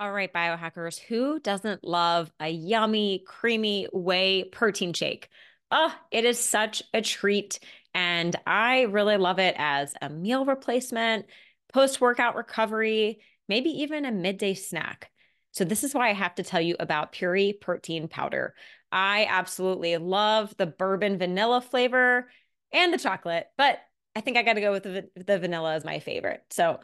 All 0.00 0.12
right, 0.12 0.32
biohackers, 0.32 0.98
who 0.98 1.38
doesn't 1.40 1.84
love 1.84 2.32
a 2.40 2.48
yummy, 2.48 3.22
creamy 3.26 3.86
whey 3.92 4.44
protein 4.44 4.94
shake? 4.94 5.28
Oh, 5.70 5.94
it 6.10 6.24
is 6.24 6.38
such 6.38 6.82
a 6.94 7.02
treat. 7.02 7.58
And 7.92 8.34
I 8.46 8.82
really 8.84 9.18
love 9.18 9.38
it 9.38 9.54
as 9.58 9.92
a 10.00 10.08
meal 10.08 10.46
replacement, 10.46 11.26
post 11.70 12.00
workout 12.00 12.34
recovery, 12.34 13.20
maybe 13.46 13.68
even 13.82 14.06
a 14.06 14.10
midday 14.10 14.54
snack. 14.54 15.10
So, 15.52 15.64
this 15.64 15.84
is 15.84 15.92
why 15.92 16.08
I 16.08 16.14
have 16.14 16.34
to 16.36 16.44
tell 16.44 16.62
you 16.62 16.76
about 16.80 17.12
Puori 17.12 17.60
protein 17.60 18.08
powder. 18.08 18.54
I 18.90 19.26
absolutely 19.28 19.98
love 19.98 20.56
the 20.56 20.66
bourbon 20.66 21.18
vanilla 21.18 21.60
flavor 21.60 22.30
and 22.72 22.94
the 22.94 22.98
chocolate, 22.98 23.48
but 23.58 23.78
I 24.16 24.22
think 24.22 24.38
I 24.38 24.44
got 24.44 24.54
to 24.54 24.60
go 24.62 24.72
with 24.72 24.84
the, 24.84 25.10
the 25.14 25.38
vanilla 25.38 25.74
as 25.74 25.84
my 25.84 25.98
favorite. 25.98 26.42
So, 26.50 26.80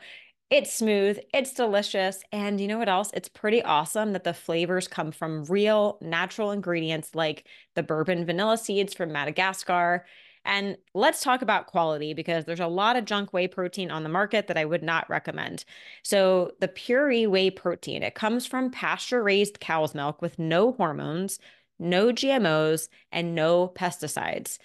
it's 0.50 0.72
smooth, 0.72 1.18
it's 1.34 1.52
delicious, 1.52 2.22
and 2.30 2.60
you 2.60 2.68
know 2.68 2.78
what 2.78 2.88
else? 2.88 3.10
It's 3.14 3.28
pretty 3.28 3.62
awesome 3.62 4.12
that 4.12 4.22
the 4.22 4.32
flavors 4.34 4.86
come 4.86 5.10
from 5.10 5.44
real 5.46 5.98
natural 6.00 6.52
ingredients 6.52 7.14
like 7.14 7.46
the 7.74 7.82
bourbon 7.82 8.24
vanilla 8.24 8.56
seeds 8.56 8.94
from 8.94 9.10
Madagascar. 9.12 10.06
And 10.44 10.76
let's 10.94 11.22
talk 11.22 11.42
about 11.42 11.66
quality 11.66 12.14
because 12.14 12.44
there's 12.44 12.60
a 12.60 12.68
lot 12.68 12.96
of 12.96 13.04
junk 13.04 13.32
whey 13.32 13.48
protein 13.48 13.90
on 13.90 14.04
the 14.04 14.08
market 14.08 14.46
that 14.46 14.56
I 14.56 14.64
would 14.64 14.84
not 14.84 15.10
recommend. 15.10 15.64
So, 16.04 16.52
the 16.60 16.68
Puori 16.68 17.26
whey 17.26 17.50
protein, 17.50 18.04
it 18.04 18.14
comes 18.14 18.46
from 18.46 18.70
pasture 18.70 19.24
raised 19.24 19.58
cow's 19.58 19.94
milk 19.96 20.22
with 20.22 20.38
no 20.38 20.72
hormones, 20.72 21.40
no 21.80 22.12
GMOs, 22.12 22.88
and 23.10 23.34
no 23.34 23.68
pesticides. 23.68 24.58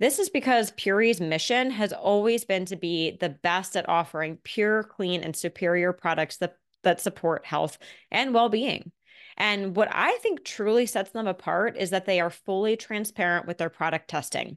This 0.00 0.18
is 0.18 0.30
because 0.30 0.72
Puori's 0.72 1.20
mission 1.20 1.70
has 1.72 1.92
always 1.92 2.44
been 2.44 2.64
to 2.66 2.76
be 2.76 3.18
the 3.20 3.28
best 3.28 3.76
at 3.76 3.88
offering 3.88 4.38
pure, 4.42 4.82
clean, 4.82 5.22
and 5.22 5.36
superior 5.36 5.92
products 5.92 6.38
that, 6.38 6.56
that 6.82 7.02
support 7.02 7.44
health 7.44 7.78
and 8.10 8.32
well 8.32 8.48
being. 8.48 8.92
And 9.36 9.76
what 9.76 9.88
I 9.92 10.16
think 10.22 10.42
truly 10.42 10.86
sets 10.86 11.10
them 11.10 11.26
apart 11.26 11.76
is 11.76 11.90
that 11.90 12.06
they 12.06 12.18
are 12.18 12.30
fully 12.30 12.76
transparent 12.76 13.46
with 13.46 13.58
their 13.58 13.68
product 13.68 14.08
testing. 14.08 14.56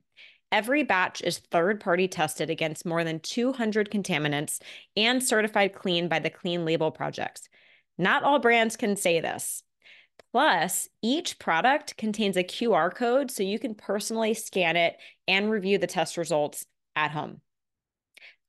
Every 0.51 0.83
batch 0.83 1.21
is 1.21 1.39
third 1.39 1.81
party 1.81 2.07
tested 2.07 2.49
against 2.49 2.85
more 2.85 3.03
than 3.03 3.19
200 3.19 3.89
contaminants 3.91 4.61
and 4.95 5.21
certified 5.21 5.73
clean 5.73 6.07
by 6.07 6.19
the 6.19 6.29
Clean 6.29 6.63
Label 6.63 6.91
Project. 6.91 7.49
Not 7.97 8.23
all 8.23 8.39
brands 8.39 8.77
can 8.77 8.95
say 8.95 9.19
this. 9.19 9.63
Plus, 10.33 10.89
each 11.03 11.37
product 11.37 11.95
contains 11.95 12.37
a 12.37 12.43
QR 12.43 12.93
code 12.93 13.29
so 13.29 13.43
you 13.43 13.59
can 13.59 13.75
personally 13.75 14.33
scan 14.33 14.75
it 14.75 14.97
and 15.27 15.51
review 15.51 15.77
the 15.77 15.85
test 15.85 16.17
results 16.17 16.65
at 16.95 17.11
home. 17.11 17.39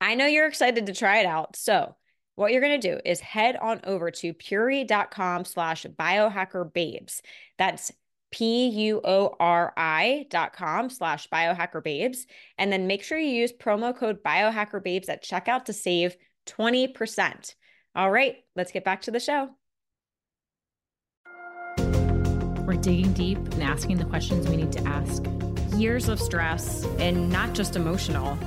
I 0.00 0.14
know 0.14 0.24
you're 0.24 0.46
excited 0.46 0.86
to 0.86 0.94
try 0.94 1.18
it 1.18 1.26
out. 1.26 1.56
So, 1.56 1.94
what 2.36 2.52
you're 2.52 2.62
going 2.62 2.80
to 2.80 2.90
do 2.94 3.00
is 3.04 3.20
head 3.20 3.56
on 3.56 3.82
over 3.84 4.10
to 4.10 4.32
puori.com 4.32 5.44
slash 5.44 5.84
biohackerbabes. 5.84 7.20
That's 7.58 7.92
P-U-O-R-I 8.32 10.26
dot 10.30 10.52
com 10.54 10.88
slash 10.90 11.28
biohackerbabes. 11.28 12.26
And 12.58 12.72
then 12.72 12.86
make 12.86 13.04
sure 13.04 13.18
you 13.18 13.28
use 13.28 13.52
promo 13.52 13.94
code 13.94 14.24
biohackerbabes 14.24 15.10
at 15.10 15.22
checkout 15.22 15.66
to 15.66 15.74
save 15.74 16.16
20%. 16.46 17.54
All 17.94 18.10
right, 18.10 18.36
let's 18.56 18.72
get 18.72 18.84
back 18.84 19.02
to 19.02 19.10
the 19.10 19.20
show. 19.20 19.50
We're 22.66 22.76
digging 22.76 23.12
deep 23.12 23.36
and 23.36 23.62
asking 23.62 23.98
the 23.98 24.06
questions 24.06 24.48
we 24.48 24.56
need 24.56 24.72
to 24.72 24.82
ask. 24.86 25.22
Years 25.76 26.08
of 26.08 26.18
stress 26.18 26.86
and 26.98 27.28
not 27.28 27.52
just 27.52 27.76
emotional. 27.76 28.38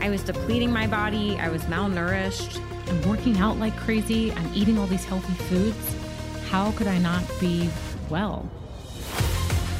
I 0.00 0.10
was 0.10 0.24
depleting 0.24 0.72
my 0.72 0.88
body, 0.88 1.38
I 1.38 1.48
was 1.48 1.62
malnourished. 1.64 2.60
I'm 2.88 3.08
working 3.08 3.38
out 3.38 3.58
like 3.58 3.76
crazy, 3.76 4.32
I'm 4.32 4.52
eating 4.52 4.78
all 4.78 4.88
these 4.88 5.04
healthy 5.04 5.34
foods. 5.44 5.96
How 6.50 6.72
could 6.72 6.88
I 6.88 6.98
not 6.98 7.22
be 7.40 7.70
well? 8.10 8.50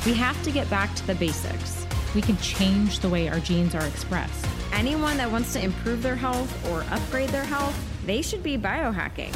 We 0.07 0.15
have 0.15 0.41
to 0.45 0.53
get 0.53 0.71
back 0.71 0.95
to 0.95 1.07
the 1.09 1.17
basics. 1.17 1.85
We 2.15 2.23
can 2.23 2.37
change 2.37 3.01
the 3.01 3.09
way 3.09 3.29
our 3.29 3.41
genes 3.41 3.75
are 3.75 3.85
expressed. 3.85 4.47
Anyone 4.73 5.17
that 5.17 5.31
wants 5.31 5.53
to 5.55 5.63
improve 5.63 6.05
their 6.05 6.17
health 6.17 6.71
or 6.71 6.85
upgrade 6.95 7.31
their 7.31 7.45
health, 7.45 7.77
they 8.07 8.23
should 8.23 8.45
be 8.45 8.57
biohacking. 8.57 9.33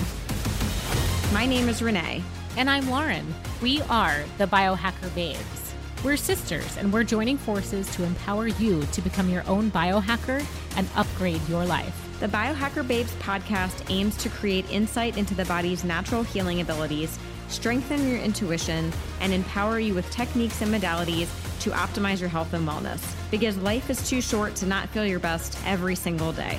My 1.32 1.46
name 1.46 1.68
is 1.68 1.82
Renee. 1.82 2.22
And 2.56 2.70
I'm 2.70 2.88
Lauren. 2.88 3.34
We 3.60 3.82
are 3.82 4.24
the 4.38 4.46
Biohacker 4.46 5.14
Babes. 5.14 5.74
We're 6.02 6.16
sisters, 6.16 6.78
and 6.78 6.90
we're 6.90 7.04
joining 7.04 7.36
forces 7.36 7.86
to 7.94 8.02
empower 8.02 8.46
you 8.46 8.82
to 8.92 9.02
become 9.02 9.28
your 9.28 9.46
own 9.46 9.70
biohacker 9.70 10.42
and 10.74 10.88
upgrade 10.96 11.46
your 11.50 11.66
life. 11.66 11.94
The 12.18 12.28
Biohacker 12.28 12.88
Babes 12.88 13.12
podcast 13.16 13.90
aims 13.90 14.16
to 14.16 14.30
create 14.30 14.70
insight 14.70 15.18
into 15.18 15.34
the 15.34 15.44
body's 15.44 15.84
natural 15.84 16.22
healing 16.22 16.62
abilities, 16.62 17.18
strengthen 17.48 18.08
your 18.08 18.20
intuition, 18.20 18.90
and 19.20 19.34
empower 19.34 19.78
you 19.78 19.92
with 19.92 20.10
techniques 20.10 20.62
and 20.62 20.72
modalities 20.72 21.28
to 21.60 21.70
optimize 21.72 22.20
your 22.20 22.30
health 22.30 22.54
and 22.54 22.66
wellness. 22.66 23.02
Because 23.30 23.58
life 23.58 23.90
is 23.90 24.08
too 24.08 24.22
short 24.22 24.54
to 24.56 24.66
not 24.66 24.88
feel 24.88 25.04
your 25.04 25.20
best 25.20 25.58
every 25.66 25.94
single 25.94 26.32
day. 26.32 26.58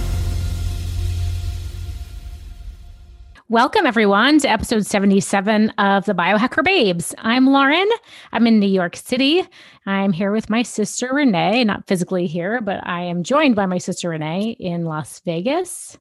Welcome, 3.51 3.85
everyone, 3.85 4.39
to 4.39 4.49
episode 4.49 4.85
77 4.85 5.71
of 5.71 6.05
the 6.05 6.13
Biohacker 6.13 6.63
Babes. 6.63 7.13
I'm 7.17 7.47
Lauren. 7.47 7.89
I'm 8.31 8.47
in 8.47 8.61
New 8.61 8.69
York 8.69 8.95
City. 8.95 9.45
I'm 9.85 10.13
here 10.13 10.31
with 10.31 10.49
my 10.49 10.63
sister 10.63 11.09
Renee, 11.13 11.65
not 11.65 11.85
physically 11.85 12.27
here, 12.27 12.61
but 12.61 12.79
I 12.87 13.01
am 13.01 13.23
joined 13.23 13.57
by 13.57 13.65
my 13.65 13.77
sister 13.77 14.07
Renee 14.07 14.55
in 14.57 14.85
Las 14.85 15.19
Vegas. 15.25 15.97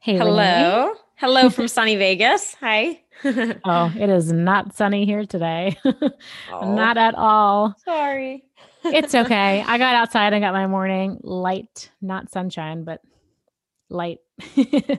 Hey, 0.00 0.18
hello. 0.18 0.88
Renee. 0.88 1.00
Hello 1.16 1.48
from 1.48 1.68
sunny 1.68 1.96
Vegas. 1.96 2.54
Hi. 2.60 3.00
oh, 3.24 3.90
it 3.98 4.10
is 4.10 4.30
not 4.30 4.76
sunny 4.76 5.06
here 5.06 5.24
today. 5.24 5.78
oh, 6.52 6.74
not 6.74 6.98
at 6.98 7.14
all. 7.14 7.74
Sorry. 7.82 8.44
it's 8.84 9.14
okay. 9.14 9.64
I 9.66 9.78
got 9.78 9.94
outside 9.94 10.34
and 10.34 10.42
got 10.42 10.52
my 10.52 10.66
morning 10.66 11.18
light, 11.22 11.90
not 12.02 12.30
sunshine, 12.30 12.84
but 12.84 13.00
light. 13.88 14.18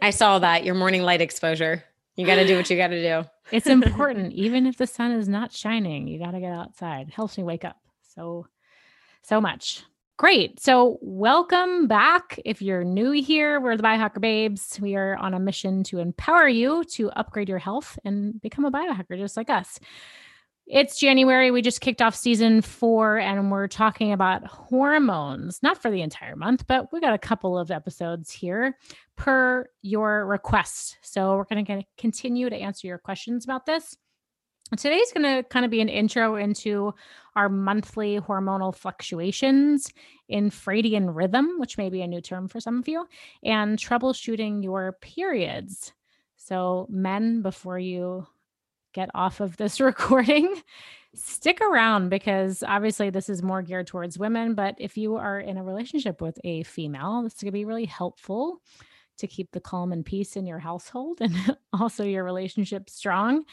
I 0.01 0.09
saw 0.09 0.39
that 0.39 0.65
your 0.65 0.73
morning 0.73 1.03
light 1.03 1.21
exposure. 1.21 1.83
You 2.15 2.25
got 2.25 2.35
to 2.35 2.45
do 2.45 2.57
what 2.57 2.69
you 2.69 2.77
got 2.77 2.87
to 2.87 3.01
do. 3.01 3.29
it's 3.51 3.67
important, 3.67 4.33
even 4.33 4.65
if 4.65 4.77
the 4.77 4.87
sun 4.87 5.11
is 5.11 5.29
not 5.29 5.53
shining. 5.53 6.07
You 6.07 6.19
got 6.19 6.31
to 6.31 6.39
get 6.39 6.51
outside. 6.51 7.07
It 7.07 7.13
helps 7.13 7.37
me 7.37 7.43
wake 7.43 7.63
up 7.63 7.77
so, 8.15 8.47
so 9.21 9.39
much. 9.39 9.83
Great. 10.17 10.59
So, 10.59 10.99
welcome 11.01 11.87
back. 11.87 12.39
If 12.45 12.61
you're 12.61 12.83
new 12.83 13.11
here, 13.11 13.59
we're 13.59 13.75
the 13.75 13.81
Biohacker 13.81 14.21
Babes. 14.21 14.77
We 14.79 14.95
are 14.95 15.15
on 15.15 15.33
a 15.33 15.39
mission 15.39 15.83
to 15.85 15.99
empower 15.99 16.47
you 16.47 16.83
to 16.91 17.09
upgrade 17.11 17.49
your 17.49 17.57
health 17.57 17.97
and 18.05 18.39
become 18.39 18.65
a 18.65 18.71
biohacker 18.71 19.17
just 19.17 19.35
like 19.35 19.49
us. 19.49 19.79
It's 20.71 20.97
January. 20.97 21.51
We 21.51 21.61
just 21.61 21.81
kicked 21.81 22.01
off 22.01 22.15
season 22.15 22.61
four 22.61 23.17
and 23.17 23.51
we're 23.51 23.67
talking 23.67 24.13
about 24.13 24.47
hormones, 24.47 25.61
not 25.61 25.81
for 25.81 25.91
the 25.91 26.01
entire 26.01 26.37
month, 26.37 26.65
but 26.65 26.93
we 26.93 27.01
got 27.01 27.13
a 27.13 27.17
couple 27.17 27.57
of 27.59 27.71
episodes 27.71 28.31
here 28.31 28.77
per 29.17 29.67
your 29.81 30.25
request. 30.25 30.95
So 31.01 31.35
we're 31.35 31.43
going 31.43 31.65
to 31.65 31.83
continue 31.97 32.49
to 32.49 32.55
answer 32.55 32.87
your 32.87 32.99
questions 32.99 33.43
about 33.43 33.65
this. 33.65 33.97
Today's 34.77 35.11
going 35.11 35.25
to 35.25 35.43
kind 35.49 35.65
of 35.65 35.71
be 35.71 35.81
an 35.81 35.89
intro 35.89 36.37
into 36.37 36.93
our 37.35 37.49
monthly 37.49 38.21
hormonal 38.21 38.73
fluctuations, 38.73 39.91
infradian 40.31 41.13
rhythm, 41.13 41.49
which 41.57 41.77
may 41.77 41.89
be 41.89 42.01
a 42.01 42.07
new 42.07 42.21
term 42.21 42.47
for 42.47 42.61
some 42.61 42.79
of 42.79 42.87
you, 42.87 43.05
and 43.43 43.77
troubleshooting 43.77 44.63
your 44.63 44.93
periods. 45.01 45.91
So, 46.37 46.87
men, 46.89 47.41
before 47.41 47.77
you 47.77 48.25
get 48.93 49.09
off 49.13 49.39
of 49.39 49.57
this 49.57 49.79
recording, 49.81 50.61
stick 51.15 51.61
around 51.61 52.09
because 52.09 52.63
obviously 52.63 53.09
this 53.09 53.29
is 53.29 53.43
more 53.43 53.61
geared 53.61 53.87
towards 53.87 54.17
women. 54.17 54.55
But 54.55 54.75
if 54.77 54.97
you 54.97 55.15
are 55.15 55.39
in 55.39 55.57
a 55.57 55.63
relationship 55.63 56.21
with 56.21 56.39
a 56.43 56.63
female, 56.63 57.23
this 57.23 57.33
is 57.33 57.41
going 57.41 57.51
to 57.51 57.51
be 57.51 57.65
really 57.65 57.85
helpful 57.85 58.61
to 59.17 59.27
keep 59.27 59.51
the 59.51 59.59
calm 59.59 59.91
and 59.91 60.05
peace 60.05 60.35
in 60.35 60.45
your 60.45 60.59
household 60.59 61.19
and 61.21 61.35
also 61.79 62.03
your 62.03 62.23
relationship 62.23 62.89
strong. 62.89 63.45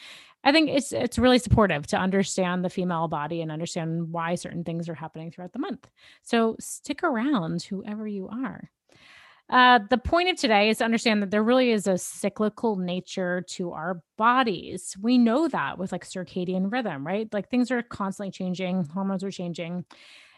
I 0.43 0.51
think 0.51 0.69
it's 0.69 0.93
it's 0.93 1.19
really 1.19 1.39
supportive 1.39 1.85
to 1.87 1.97
understand 1.97 2.63
the 2.63 2.69
female 2.69 3.07
body 3.07 3.41
and 3.41 3.51
understand 3.51 4.11
why 4.11 4.35
certain 4.35 4.63
things 4.63 4.87
are 4.87 4.95
happening 4.95 5.31
throughout 5.31 5.53
the 5.53 5.59
month. 5.59 5.87
So 6.23 6.55
stick 6.59 7.03
around 7.03 7.63
whoever 7.63 8.07
you 8.07 8.29
are. 8.29 8.69
Uh, 9.49 9.79
the 9.89 9.97
point 9.97 10.29
of 10.29 10.37
today 10.37 10.69
is 10.69 10.77
to 10.77 10.85
understand 10.85 11.23
that 11.23 11.31
there 11.31 11.43
really 11.43 11.71
is 11.71 11.87
a 11.87 11.97
cyclical 11.97 12.75
nature 12.75 13.41
to 13.49 13.71
our 13.71 14.01
bodies. 14.15 14.95
We 15.01 15.17
know 15.17 15.47
that 15.47 15.79
with 15.79 15.91
like 15.91 16.05
circadian 16.05 16.71
rhythm, 16.71 17.05
right? 17.05 17.27
Like 17.33 17.49
things 17.49 17.71
are 17.71 17.81
constantly 17.81 18.31
changing, 18.31 18.85
hormones 18.85 19.23
are 19.23 19.31
changing. 19.31 19.85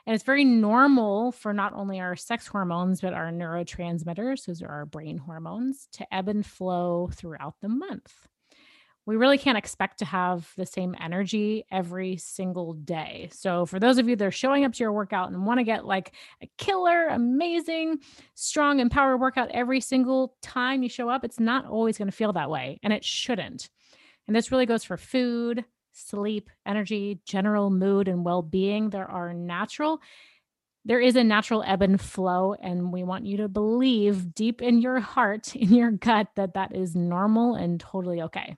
And 0.07 0.15
it's 0.15 0.23
very 0.23 0.45
normal 0.45 1.31
for 1.33 1.53
not 1.53 1.73
only 1.73 1.99
our 1.99 2.15
sex 2.15 2.47
hormones, 2.47 3.01
but 3.01 3.13
our 3.13 3.31
neurotransmitters, 3.31 4.45
those 4.45 4.61
are 4.61 4.69
our 4.69 4.85
brain 4.85 5.17
hormones, 5.17 5.87
to 5.93 6.13
ebb 6.13 6.29
and 6.29 6.45
flow 6.45 7.09
throughout 7.13 7.55
the 7.61 7.69
month. 7.69 8.13
We 9.05 9.15
really 9.15 9.37
can't 9.37 9.57
expect 9.57 9.99
to 9.99 10.05
have 10.05 10.51
the 10.57 10.65
same 10.65 10.95
energy 10.99 11.65
every 11.71 12.17
single 12.17 12.73
day. 12.73 13.29
So, 13.33 13.65
for 13.65 13.79
those 13.79 13.97
of 13.97 14.07
you 14.07 14.15
that 14.15 14.25
are 14.25 14.31
showing 14.31 14.63
up 14.63 14.73
to 14.73 14.83
your 14.83 14.93
workout 14.93 15.31
and 15.31 15.45
want 15.45 15.59
to 15.59 15.63
get 15.63 15.85
like 15.85 16.13
a 16.41 16.49
killer, 16.57 17.07
amazing, 17.07 17.99
strong, 18.35 18.79
empowered 18.79 19.19
workout 19.19 19.49
every 19.51 19.79
single 19.81 20.35
time 20.41 20.83
you 20.83 20.89
show 20.89 21.09
up, 21.09 21.23
it's 21.23 21.39
not 21.39 21.65
always 21.65 21.97
going 21.97 22.09
to 22.09 22.15
feel 22.15 22.33
that 22.33 22.49
way. 22.49 22.79
And 22.83 22.93
it 22.93 23.03
shouldn't. 23.03 23.69
And 24.27 24.35
this 24.35 24.51
really 24.51 24.67
goes 24.67 24.83
for 24.83 24.97
food, 24.97 25.65
sleep, 25.93 26.49
energy, 26.65 27.19
general 27.25 27.69
mood, 27.69 28.07
and 28.07 28.23
well 28.23 28.41
being. 28.41 28.91
There 28.91 29.09
are 29.09 29.33
natural, 29.33 29.99
there 30.85 30.99
is 30.99 31.15
a 31.15 31.23
natural 31.23 31.63
ebb 31.65 31.81
and 31.81 31.99
flow. 31.99 32.53
And 32.53 32.93
we 32.93 33.03
want 33.03 33.25
you 33.25 33.37
to 33.37 33.47
believe 33.47 34.33
deep 34.33 34.61
in 34.61 34.79
your 34.79 34.99
heart, 34.99 35.55
in 35.55 35.73
your 35.73 35.91
gut, 35.91 36.27
that 36.35 36.53
that 36.53 36.75
is 36.75 36.95
normal 36.95 37.55
and 37.55 37.79
totally 37.79 38.21
okay. 38.21 38.57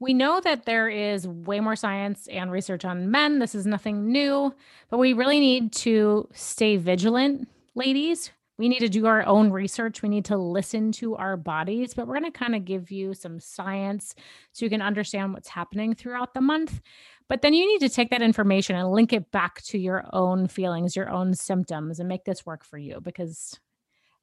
We 0.00 0.14
know 0.14 0.40
that 0.40 0.64
there 0.64 0.88
is 0.88 1.28
way 1.28 1.60
more 1.60 1.76
science 1.76 2.26
and 2.28 2.50
research 2.50 2.84
on 2.84 3.10
men. 3.10 3.38
This 3.38 3.54
is 3.54 3.66
nothing 3.66 4.10
new, 4.10 4.54
but 4.88 4.98
we 4.98 5.12
really 5.12 5.38
need 5.38 5.72
to 5.74 6.28
stay 6.32 6.76
vigilant, 6.76 7.48
ladies 7.74 8.30
we 8.60 8.68
need 8.68 8.80
to 8.80 8.90
do 8.90 9.06
our 9.06 9.24
own 9.24 9.50
research. 9.50 10.02
We 10.02 10.10
need 10.10 10.26
to 10.26 10.36
listen 10.36 10.92
to 10.92 11.16
our 11.16 11.38
bodies, 11.38 11.94
but 11.94 12.06
we're 12.06 12.20
going 12.20 12.30
to 12.30 12.38
kind 12.38 12.54
of 12.54 12.66
give 12.66 12.90
you 12.90 13.14
some 13.14 13.40
science 13.40 14.14
so 14.52 14.66
you 14.66 14.68
can 14.68 14.82
understand 14.82 15.32
what's 15.32 15.48
happening 15.48 15.94
throughout 15.94 16.34
the 16.34 16.42
month. 16.42 16.82
But 17.26 17.40
then 17.40 17.54
you 17.54 17.66
need 17.66 17.78
to 17.78 17.88
take 17.88 18.10
that 18.10 18.20
information 18.20 18.76
and 18.76 18.92
link 18.92 19.14
it 19.14 19.30
back 19.30 19.62
to 19.62 19.78
your 19.78 20.04
own 20.12 20.46
feelings, 20.46 20.94
your 20.94 21.08
own 21.08 21.32
symptoms, 21.32 22.00
and 22.00 22.08
make 22.08 22.26
this 22.26 22.44
work 22.44 22.62
for 22.62 22.76
you. 22.76 23.00
Because 23.00 23.58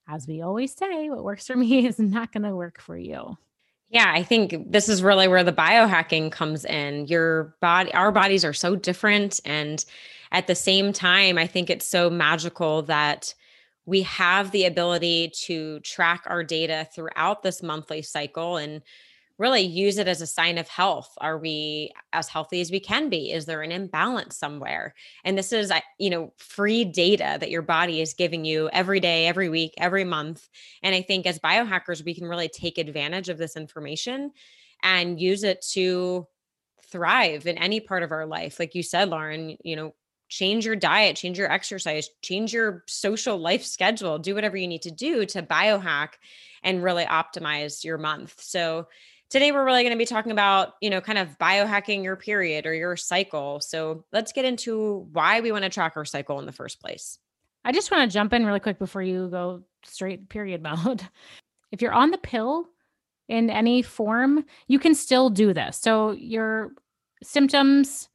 as 0.07 0.27
we 0.27 0.43
always 0.43 0.71
say, 0.75 1.09
what 1.09 1.23
works 1.23 1.47
for 1.47 1.55
me 1.55 1.87
is 1.87 1.97
not 1.97 2.31
going 2.31 2.43
to 2.43 2.55
work 2.55 2.79
for 2.79 2.95
you. 2.95 3.39
Yeah, 3.89 4.11
I 4.13 4.23
think 4.23 4.71
this 4.71 4.89
is 4.89 5.01
really 5.01 5.27
where 5.27 5.43
the 5.43 5.53
biohacking 5.53 6.31
comes 6.31 6.65
in. 6.65 7.07
Your 7.07 7.55
body, 7.61 7.93
our 7.93 8.11
bodies 8.11 8.43
are 8.43 8.53
so 8.53 8.75
different. 8.75 9.39
And 9.45 9.83
at 10.31 10.47
the 10.47 10.55
same 10.55 10.91
time, 10.91 11.37
I 11.37 11.47
think 11.47 11.69
it's 11.69 11.87
so 11.87 12.09
magical 12.09 12.81
that 12.83 13.33
we 13.85 14.01
have 14.01 14.51
the 14.51 14.65
ability 14.65 15.31
to 15.45 15.79
track 15.79 16.23
our 16.25 16.43
data 16.43 16.87
throughout 16.93 17.43
this 17.43 17.63
monthly 17.63 18.01
cycle 18.01 18.57
and 18.57 18.81
really 19.37 19.61
use 19.61 19.97
it 19.97 20.07
as 20.07 20.21
a 20.21 20.27
sign 20.27 20.57
of 20.57 20.67
health. 20.67 21.11
Are 21.19 21.37
we 21.37 21.91
as 22.13 22.27
healthy 22.27 22.61
as 22.61 22.71
we 22.71 22.79
can 22.79 23.09
be? 23.09 23.31
Is 23.31 23.45
there 23.45 23.61
an 23.61 23.71
imbalance 23.71 24.37
somewhere? 24.37 24.93
And 25.23 25.37
this 25.37 25.53
is 25.53 25.71
you 25.99 26.09
know 26.09 26.33
free 26.37 26.85
data 26.85 27.37
that 27.39 27.51
your 27.51 27.61
body 27.61 28.01
is 28.01 28.13
giving 28.13 28.45
you 28.45 28.69
every 28.73 28.99
day 28.99 29.27
every 29.27 29.49
week 29.49 29.73
every 29.77 30.03
month. 30.03 30.47
And 30.83 30.95
i 30.95 31.01
think 31.01 31.25
as 31.25 31.39
biohackers 31.39 32.03
we 32.03 32.15
can 32.15 32.27
really 32.27 32.49
take 32.49 32.77
advantage 32.77 33.29
of 33.29 33.37
this 33.37 33.55
information 33.55 34.31
and 34.83 35.19
use 35.19 35.43
it 35.43 35.65
to 35.73 36.27
thrive 36.89 37.47
in 37.47 37.57
any 37.57 37.79
part 37.79 38.03
of 38.03 38.11
our 38.11 38.25
life. 38.25 38.59
Like 38.59 38.75
you 38.75 38.83
said 38.83 39.09
lauren 39.09 39.57
you 39.63 39.75
know 39.75 39.93
change 40.29 40.65
your 40.65 40.75
diet, 40.75 41.15
change 41.15 41.37
your 41.37 41.51
exercise, 41.51 42.09
change 42.21 42.51
your 42.51 42.83
social 42.87 43.37
life 43.37 43.63
schedule, 43.63 44.19
do 44.19 44.35
whatever 44.35 44.57
you 44.57 44.67
need 44.67 44.81
to 44.81 44.91
do 44.91 45.25
to 45.25 45.41
biohack 45.41 46.09
and 46.63 46.83
really 46.83 47.05
optimize 47.05 47.83
your 47.83 47.97
month. 47.97 48.35
So 48.41 48.87
today 49.29 49.51
we're 49.51 49.65
really 49.65 49.83
going 49.83 49.93
to 49.93 49.97
be 49.97 50.05
talking 50.05 50.31
about, 50.31 50.73
you 50.81 50.89
know, 50.89 51.01
kind 51.01 51.17
of 51.17 51.37
biohacking 51.37 52.03
your 52.03 52.15
period 52.15 52.65
or 52.65 52.73
your 52.73 52.95
cycle. 52.95 53.59
So 53.59 54.05
let's 54.11 54.31
get 54.31 54.45
into 54.45 55.07
why 55.11 55.41
we 55.41 55.51
want 55.51 55.63
to 55.63 55.69
track 55.69 55.93
our 55.95 56.05
cycle 56.05 56.39
in 56.39 56.45
the 56.45 56.51
first 56.51 56.79
place. 56.81 57.19
I 57.65 57.71
just 57.71 57.91
want 57.91 58.09
to 58.09 58.13
jump 58.13 58.33
in 58.33 58.45
really 58.45 58.59
quick 58.59 58.79
before 58.79 59.01
you 59.01 59.27
go 59.29 59.63
straight 59.83 60.29
period 60.29 60.61
mode. 60.85 61.01
If 61.71 61.81
you're 61.81 61.93
on 61.93 62.11
the 62.11 62.17
pill 62.17 62.67
in 63.27 63.49
any 63.49 63.81
form, 63.81 64.45
you 64.67 64.79
can 64.79 64.95
still 64.95 65.29
do 65.29 65.53
this. 65.53 65.77
So 65.77 66.11
your 66.11 66.71
symptoms 67.21 68.07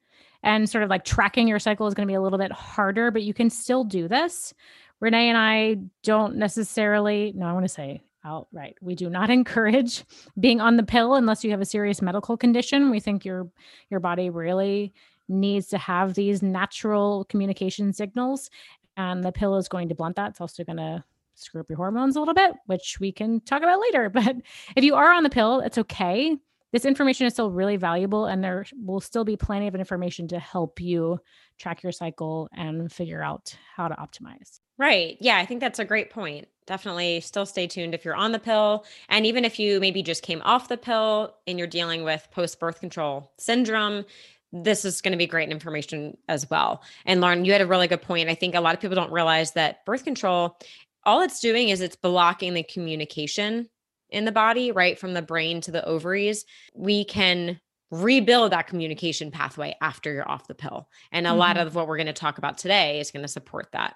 and 0.43 0.69
sort 0.69 0.85
of 0.85 0.91
like 0.91 1.05
tracking 1.05 1.47
your 1.47 1.59
cycle 1.59 1.87
is 1.87 1.94
going 1.94 2.06
to 2.06 2.11
be 2.11 2.17
a 2.17 2.20
little 2.20 2.38
bit 2.38 2.50
harder, 2.50 3.11
but 3.11 3.23
you 3.23 3.35
can 3.35 3.50
still 3.50 3.85
do 3.85 4.09
this. 4.09 4.55
Renee 5.00 5.29
and 5.29 5.38
I 5.38 5.79
don't 6.03 6.37
necessarily, 6.37 7.32
no, 7.37 7.47
I 7.47 7.53
want 7.53 7.64
to 7.64 7.69
say 7.69 8.00
outright, 8.25 8.77
we 8.81 8.95
do 8.95 9.11
not 9.11 9.31
encourage 9.39 10.05
being 10.39 10.61
on 10.61 10.77
the 10.77 10.83
pill 10.83 11.15
unless 11.15 11.45
you 11.45 11.51
have 11.51 11.61
a 11.61 11.67
serious 11.67 12.03
medical 12.03 12.37
condition. 12.37 12.91
We 12.91 13.01
think 13.01 13.25
your 13.25 13.49
your 13.91 14.01
body 14.01 14.31
really 14.31 14.93
needs 15.29 15.69
to 15.69 15.79
have 15.79 16.15
these 16.15 16.43
natural 16.43 17.25
communication 17.27 17.93
signals, 17.93 18.51
and 18.97 19.23
the 19.23 19.33
pill 19.33 19.57
is 19.57 19.69
going 19.69 19.89
to 19.89 19.95
blunt 19.95 20.17
that. 20.17 20.31
It's 20.31 20.41
also 20.41 20.65
going 20.65 20.79
to 20.79 21.05
screw 21.35 21.61
up 21.61 21.69
your 21.69 21.79
hormones 21.79 22.17
a 22.17 22.21
little 22.21 22.35
bit, 22.35 22.53
which 22.67 22.99
we 23.01 23.11
can 23.11 23.41
talk 23.41 23.63
about 23.63 23.81
later. 23.81 24.11
But 24.15 24.37
if 24.77 24.85
you 24.85 24.95
are 24.95 25.13
on 25.13 25.23
the 25.23 25.31
pill, 25.31 25.61
it's 25.61 25.79
okay 25.79 26.37
this 26.73 26.87
information 26.87 27.27
is 27.27 27.35
still 27.35 27.51
really 27.51 27.77
valuable 27.77 28.27
and 28.27 28.43
there 28.43 28.65
will 28.83 29.01
still 29.01 29.25
be 29.25 29.37
plenty 29.37 29.69
of 29.69 29.75
information 29.75 30.27
to 30.29 30.39
help 30.39 30.81
you 30.81 31.21
track 31.59 31.83
your 31.83 31.93
cycle 31.93 32.49
and 32.57 32.91
figure 32.91 33.23
out 33.23 33.55
how 33.77 33.89
to 33.89 33.95
optimize. 33.95 34.61
Right. 34.79 35.19
Yeah, 35.21 35.37
I 35.37 35.47
think 35.47 35.61
that's 35.61 35.79
a 35.79 35.85
great 35.85 36.11
point. 36.11 36.49
Definitely 36.67 37.20
still 37.20 37.47
stay 37.47 37.67
tuned 37.67 37.94
if 37.94 38.05
you're 38.05 38.14
on 38.14 38.32
the 38.32 38.38
pill. 38.38 38.85
And 39.09 39.26
even 39.26 39.44
if 39.44 39.59
you 39.59 39.81
maybe 39.81 40.03
just 40.03 40.23
came 40.23 40.41
off 40.44 40.69
the 40.69 40.76
pill 40.76 41.35
and 41.47 41.59
you're 41.59 41.67
dealing 41.67 42.05
with 42.05 42.29
post 42.31 42.61
birth 42.61 42.81
control 42.81 43.32
syndrome, 43.38 44.05
this 44.53 44.85
is 44.85 45.00
going 45.00 45.12
to 45.12 45.19
be 45.19 45.26
great 45.26 45.49
information 45.49 46.17
as 46.29 46.49
well. 46.50 46.82
And 47.06 47.20
Lauren, 47.20 47.44
you 47.44 47.53
had 47.53 47.62
a 47.62 47.67
really 47.67 47.88
good 47.88 48.03
point. 48.03 48.29
I 48.29 48.35
think 48.35 48.55
a 48.55 48.61
lot 48.61 48.75
of 48.75 48.81
people 48.81 48.97
don't 48.97 49.12
realize 49.12 49.53
that 49.53 49.85
birth 49.85 50.05
control, 50.05 50.59
all 51.05 51.23
it's 51.23 51.41
doing 51.41 51.70
is 51.70 51.81
it's 51.81 51.97
blocking 51.97 52.55
the 52.55 52.62
communication 52.62 53.69
in 54.11 54.25
the 54.25 54.32
body, 54.32 54.70
right? 54.70 54.99
From 54.99 55.14
the 55.14 55.23
brain 55.23 55.61
to 55.62 55.70
the 55.70 55.85
ovaries, 55.85 56.44
we 56.75 57.05
can 57.05 57.59
rebuild 57.91 58.53
that 58.53 58.67
communication 58.67 59.31
pathway 59.31 59.75
after 59.81 60.12
you're 60.12 60.29
off 60.29 60.47
the 60.47 60.55
pill. 60.55 60.88
And 61.11 61.26
a 61.26 61.31
mm-hmm. 61.31 61.38
lot 61.38 61.56
of 61.56 61.75
what 61.75 61.88
we're 61.88 61.97
going 61.97 62.06
to 62.06 62.12
talk 62.12 62.38
about 62.38 62.59
today 62.59 63.00
is 63.00 63.11
going 63.11 63.23
to 63.23 63.29
support 63.29 63.69
that. 63.73 63.94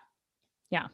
Yeah. 0.71 0.87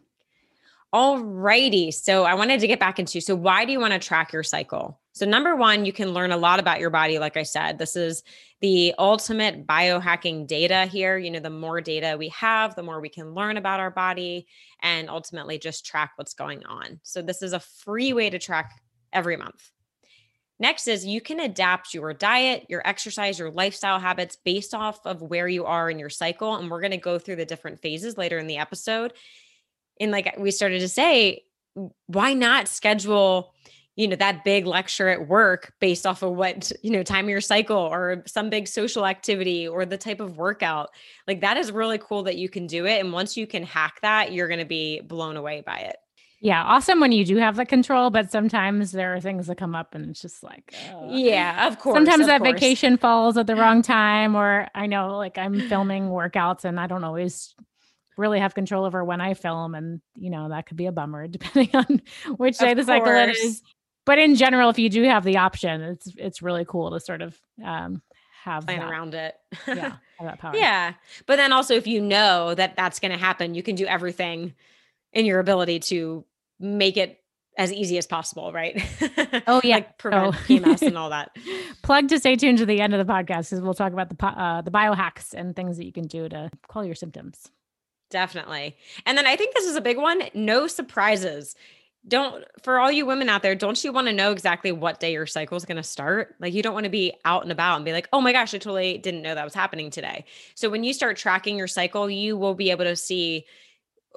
All 0.93 1.19
righty. 1.19 1.91
So 1.91 2.25
I 2.25 2.35
wanted 2.35 2.61
to 2.61 2.67
get 2.67 2.79
back 2.79 2.99
into 2.99 3.21
so 3.23 3.35
why 3.35 3.65
do 3.65 3.73
you 3.73 3.81
want 3.81 3.95
to 3.95 3.99
track 3.99 4.33
your 4.33 4.43
cycle? 4.43 5.01
So 5.15 5.25
number 5.25 5.57
one, 5.57 5.87
you 5.87 5.93
can 5.93 6.13
learn 6.13 6.33
a 6.33 6.37
lot 6.37 6.61
about 6.61 6.81
your 6.81 6.91
body. 6.91 7.19
Like 7.19 7.39
I 7.39 7.45
said, 7.45 7.79
this 7.79 7.97
is 7.97 8.23
the 8.61 8.95
ultimate 8.99 9.67
biohacking 9.67 10.47
data 10.47 10.85
here. 10.87 11.17
You 11.17 11.31
know, 11.31 11.41
the 11.41 11.51
more 11.51 11.81
data 11.81 12.17
we 12.19 12.29
have, 12.29 12.75
the 12.75 12.83
more 12.83 13.01
we 13.01 13.09
can 13.09 13.35
learn 13.35 13.57
about 13.57 13.81
our 13.81 13.91
body 13.91 14.47
and 14.81 15.09
ultimately 15.09 15.59
just 15.59 15.87
track 15.87 16.13
what's 16.17 16.35
going 16.35 16.65
on. 16.67 17.01
So 17.03 17.23
this 17.23 17.43
is 17.43 17.55
a 17.55 17.61
free 17.61 18.13
way 18.13 18.29
to 18.29 18.39
track 18.39 18.73
every 19.13 19.37
month. 19.37 19.71
Next 20.59 20.87
is 20.87 21.05
you 21.05 21.21
can 21.21 21.41
adapt 21.41 21.93
your 21.93 22.15
diet, 22.15 22.67
your 22.69 22.87
exercise, 22.87 23.39
your 23.39 23.51
lifestyle 23.51 23.99
habits 23.99 24.37
based 24.37 24.75
off 24.75 25.05
of 25.05 25.21
where 25.21 25.49
you 25.49 25.65
are 25.65 25.91
in 25.91 25.99
your 25.99 26.11
cycle. 26.11 26.55
And 26.55 26.71
we're 26.71 26.81
going 26.81 26.93
to 26.93 26.99
go 26.99 27.19
through 27.19 27.37
the 27.37 27.45
different 27.45 27.81
phases 27.81 28.17
later 28.17 28.39
in 28.39 28.47
the 28.47 28.59
episode. 28.59 29.13
And 30.01 30.11
like 30.11 30.35
we 30.39 30.51
started 30.51 30.81
to 30.81 30.89
say, 30.89 31.45
why 32.07 32.35
not 32.35 32.69
schedule, 32.69 33.53
you 33.97 34.09
know, 34.09 34.17
that 34.17 34.45
big 34.45 34.67
lecture 34.67 35.09
at 35.09 35.29
work 35.29 35.75
based 35.81 36.07
off 36.07 36.23
of 36.23 36.33
what, 36.33 36.73
you 36.83 36.91
know, 36.91 37.03
time 37.03 37.27
of 37.27 37.31
your 37.31 37.41
cycle 37.41 37.77
or 37.77 38.23
some 38.27 38.51
big 38.51 38.69
social 38.69 39.07
activity 39.07 39.69
or 39.69 39.85
the 39.85 39.99
type 39.99 40.21
of 40.21 40.39
workout? 40.39 40.91
Like 41.27 41.41
that 41.41 41.57
is 41.57 41.73
really 41.73 41.99
cool 41.99 42.23
that 42.25 42.37
you 42.37 42.49
can 42.49 42.67
do 42.67 42.87
it. 42.87 43.01
And 43.01 43.13
once 43.13 43.37
you 43.37 43.47
can 43.47 43.63
hack 43.63 44.01
that, 44.03 44.33
you're 44.33 44.49
going 44.49 44.61
to 44.61 44.67
be 44.67 45.01
blown 45.01 45.37
away 45.37 45.63
by 45.65 45.79
it. 45.79 45.97
Yeah, 46.45 46.65
awesome 46.65 46.99
when 46.99 47.13
you 47.13 47.25
do 47.25 47.37
have 47.37 47.55
the 47.55 47.65
control, 47.65 48.11
but 48.11 48.33
sometimes 48.33 48.91
there 48.91 49.15
are 49.15 49.21
things 49.21 49.47
that 49.47 49.59
come 49.59 49.77
up 49.77 49.95
and 49.95 50.11
it's 50.11 50.21
just 50.21 50.43
like, 50.43 50.75
yeah, 51.07 51.69
of 51.69 51.79
course. 51.79 51.95
Sometimes 51.95 52.23
of 52.23 52.27
that 52.27 52.41
course. 52.41 52.55
vacation 52.55 52.97
falls 52.97 53.37
at 53.37 53.47
the 53.47 53.55
wrong 53.63 53.81
time, 53.81 54.35
or 54.35 54.67
I 54.75 54.89
know 54.89 55.19
like 55.19 55.39
I'm 55.39 55.69
filming 55.69 56.09
workouts 56.09 56.65
and 56.65 56.81
I 56.81 56.89
don't 56.89 57.05
always 57.05 57.55
really 58.17 58.41
have 58.41 58.55
control 58.55 58.85
over 58.85 59.05
when 59.05 59.21
I 59.21 59.35
film, 59.35 59.75
and 59.75 60.01
you 60.15 60.31
know 60.31 60.49
that 60.49 60.67
could 60.67 60.77
be 60.77 60.87
a 60.87 60.93
bummer 60.93 61.27
depending 61.29 61.75
on 61.75 62.03
which 62.37 62.59
day 62.59 62.73
of 62.73 62.77
the 62.77 62.85
cycle 62.85 63.13
it 63.13 63.31
is. 63.31 63.63
But 64.05 64.19
in 64.19 64.35
general, 64.35 64.69
if 64.69 64.79
you 64.79 64.89
do 64.89 65.05
have 65.05 65.25
the 65.25 65.39
option, 65.39 65.81
it's 65.81 66.09
it's 66.17 66.43
really 66.43 66.65
cool 66.67 66.91
to 66.91 67.01
sort 67.01 67.23
of 67.23 67.39
um, 67.65 68.03
have 68.43 68.67
plan 68.67 68.83
around 68.83 69.15
it. 69.15 69.35
yeah, 69.67 69.97
that 70.21 70.39
power. 70.39 70.57
Yeah, 70.57 70.95
but 71.27 71.37
then 71.37 71.53
also 71.53 71.75
if 71.75 71.87
you 71.87 72.01
know 72.01 72.55
that 72.55 72.77
that's 72.77 72.99
going 72.99 73.13
to 73.13 73.19
happen, 73.19 73.55
you 73.55 73.63
can 73.63 73.77
do 73.77 73.87
everything 73.87 74.55
in 75.13 75.27
your 75.27 75.39
ability 75.39 75.79
to 75.79 76.25
make 76.59 76.97
it 76.97 77.23
as 77.59 77.73
easy 77.73 77.99
as 77.99 78.07
possible, 78.07 78.53
right? 78.53 78.83
Oh 79.47 79.61
yeah, 79.65 79.77
like 79.77 79.99
prevent 79.99 80.35
oh. 80.35 80.39
PMS 80.49 80.83
and 80.83 80.97
all 80.97 81.11
that. 81.11 81.37
Plug 81.83 82.09
to 82.09 82.19
stay 82.19 82.37
tuned 82.37 82.59
to 82.59 82.67
the 82.67 82.81
end 82.81 82.95
of 82.95 83.07
the 83.07 83.13
podcast 83.13 83.51
because 83.51 83.61
we'll 83.61 83.75
talk 83.75 83.93
about 83.93 84.09
the 84.09 84.27
uh, 84.27 84.63
the 84.63 84.71
biohacks 84.71 85.35
and 85.35 85.55
things 85.55 85.77
that 85.77 85.85
you 85.85 85.93
can 85.93 86.07
do 86.07 86.29
to 86.29 86.51
quell 86.67 86.85
your 86.85 86.95
symptoms. 86.95 87.51
Definitely, 88.13 88.77
and 89.07 89.17
then 89.17 89.27
I 89.27 89.37
think 89.37 89.55
this 89.55 89.65
is 89.65 89.75
a 89.75 89.81
big 89.81 89.97
one. 89.97 90.23
No 90.35 90.67
surprises. 90.67 91.57
don't 92.07 92.45
for 92.63 92.79
all 92.79 92.93
you 92.93 93.07
women 93.07 93.29
out 93.29 93.43
there, 93.43 93.55
don't 93.55 93.83
you 93.83 93.93
want 93.93 94.07
to 94.07 94.13
know 94.13 94.31
exactly 94.31 94.71
what 94.71 95.01
day 95.01 95.13
your 95.13 95.27
cycle 95.27 95.57
is 95.57 95.65
going 95.65 95.79
to 95.79 95.83
start? 95.83 96.37
Like 96.39 96.53
you 96.53 96.63
don't 96.63 96.75
want 96.75 96.85
to 96.85 96.91
be 96.91 97.15
out 97.25 97.43
and 97.43 97.51
about 97.51 97.77
and 97.77 97.85
be 97.85 97.93
like, 97.93 98.09
"Oh 98.13 98.21
my 98.21 98.33
gosh, 98.33 98.53
I 98.55 98.59
totally 98.59 98.99
didn't 98.99 99.23
know 99.23 99.35
that 99.35 99.45
was 99.45 99.55
happening 99.55 99.91
today." 99.91 100.27
So 100.55 100.69
when 100.69 100.85
you 100.85 100.93
start 100.93 101.17
tracking 101.17 101.57
your 101.57 101.69
cycle, 101.69 102.11
you 102.11 102.37
will 102.37 102.55
be 102.55 102.71
able 102.71 102.85
to 102.85 102.97
see 102.97 103.47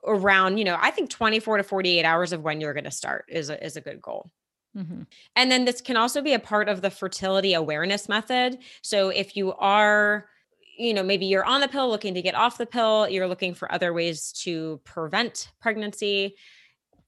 around, 0.05 0.57
you 0.57 0.65
know, 0.65 0.77
I 0.79 0.91
think 0.91 1.09
24 1.09 1.57
to 1.57 1.63
48 1.63 2.03
hours 2.03 2.33
of 2.33 2.41
when 2.43 2.61
you're 2.61 2.73
going 2.73 2.83
to 2.83 2.91
start 2.91 3.25
is 3.29 3.49
a, 3.49 3.63
is 3.65 3.77
a 3.77 3.81
good 3.81 4.01
goal. 4.01 4.29
Mm-hmm. 4.77 5.03
And 5.35 5.51
then 5.51 5.65
this 5.65 5.81
can 5.81 5.97
also 5.97 6.21
be 6.21 6.33
a 6.33 6.39
part 6.39 6.67
of 6.67 6.81
the 6.81 6.91
fertility 6.91 7.53
awareness 7.53 8.09
method. 8.09 8.59
So 8.81 9.09
if 9.09 9.37
you 9.37 9.53
are 9.53 10.25
you 10.77 10.94
know, 10.94 11.03
maybe 11.03 11.25
you're 11.25 11.46
on 11.46 11.62
the 11.62 11.67
pill 11.67 11.89
looking 11.89 12.13
to 12.15 12.22
get 12.22 12.36
off 12.36 12.58
the 12.58 12.65
pill, 12.65 13.08
you're 13.10 13.27
looking 13.27 13.53
for 13.53 13.72
other 13.72 13.94
ways 13.94 14.32
to 14.44 14.79
prevent 14.84 15.51
pregnancy. 15.62 16.36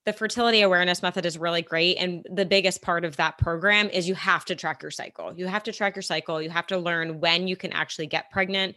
The 0.06 0.14
fertility 0.14 0.62
awareness 0.62 1.02
method 1.02 1.26
is 1.26 1.38
really 1.38 1.62
great. 1.62 1.98
And 1.98 2.26
the 2.32 2.46
biggest 2.46 2.82
part 2.82 3.04
of 3.04 3.18
that 3.18 3.38
program 3.38 3.90
is 3.90 4.08
you 4.08 4.16
have 4.16 4.46
to 4.46 4.56
track 4.56 4.82
your 4.82 4.92
cycle. 4.92 5.34
You 5.36 5.48
have 5.48 5.64
to 5.64 5.74
track 5.74 5.96
your 5.96 6.04
cycle. 6.04 6.42
You 6.42 6.50
have 6.50 6.68
to 6.68 6.78
learn 6.78 7.20
when 7.20 7.48
you 7.48 7.58
can 7.58 7.74
actually 7.74 8.08
get 8.08 8.32
pregnant. 8.32 8.76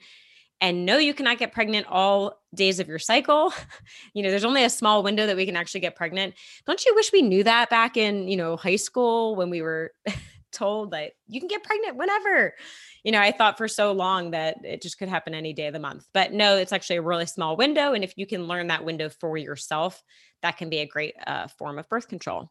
And 0.61 0.85
no, 0.85 0.99
you 0.99 1.15
cannot 1.15 1.39
get 1.39 1.53
pregnant 1.53 1.87
all 1.89 2.39
days 2.55 2.81
of 2.81 2.89
your 2.89 2.99
cycle. 2.99 3.53
you 4.15 4.23
know, 4.23 4.31
there's 4.31 4.45
only 4.45 4.65
a 4.65 4.71
small 4.71 5.03
window 5.03 5.27
that 5.27 5.37
we 5.37 5.47
can 5.47 5.57
actually 5.57 5.81
get 5.81 5.97
pregnant. 5.97 6.35
Don't 6.67 6.85
you 6.85 6.95
wish 6.95 7.13
we 7.13 7.23
knew 7.23 7.45
that 7.45 7.71
back 7.71 7.97
in, 7.97 8.29
you 8.29 8.37
know, 8.37 8.57
high 8.57 8.77
school 8.77 9.37
when 9.37 9.51
we 9.51 9.63
were 9.63 9.93
told 10.53 10.91
that 10.91 11.13
you 11.29 11.41
can 11.41 11.49
get 11.49 11.63
pregnant 11.63 11.97
whenever. 11.97 12.55
You 13.05 13.13
know, 13.13 13.21
I 13.21 13.33
thought 13.33 13.59
for 13.59 13.69
so 13.69 13.93
long 13.93 14.33
that 14.33 14.65
it 14.65 14.83
just 14.83 14.99
could 14.99 15.09
happen 15.09 15.35
any 15.35 15.53
day 15.53 15.67
of 15.67 15.73
the 15.73 15.79
month. 15.79 16.07
But 16.13 16.33
no, 16.33 16.57
it's 16.57 16.73
actually 16.73 16.97
a 16.97 17.03
really 17.03 17.27
small 17.27 17.57
window. 17.57 17.93
And 17.93 18.05
if 18.05 18.15
you 18.17 18.27
can 18.27 18.47
learn 18.47 18.67
that 18.67 18.85
window 18.85 19.09
for 19.09 19.37
yourself, 19.37 20.03
that 20.43 20.59
can 20.59 20.69
be 20.69 20.79
a 20.79 20.87
great 20.87 21.15
uh, 21.27 21.49
form 21.49 21.79
of 21.79 21.89
birth 21.89 22.09
control. 22.09 22.51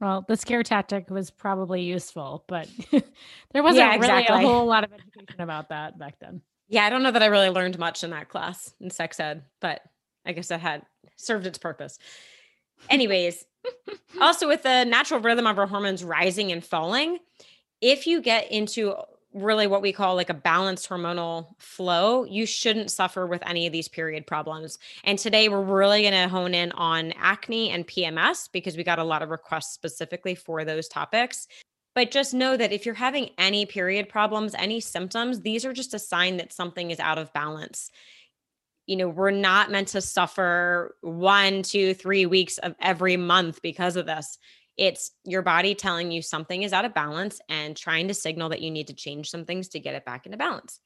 Well, 0.00 0.24
the 0.26 0.36
scare 0.36 0.62
tactic 0.62 1.10
was 1.10 1.30
probably 1.30 1.82
useful, 1.82 2.44
but 2.48 2.68
there 2.90 3.62
wasn't 3.62 3.86
yeah, 3.86 3.94
exactly. 3.94 4.34
really 4.34 4.44
a 4.44 4.48
whole 4.48 4.66
lot 4.66 4.84
of 4.84 4.92
education 4.94 5.40
about 5.40 5.68
that 5.68 5.98
back 5.98 6.18
then. 6.20 6.40
Yeah, 6.68 6.84
I 6.84 6.90
don't 6.90 7.02
know 7.02 7.10
that 7.10 7.22
I 7.22 7.26
really 7.26 7.50
learned 7.50 7.78
much 7.78 8.02
in 8.02 8.10
that 8.10 8.28
class 8.28 8.72
in 8.80 8.90
sex 8.90 9.20
ed, 9.20 9.42
but 9.60 9.82
I 10.24 10.32
guess 10.32 10.48
that 10.48 10.60
had 10.60 10.82
served 11.16 11.46
its 11.46 11.58
purpose. 11.58 11.98
Anyways, 12.88 13.44
also 14.20 14.48
with 14.48 14.62
the 14.62 14.84
natural 14.84 15.20
rhythm 15.20 15.46
of 15.46 15.58
our 15.58 15.66
hormones 15.66 16.02
rising 16.02 16.50
and 16.50 16.64
falling, 16.64 17.18
if 17.80 18.06
you 18.06 18.22
get 18.22 18.50
into 18.50 18.94
really 19.32 19.66
what 19.66 19.82
we 19.82 19.92
call 19.92 20.16
like 20.16 20.30
a 20.30 20.34
balanced 20.34 20.88
hormonal 20.88 21.54
flow, 21.58 22.24
you 22.24 22.46
shouldn't 22.46 22.90
suffer 22.90 23.26
with 23.26 23.42
any 23.46 23.66
of 23.66 23.72
these 23.72 23.88
period 23.88 24.26
problems. 24.26 24.78
And 25.04 25.18
today 25.18 25.48
we're 25.48 25.62
really 25.62 26.02
going 26.02 26.14
to 26.14 26.28
hone 26.28 26.54
in 26.54 26.72
on 26.72 27.12
acne 27.12 27.70
and 27.70 27.86
PMS 27.86 28.48
because 28.52 28.76
we 28.76 28.84
got 28.84 28.98
a 28.98 29.04
lot 29.04 29.22
of 29.22 29.30
requests 29.30 29.72
specifically 29.72 30.34
for 30.34 30.64
those 30.64 30.88
topics. 30.88 31.46
But 31.94 32.10
just 32.10 32.34
know 32.34 32.56
that 32.56 32.72
if 32.72 32.86
you're 32.86 32.94
having 32.94 33.30
any 33.36 33.66
period 33.66 34.08
problems, 34.08 34.54
any 34.56 34.80
symptoms, 34.80 35.40
these 35.40 35.64
are 35.64 35.72
just 35.72 35.94
a 35.94 35.98
sign 35.98 36.36
that 36.36 36.52
something 36.52 36.90
is 36.90 37.00
out 37.00 37.18
of 37.18 37.32
balance 37.32 37.90
you 38.90 38.96
know, 38.96 39.08
we're 39.08 39.30
not 39.30 39.70
meant 39.70 39.86
to 39.86 40.00
suffer 40.00 40.96
one, 41.00 41.62
two, 41.62 41.94
three 41.94 42.26
weeks 42.26 42.58
of 42.58 42.74
every 42.80 43.16
month 43.16 43.62
because 43.62 43.94
of 43.94 44.04
this. 44.04 44.36
It's 44.76 45.10
your 45.24 45.42
body 45.42 45.74
telling 45.74 46.10
you 46.10 46.22
something 46.22 46.62
is 46.62 46.72
out 46.72 46.84
of 46.84 46.94
balance 46.94 47.40
and 47.48 47.76
trying 47.76 48.08
to 48.08 48.14
signal 48.14 48.50
that 48.50 48.62
you 48.62 48.70
need 48.70 48.86
to 48.86 48.94
change 48.94 49.30
some 49.30 49.44
things 49.44 49.68
to 49.70 49.80
get 49.80 49.94
it 49.94 50.04
back 50.04 50.26
into 50.26 50.38
balance. 50.38 50.80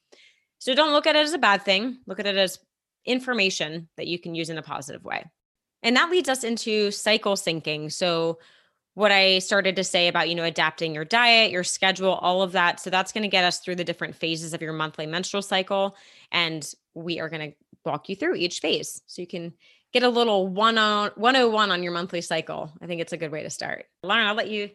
So 0.58 0.74
don't 0.74 0.92
look 0.92 1.06
at 1.06 1.16
it 1.16 1.22
as 1.22 1.32
a 1.32 1.38
bad 1.38 1.62
thing. 1.62 1.98
Look 2.06 2.20
at 2.20 2.26
it 2.26 2.36
as 2.36 2.58
information 3.04 3.88
that 3.96 4.06
you 4.06 4.18
can 4.18 4.34
use 4.34 4.50
in 4.50 4.58
a 4.58 4.62
positive 4.62 5.04
way. 5.04 5.24
And 5.82 5.96
that 5.96 6.10
leads 6.10 6.28
us 6.28 6.44
into 6.44 6.90
cycle 6.90 7.34
syncing. 7.34 7.92
So 7.92 8.38
what 8.94 9.12
I 9.12 9.40
started 9.40 9.76
to 9.76 9.84
say 9.84 10.08
about, 10.08 10.28
you 10.28 10.34
know, 10.34 10.44
adapting 10.44 10.94
your 10.94 11.04
diet, 11.04 11.50
your 11.50 11.64
schedule, 11.64 12.12
all 12.12 12.42
of 12.42 12.52
that. 12.52 12.80
So 12.80 12.90
that's 12.90 13.12
going 13.12 13.22
to 13.22 13.28
get 13.28 13.44
us 13.44 13.58
through 13.58 13.74
the 13.76 13.84
different 13.84 14.14
phases 14.14 14.54
of 14.54 14.62
your 14.62 14.72
monthly 14.72 15.06
menstrual 15.06 15.42
cycle. 15.42 15.96
And 16.32 16.66
we 16.94 17.20
are 17.20 17.28
going 17.28 17.50
to 17.50 17.56
walk 17.84 18.08
you 18.08 18.16
through 18.16 18.36
each 18.36 18.60
phase 18.60 19.02
so 19.06 19.20
you 19.20 19.28
can 19.28 19.52
get 19.94 20.02
a 20.02 20.08
little 20.08 20.48
one 20.48 20.76
on 20.76 21.10
101 21.14 21.70
on 21.70 21.82
your 21.82 21.92
monthly 21.92 22.20
cycle. 22.20 22.72
I 22.82 22.86
think 22.86 23.00
it's 23.00 23.12
a 23.12 23.16
good 23.16 23.30
way 23.30 23.44
to 23.44 23.50
start. 23.50 23.86
Lauren, 24.02 24.26
I'll 24.26 24.34
let 24.34 24.50
you 24.50 24.68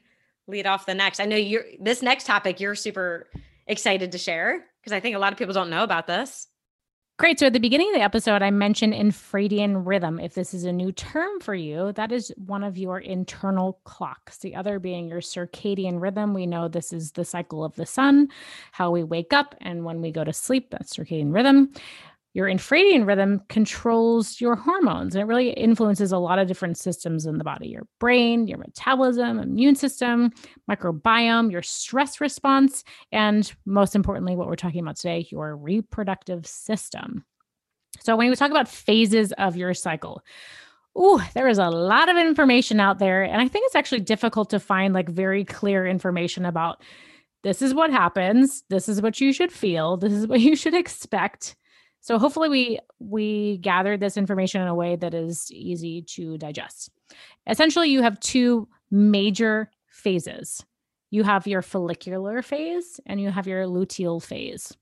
lead 0.48 0.66
off 0.66 0.86
the 0.86 0.96
next. 0.96 1.20
I 1.20 1.26
know 1.26 1.36
you're 1.36 1.66
this 1.80 2.02
next 2.02 2.26
topic 2.26 2.60
you're 2.60 2.74
super 2.74 3.30
excited 3.68 4.14
to 4.14 4.18
share 4.18 4.66
because 4.82 4.94
I 4.94 5.02
think 5.02 5.16
a 5.16 5.20
lot 5.20 5.34
of 5.34 5.38
people 5.38 5.54
don't 5.54 5.70
know 5.70 5.84
about 5.84 6.08
this. 6.08 6.48
Great. 7.20 7.38
So 7.38 7.48
at 7.48 7.54
the 7.54 7.60
beginning 7.60 7.90
of 7.90 7.96
the 7.96 8.02
episode, 8.02 8.42
I 8.42 8.50
mentioned 8.50 8.94
infradian 8.94 9.86
rhythm. 9.86 10.22
If 10.22 10.36
this 10.36 10.54
is 10.54 10.64
a 10.64 10.72
new 10.72 10.94
term 10.94 11.42
for 11.42 11.54
you, 11.54 11.92
that 11.98 12.14
is 12.14 12.32
one 12.38 12.64
of 12.64 12.78
your 12.78 12.98
internal 12.98 13.82
clocks. 13.84 14.38
The 14.38 14.56
other 14.56 14.80
being 14.80 15.10
your 15.10 15.20
circadian 15.20 16.00
rhythm. 16.00 16.34
We 16.34 16.46
know 16.46 16.70
this 16.70 16.94
is 16.94 17.12
the 17.12 17.26
cycle 17.26 17.66
of 17.66 17.76
the 17.76 17.86
sun, 17.86 18.30
how 18.72 18.92
we 18.92 19.04
wake 19.04 19.34
up 19.34 19.54
and 19.60 19.84
when 19.84 20.00
we 20.00 20.12
go 20.12 20.24
to 20.24 20.32
sleep. 20.32 20.70
That's 20.72 20.96
circadian 20.96 21.34
rhythm 21.34 21.74
your 22.34 22.48
infradian 22.48 23.08
rhythm 23.08 23.42
controls 23.50 24.40
your 24.40 24.56
hormones 24.56 25.16
and 25.16 25.22
it 25.22 25.26
really 25.26 25.50
influences 25.50 26.12
a 26.12 26.18
lot 26.18 26.40
of 26.40 26.48
different 26.48 26.78
systems 26.78 27.26
in 27.26 27.38
the 27.38 27.44
body 27.44 27.68
your 27.68 27.88
brain 28.00 28.48
your 28.48 28.58
metabolism 28.58 29.40
immune 29.40 29.76
system 29.76 30.32
microbiome 30.70 31.52
your 31.52 31.62
stress 31.62 32.22
response 32.22 32.84
and 33.12 33.54
most 33.66 33.96
importantly 33.96 34.36
what 34.36 34.48
we're 34.48 34.56
talking 34.56 34.82
about 34.82 34.96
today 34.96 35.28
your 35.32 35.56
reproductive 35.58 36.46
system 36.46 37.24
so 38.00 38.16
when 38.16 38.30
we 38.30 38.36
talk 38.36 38.52
about 38.52 38.68
phases 38.68 39.32
of 39.34 39.56
your 39.56 39.74
cycle 39.74 40.22
Ooh, 40.98 41.20
there 41.34 41.48
is 41.48 41.60
a 41.60 41.70
lot 41.70 42.10
of 42.10 42.18
information 42.18 42.80
out 42.80 43.00
there. 43.00 43.24
And 43.24 43.42
I 43.42 43.48
think 43.48 43.66
it's 43.68 43.76
actually 43.76 44.02
difficult 44.02 44.50
to 44.50 44.60
find 44.60 44.94
like 44.94 45.08
very 45.08 45.46
clear 45.46 45.86
information 45.86 46.46
about 46.46 46.82
this 47.44 47.62
is 47.62 47.74
what 47.74 47.92
happens. 47.92 48.64
This 48.70 48.90
is 48.90 49.02
what 49.02 49.22
you 49.22 49.32
should 49.32 49.52
feel. 49.52 49.98
This 49.98 50.12
is 50.12 50.28
what 50.28 50.40
you 50.42 50.56
should 50.56 50.74
expect. 50.74 51.56
So 52.02 52.18
hopefully 52.18 52.50
we 52.50 52.80
we 53.00 53.58
gathered 53.58 54.00
this 54.00 54.18
information 54.18 54.62
in 54.62 54.68
a 54.68 54.76
way 54.76 54.96
that 54.96 55.14
is 55.14 55.52
easy 55.52 56.02
to 56.14 56.38
digest. 56.38 56.92
Essentially, 57.48 57.90
you 57.90 58.02
have 58.02 58.20
two 58.20 58.68
major 58.92 59.70
phases. 59.90 60.66
You 61.12 61.24
have 61.24 61.48
your 61.48 61.62
follicular 61.62 62.42
phase 62.42 63.00
and 63.06 63.20
you 63.20 63.32
have 63.32 63.48
your 63.48 63.66
luteal 63.66 64.22
phase 64.22 64.76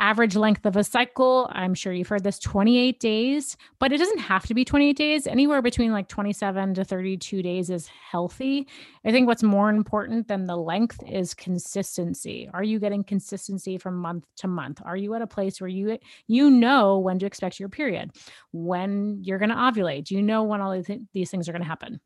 average 0.00 0.36
length 0.36 0.66
of 0.66 0.76
a 0.76 0.84
cycle. 0.84 1.48
I'm 1.52 1.74
sure 1.74 1.92
you've 1.92 2.08
heard 2.08 2.24
this 2.24 2.38
28 2.38 2.98
days 2.98 3.56
but 3.78 3.92
it 3.92 3.98
doesn't 3.98 4.18
have 4.18 4.46
to 4.46 4.54
be 4.54 4.64
28 4.64 4.96
days. 4.96 5.26
Anywhere 5.26 5.62
between 5.62 5.92
like 5.92 6.08
27 6.08 6.74
to 6.74 6.84
32 6.84 7.42
days 7.42 7.70
is 7.70 7.86
healthy. 7.88 8.68
I 9.04 9.10
think 9.10 9.26
what's 9.26 9.42
more 9.42 9.70
important 9.70 10.28
than 10.28 10.44
the 10.44 10.56
length 10.56 11.02
is 11.06 11.34
consistency. 11.34 12.48
Are 12.52 12.62
you 12.62 12.78
getting 12.78 13.02
consistency 13.02 13.78
from 13.78 13.96
month 13.96 14.26
to 14.36 14.48
month? 14.48 14.82
Are 14.84 14.96
you 14.96 15.14
at 15.14 15.22
a 15.22 15.26
place 15.26 15.60
where 15.60 15.68
you 15.68 15.98
you 16.26 16.50
know 16.50 16.98
when 16.98 17.18
to 17.18 17.26
expect 17.26 17.58
your 17.58 17.68
period 17.68 18.10
when 18.52 19.18
you're 19.22 19.38
going 19.38 19.50
to 19.50 19.54
ovulate? 19.56 20.04
Do 20.04 20.14
you 20.14 20.22
know 20.22 20.42
when 20.44 20.60
all 20.60 20.82
these 21.12 21.30
things 21.30 21.48
are 21.48 21.52
going 21.52 21.62
to 21.62 21.68
happen 21.68 22.00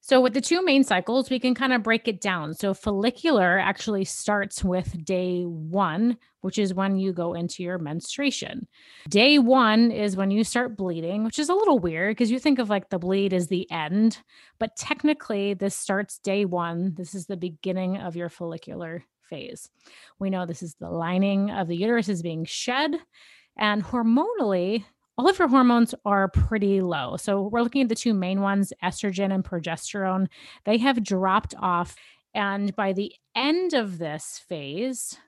so, 0.00 0.20
with 0.20 0.32
the 0.32 0.40
two 0.40 0.64
main 0.64 0.84
cycles, 0.84 1.28
we 1.28 1.40
can 1.40 1.54
kind 1.54 1.72
of 1.72 1.82
break 1.82 2.06
it 2.08 2.20
down. 2.20 2.54
So, 2.54 2.72
follicular 2.72 3.58
actually 3.58 4.04
starts 4.04 4.62
with 4.62 5.04
day 5.04 5.42
one, 5.42 6.16
which 6.40 6.58
is 6.58 6.72
when 6.72 6.96
you 6.96 7.12
go 7.12 7.34
into 7.34 7.62
your 7.62 7.78
menstruation. 7.78 8.68
Day 9.08 9.38
one 9.38 9.90
is 9.90 10.16
when 10.16 10.30
you 10.30 10.44
start 10.44 10.76
bleeding, 10.76 11.24
which 11.24 11.38
is 11.38 11.48
a 11.48 11.54
little 11.54 11.78
weird 11.78 12.12
because 12.12 12.30
you 12.30 12.38
think 12.38 12.58
of 12.58 12.70
like 12.70 12.88
the 12.88 12.98
bleed 12.98 13.34
as 13.34 13.48
the 13.48 13.70
end, 13.70 14.18
but 14.58 14.76
technically, 14.76 15.54
this 15.54 15.74
starts 15.74 16.18
day 16.18 16.44
one. 16.44 16.94
This 16.96 17.14
is 17.14 17.26
the 17.26 17.36
beginning 17.36 17.98
of 17.98 18.16
your 18.16 18.28
follicular 18.28 19.04
phase. 19.28 19.68
We 20.18 20.30
know 20.30 20.46
this 20.46 20.62
is 20.62 20.74
the 20.76 20.90
lining 20.90 21.50
of 21.50 21.68
the 21.68 21.76
uterus 21.76 22.08
is 22.08 22.22
being 22.22 22.44
shed. 22.44 22.94
And 23.58 23.84
hormonally, 23.84 24.84
all 25.18 25.28
of 25.28 25.38
your 25.38 25.48
hormones 25.48 25.94
are 26.04 26.28
pretty 26.28 26.80
low. 26.80 27.16
So 27.16 27.42
we're 27.42 27.62
looking 27.62 27.82
at 27.82 27.88
the 27.88 27.96
two 27.96 28.14
main 28.14 28.40
ones, 28.40 28.72
estrogen 28.82 29.34
and 29.34 29.44
progesterone. 29.44 30.28
They 30.64 30.78
have 30.78 31.02
dropped 31.02 31.54
off. 31.58 31.96
And 32.34 32.74
by 32.76 32.92
the 32.92 33.12
end 33.34 33.74
of 33.74 33.98
this 33.98 34.40
phase, 34.48 35.18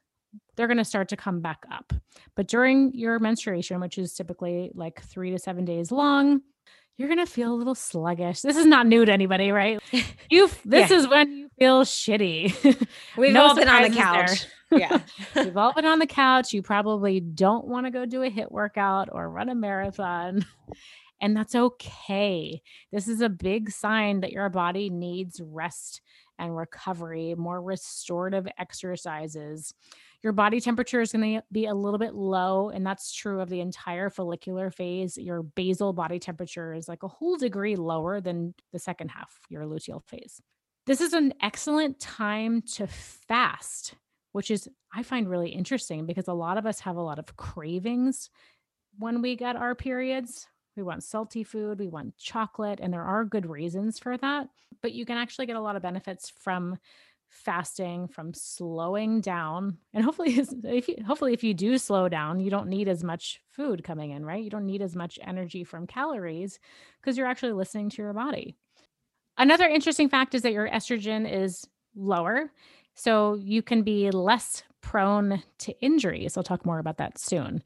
they're 0.54 0.68
going 0.68 0.76
to 0.76 0.84
start 0.84 1.08
to 1.08 1.16
come 1.16 1.40
back 1.40 1.64
up. 1.72 1.92
But 2.36 2.46
during 2.46 2.94
your 2.94 3.18
menstruation, 3.18 3.80
which 3.80 3.98
is 3.98 4.14
typically 4.14 4.70
like 4.74 5.02
three 5.02 5.32
to 5.32 5.38
seven 5.38 5.64
days 5.64 5.90
long, 5.90 6.42
you're 6.96 7.08
going 7.08 7.18
to 7.18 7.26
feel 7.26 7.52
a 7.52 7.56
little 7.56 7.74
sluggish. 7.74 8.42
This 8.42 8.56
is 8.56 8.66
not 8.66 8.86
new 8.86 9.04
to 9.04 9.12
anybody, 9.12 9.50
right? 9.50 9.80
You 10.32 10.48
this 10.64 10.90
yeah. 10.90 10.96
is 10.96 11.08
when 11.08 11.32
you 11.32 11.50
feel 11.58 11.82
shitty. 11.82 12.86
We've 13.16 13.32
no 13.32 13.46
all 13.46 13.56
been 13.56 13.68
on 13.68 13.82
the 13.82 13.90
couch. 13.90 14.46
Yeah. 14.70 15.00
You've 15.36 15.56
all 15.56 15.72
been 15.72 15.84
on 15.84 15.98
the 15.98 16.06
couch. 16.06 16.52
You 16.52 16.62
probably 16.62 17.20
don't 17.20 17.66
want 17.66 17.86
to 17.86 17.90
go 17.90 18.06
do 18.06 18.22
a 18.22 18.30
HIIT 18.30 18.50
workout 18.50 19.08
or 19.12 19.28
run 19.28 19.48
a 19.48 19.54
marathon. 19.54 20.44
And 21.22 21.36
that's 21.36 21.54
okay. 21.54 22.62
This 22.92 23.06
is 23.06 23.20
a 23.20 23.28
big 23.28 23.70
sign 23.70 24.20
that 24.20 24.32
your 24.32 24.48
body 24.48 24.88
needs 24.88 25.38
rest 25.44 26.00
and 26.38 26.56
recovery, 26.56 27.34
more 27.36 27.60
restorative 27.60 28.48
exercises. 28.58 29.74
your 30.22 30.32
body 30.32 30.60
temperature 30.60 31.00
is 31.00 31.12
going 31.12 31.36
to 31.36 31.44
be 31.50 31.66
a 31.66 31.74
little 31.74 31.98
bit 31.98 32.14
low, 32.14 32.68
and 32.70 32.86
that's 32.86 33.12
true 33.12 33.40
of 33.40 33.48
the 33.48 33.60
entire 33.60 34.10
follicular 34.10 34.70
phase. 34.70 35.16
Your 35.16 35.42
basal 35.42 35.92
body 35.92 36.18
temperature 36.18 36.74
is 36.74 36.88
like 36.88 37.02
a 37.02 37.08
whole 37.08 37.36
degree 37.36 37.76
lower 37.76 38.20
than 38.20 38.54
the 38.72 38.78
second 38.78 39.10
half, 39.10 39.38
your 39.48 39.64
luteal 39.64 40.02
phase. 40.04 40.40
This 40.86 41.00
is 41.00 41.12
an 41.12 41.34
excellent 41.42 42.00
time 42.00 42.62
to 42.74 42.86
fast, 42.86 43.94
which 44.32 44.50
is, 44.50 44.68
I 44.94 45.02
find 45.02 45.28
really 45.28 45.50
interesting 45.50 46.06
because 46.06 46.28
a 46.28 46.32
lot 46.32 46.58
of 46.58 46.66
us 46.66 46.80
have 46.80 46.96
a 46.96 47.02
lot 47.02 47.18
of 47.18 47.36
cravings 47.36 48.30
when 48.98 49.22
we 49.22 49.36
get 49.36 49.56
our 49.56 49.74
periods. 49.74 50.46
We 50.76 50.82
want 50.82 51.02
salty 51.02 51.42
food, 51.44 51.78
we 51.78 51.88
want 51.88 52.16
chocolate, 52.16 52.80
and 52.80 52.92
there 52.92 53.02
are 53.02 53.24
good 53.24 53.46
reasons 53.46 53.98
for 53.98 54.16
that. 54.16 54.48
But 54.82 54.92
you 54.92 55.04
can 55.04 55.18
actually 55.18 55.46
get 55.46 55.56
a 55.56 55.60
lot 55.60 55.76
of 55.76 55.82
benefits 55.82 56.30
from 56.30 56.78
fasting 57.30 58.08
from 58.08 58.34
slowing 58.34 59.20
down 59.20 59.78
and 59.94 60.04
hopefully 60.04 60.34
if 60.64 60.88
you 60.88 60.96
hopefully 61.06 61.32
if 61.32 61.44
you 61.44 61.54
do 61.54 61.78
slow 61.78 62.08
down 62.08 62.40
you 62.40 62.50
don't 62.50 62.68
need 62.68 62.88
as 62.88 63.04
much 63.04 63.40
food 63.52 63.84
coming 63.84 64.10
in 64.10 64.24
right 64.24 64.42
you 64.42 64.50
don't 64.50 64.66
need 64.66 64.82
as 64.82 64.96
much 64.96 65.18
energy 65.22 65.62
from 65.62 65.86
calories 65.86 66.58
because 67.00 67.16
you're 67.16 67.28
actually 67.28 67.52
listening 67.52 67.88
to 67.88 68.02
your 68.02 68.12
body 68.12 68.56
another 69.38 69.68
interesting 69.68 70.08
fact 70.08 70.34
is 70.34 70.42
that 70.42 70.52
your 70.52 70.68
estrogen 70.68 71.30
is 71.30 71.64
lower 71.94 72.50
so 72.94 73.34
you 73.34 73.62
can 73.62 73.82
be 73.82 74.10
less 74.10 74.62
prone 74.80 75.42
to 75.58 75.78
injuries 75.80 76.36
i'll 76.36 76.42
talk 76.42 76.64
more 76.64 76.78
about 76.78 76.96
that 76.96 77.18
soon 77.18 77.62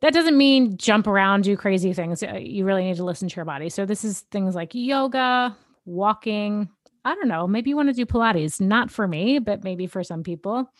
that 0.00 0.12
doesn't 0.14 0.36
mean 0.36 0.76
jump 0.76 1.06
around 1.06 1.44
do 1.44 1.56
crazy 1.56 1.92
things 1.92 2.22
uh, 2.22 2.34
you 2.34 2.64
really 2.64 2.84
need 2.84 2.96
to 2.96 3.04
listen 3.04 3.28
to 3.28 3.36
your 3.36 3.44
body 3.44 3.68
so 3.68 3.84
this 3.86 4.04
is 4.04 4.20
things 4.30 4.54
like 4.54 4.70
yoga 4.74 5.56
walking 5.84 6.68
I 7.04 7.14
don't 7.14 7.28
know, 7.28 7.46
maybe 7.46 7.70
you 7.70 7.76
want 7.76 7.88
to 7.88 7.94
do 7.94 8.06
Pilates. 8.06 8.60
Not 8.60 8.90
for 8.90 9.08
me, 9.08 9.38
but 9.38 9.64
maybe 9.64 9.86
for 9.86 10.04
some 10.04 10.22
people. 10.22 10.70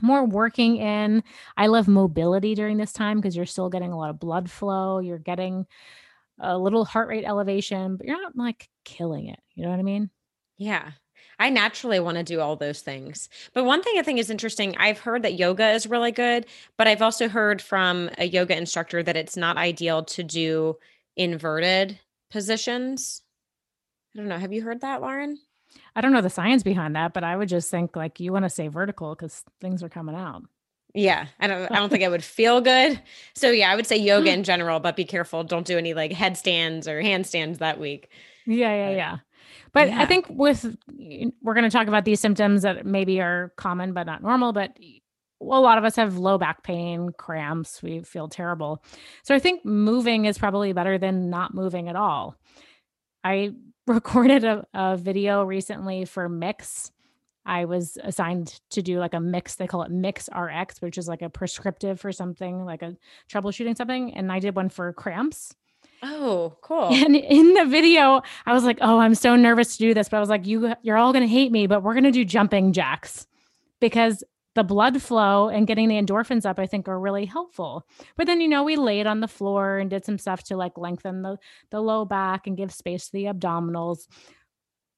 More 0.00 0.24
working 0.24 0.76
in. 0.76 1.22
I 1.56 1.68
love 1.68 1.86
mobility 1.86 2.54
during 2.54 2.78
this 2.78 2.92
time 2.92 3.18
because 3.18 3.36
you're 3.36 3.46
still 3.46 3.70
getting 3.70 3.92
a 3.92 3.98
lot 3.98 4.10
of 4.10 4.18
blood 4.18 4.50
flow. 4.50 4.98
You're 4.98 5.18
getting 5.18 5.66
a 6.40 6.58
little 6.58 6.84
heart 6.84 7.08
rate 7.08 7.24
elevation, 7.24 7.96
but 7.96 8.06
you're 8.06 8.20
not 8.20 8.36
like 8.36 8.68
killing 8.84 9.28
it. 9.28 9.38
You 9.54 9.64
know 9.64 9.70
what 9.70 9.78
I 9.78 9.84
mean? 9.84 10.10
Yeah. 10.58 10.90
I 11.38 11.50
naturally 11.50 12.00
want 12.00 12.18
to 12.18 12.22
do 12.22 12.40
all 12.40 12.56
those 12.56 12.80
things. 12.80 13.28
But 13.52 13.64
one 13.64 13.82
thing 13.82 13.94
I 13.98 14.02
think 14.02 14.18
is 14.18 14.30
interesting, 14.30 14.76
I've 14.78 14.98
heard 14.98 15.22
that 15.22 15.34
yoga 15.34 15.70
is 15.70 15.86
really 15.86 16.12
good, 16.12 16.46
but 16.76 16.86
I've 16.86 17.02
also 17.02 17.28
heard 17.28 17.60
from 17.60 18.10
a 18.18 18.26
yoga 18.26 18.56
instructor 18.56 19.02
that 19.02 19.16
it's 19.16 19.36
not 19.36 19.56
ideal 19.56 20.04
to 20.04 20.22
do 20.22 20.76
inverted 21.16 21.98
positions. 22.30 23.22
I 24.14 24.20
don't 24.20 24.28
know. 24.28 24.38
Have 24.38 24.52
you 24.52 24.62
heard 24.62 24.80
that, 24.82 25.00
Lauren? 25.00 25.38
I 25.96 26.00
don't 26.00 26.12
know 26.12 26.20
the 26.20 26.30
science 26.30 26.62
behind 26.62 26.96
that, 26.96 27.12
but 27.12 27.24
I 27.24 27.36
would 27.36 27.48
just 27.48 27.70
think 27.70 27.96
like 27.96 28.20
you 28.20 28.32
want 28.32 28.44
to 28.44 28.50
say 28.50 28.68
vertical 28.68 29.14
because 29.14 29.44
things 29.60 29.82
are 29.82 29.88
coming 29.88 30.14
out. 30.14 30.42
Yeah, 30.94 31.26
I 31.40 31.48
don't. 31.48 31.70
I 31.72 31.76
don't 31.76 31.90
think 31.90 32.02
it 32.02 32.10
would 32.10 32.24
feel 32.38 32.60
good. 32.60 33.00
So 33.34 33.50
yeah, 33.50 33.70
I 33.70 33.76
would 33.76 33.86
say 33.86 33.96
yoga 33.96 34.32
in 34.32 34.44
general, 34.44 34.80
but 34.80 34.96
be 34.96 35.04
careful. 35.04 35.42
Don't 35.42 35.66
do 35.66 35.76
any 35.76 35.94
like 35.94 36.12
headstands 36.12 36.86
or 36.86 37.02
handstands 37.02 37.58
that 37.58 37.80
week. 37.80 38.08
Yeah, 38.46 38.74
yeah, 38.74 38.88
but, 38.88 38.96
yeah. 38.96 39.16
But 39.74 39.88
yeah. 39.88 40.00
I 40.00 40.06
think 40.06 40.26
with 40.30 40.76
we're 41.42 41.54
going 41.54 41.64
to 41.64 41.70
talk 41.70 41.88
about 41.88 42.06
these 42.06 42.20
symptoms 42.20 42.62
that 42.62 42.86
maybe 42.86 43.20
are 43.20 43.52
common 43.56 43.92
but 43.92 44.04
not 44.06 44.22
normal. 44.22 44.52
But 44.52 44.78
a 45.42 45.44
lot 45.60 45.76
of 45.76 45.84
us 45.84 45.96
have 45.96 46.16
low 46.16 46.38
back 46.38 46.62
pain, 46.62 47.10
cramps. 47.18 47.82
We 47.82 48.00
feel 48.00 48.28
terrible. 48.28 48.82
So 49.24 49.34
I 49.34 49.40
think 49.40 49.64
moving 49.64 50.24
is 50.24 50.38
probably 50.38 50.72
better 50.72 50.96
than 50.96 51.28
not 51.28 51.54
moving 51.54 51.88
at 51.88 51.96
all. 51.96 52.36
I 53.22 53.50
recorded 53.86 54.44
a, 54.44 54.64
a 54.72 54.96
video 54.96 55.44
recently 55.44 56.06
for 56.06 56.28
Mix. 56.28 56.90
I 57.44 57.66
was 57.66 57.98
assigned 58.02 58.60
to 58.70 58.80
do 58.80 58.98
like 58.98 59.12
a 59.12 59.20
mix. 59.20 59.56
They 59.56 59.66
call 59.66 59.82
it 59.82 59.90
Mix 59.90 60.30
RX, 60.34 60.80
which 60.80 60.96
is 60.96 61.08
like 61.08 61.20
a 61.20 61.28
prescriptive 61.28 62.00
for 62.00 62.10
something, 62.10 62.64
like 62.64 62.80
a 62.80 62.96
troubleshooting 63.30 63.76
something. 63.76 64.14
And 64.14 64.32
I 64.32 64.38
did 64.38 64.56
one 64.56 64.70
for 64.70 64.94
cramps. 64.94 65.54
Oh, 66.04 66.56
cool. 66.60 66.90
And 66.92 67.16
in 67.16 67.54
the 67.54 67.64
video, 67.64 68.22
I 68.46 68.52
was 68.52 68.64
like, 68.64 68.78
"Oh, 68.80 68.98
I'm 68.98 69.14
so 69.14 69.36
nervous 69.36 69.76
to 69.76 69.78
do 69.78 69.94
this," 69.94 70.08
but 70.08 70.18
I 70.18 70.20
was 70.20 70.28
like, 70.28 70.46
"You, 70.46 70.74
you're 70.82 70.96
all 70.96 71.12
gonna 71.12 71.26
hate 71.26 71.50
me, 71.50 71.66
but 71.66 71.82
we're 71.82 71.94
gonna 71.94 72.12
do 72.12 72.24
jumping 72.24 72.72
jacks 72.72 73.26
because 73.80 74.22
the 74.54 74.64
blood 74.64 75.02
flow 75.02 75.48
and 75.48 75.66
getting 75.66 75.88
the 75.88 76.00
endorphins 76.00 76.46
up, 76.46 76.58
I 76.58 76.66
think 76.66 76.88
are 76.88 76.98
really 76.98 77.26
helpful. 77.26 77.86
But 78.16 78.26
then, 78.26 78.40
you 78.40 78.48
know, 78.48 78.62
we 78.62 78.76
laid 78.76 79.06
on 79.06 79.20
the 79.20 79.28
floor 79.28 79.78
and 79.78 79.90
did 79.90 80.04
some 80.04 80.18
stuff 80.18 80.44
to 80.44 80.56
like 80.56 80.78
lengthen 80.78 81.22
the, 81.22 81.38
the 81.70 81.80
low 81.80 82.04
back 82.04 82.46
and 82.46 82.56
give 82.56 82.72
space 82.72 83.06
to 83.06 83.12
the 83.12 83.24
abdominals. 83.24 84.06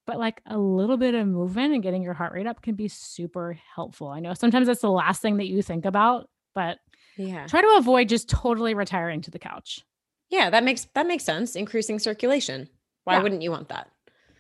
But 0.07 0.19
like 0.19 0.40
a 0.47 0.59
little 0.59 0.99
bit 0.99 1.14
of 1.14 1.27
movement 1.27 1.73
and 1.73 1.83
getting 1.83 2.03
your 2.03 2.12
heart 2.12 2.33
rate 2.33 2.47
up 2.47 2.62
can 2.62 2.75
be 2.75 2.88
super 2.88 3.59
helpful. 3.75 4.09
I 4.09 4.21
know 4.21 4.35
sometimes 4.35 4.66
that's 4.66 4.83
the 4.83 4.90
last 4.90 5.23
thing 5.23 5.38
that 5.38 5.49
you 5.49 5.62
think 5.62 5.85
about, 5.85 6.29
but 6.55 6.79
yeah, 7.16 7.47
try 7.47 7.62
to 7.62 7.75
avoid 7.79 8.09
just 8.09 8.29
totally 8.29 8.75
retiring 8.75 9.23
to 9.23 9.31
the 9.31 9.38
couch. 9.38 9.85
Yeah, 10.31 10.51
that 10.51 10.65
makes 10.65 10.87
that 10.95 11.07
makes 11.07 11.25
sense. 11.25 11.57
Increasing 11.57 11.99
circulation. 11.99 12.69
Why 13.05 13.15
yeah. 13.15 13.23
wouldn't 13.23 13.43
you 13.43 13.51
want 13.51 13.69
that? 13.69 13.89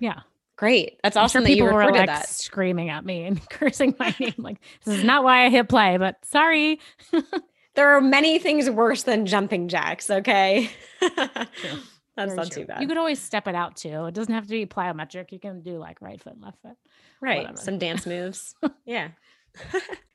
Yeah. 0.00 0.20
Great. 0.56 0.98
That's 1.02 1.16
awesome 1.16 1.40
sure 1.40 1.42
that 1.42 1.48
people 1.48 1.66
you 1.66 1.76
recorded 1.76 1.92
were, 1.92 1.98
like, 1.98 2.06
that. 2.06 2.28
Screaming 2.28 2.88
at 2.88 3.04
me 3.04 3.24
and 3.24 3.48
cursing 3.50 3.94
my 3.98 4.14
name. 4.20 4.34
Like, 4.38 4.58
this 4.84 4.98
is 4.98 5.04
not 5.04 5.22
why 5.22 5.44
I 5.44 5.50
hit 5.50 5.68
play, 5.68 5.98
but 5.98 6.16
sorry. 6.24 6.80
there 7.74 7.94
are 7.94 8.00
many 8.00 8.38
things 8.38 8.70
worse 8.70 9.02
than 9.02 9.26
jumping 9.26 9.68
jacks. 9.68 10.10
Okay. 10.10 10.70
That's 11.00 12.32
Very 12.32 12.36
not 12.36 12.50
true. 12.50 12.62
too 12.62 12.66
bad. 12.66 12.80
You 12.80 12.88
could 12.88 12.96
always 12.96 13.20
step 13.20 13.46
it 13.46 13.54
out 13.54 13.76
too. 13.76 14.06
It 14.06 14.14
doesn't 14.14 14.32
have 14.32 14.44
to 14.44 14.50
be 14.50 14.64
plyometric. 14.64 15.30
You 15.30 15.38
can 15.38 15.60
do 15.60 15.78
like 15.78 16.00
right 16.00 16.20
foot, 16.20 16.40
left 16.40 16.62
foot. 16.62 16.76
Right. 17.20 17.40
Whatever. 17.40 17.58
Some 17.58 17.78
dance 17.78 18.06
moves. 18.06 18.54
yeah. 18.86 19.08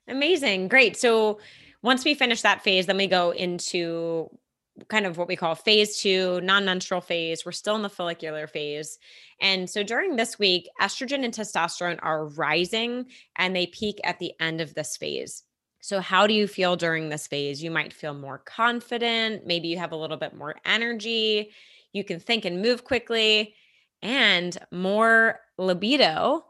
Amazing. 0.08 0.68
Great. 0.68 0.98
So 0.98 1.40
once 1.84 2.04
we 2.04 2.16
finish 2.16 2.42
that 2.42 2.64
phase, 2.64 2.88
then 2.88 2.98
we 2.98 3.06
go 3.06 3.30
into 3.30 4.30
kind 4.88 5.06
of 5.06 5.18
what 5.18 5.28
we 5.28 5.36
call 5.36 5.56
phase 5.56 5.98
two, 5.98 6.42
non 6.42 6.66
menstrual 6.66 7.02
phase. 7.02 7.46
We're 7.46 7.52
still 7.52 7.76
in 7.76 7.82
the 7.82 7.90
follicular 7.90 8.48
phase. 8.48 8.98
And 9.40 9.70
so 9.70 9.84
during 9.84 10.16
this 10.16 10.40
week, 10.40 10.70
estrogen 10.82 11.24
and 11.24 11.34
testosterone 11.34 12.00
are 12.02 12.28
rising 12.28 13.08
and 13.36 13.56
they 13.56 13.68
peak 13.68 14.00
at 14.04 14.20
the 14.20 14.34
end 14.40 14.62
of 14.62 14.74
this 14.74 14.98
phase. 14.98 15.44
So, 15.82 16.00
how 16.00 16.28
do 16.28 16.34
you 16.34 16.48
feel 16.48 16.76
during 16.76 17.10
this 17.10 17.28
phase? 17.28 17.62
You 17.64 17.72
might 17.72 17.92
feel 17.92 18.14
more 18.14 18.38
confident. 18.38 19.48
Maybe 19.48 19.68
you 19.68 19.78
have 19.80 19.92
a 19.92 19.98
little 19.98 20.18
bit 20.18 20.36
more 20.36 20.56
energy. 20.64 21.52
You 21.92 22.04
can 22.04 22.20
think 22.20 22.46
and 22.46 22.62
move 22.62 22.84
quickly 22.84 23.56
and 24.02 24.58
more 24.72 25.40
libido, 25.58 26.46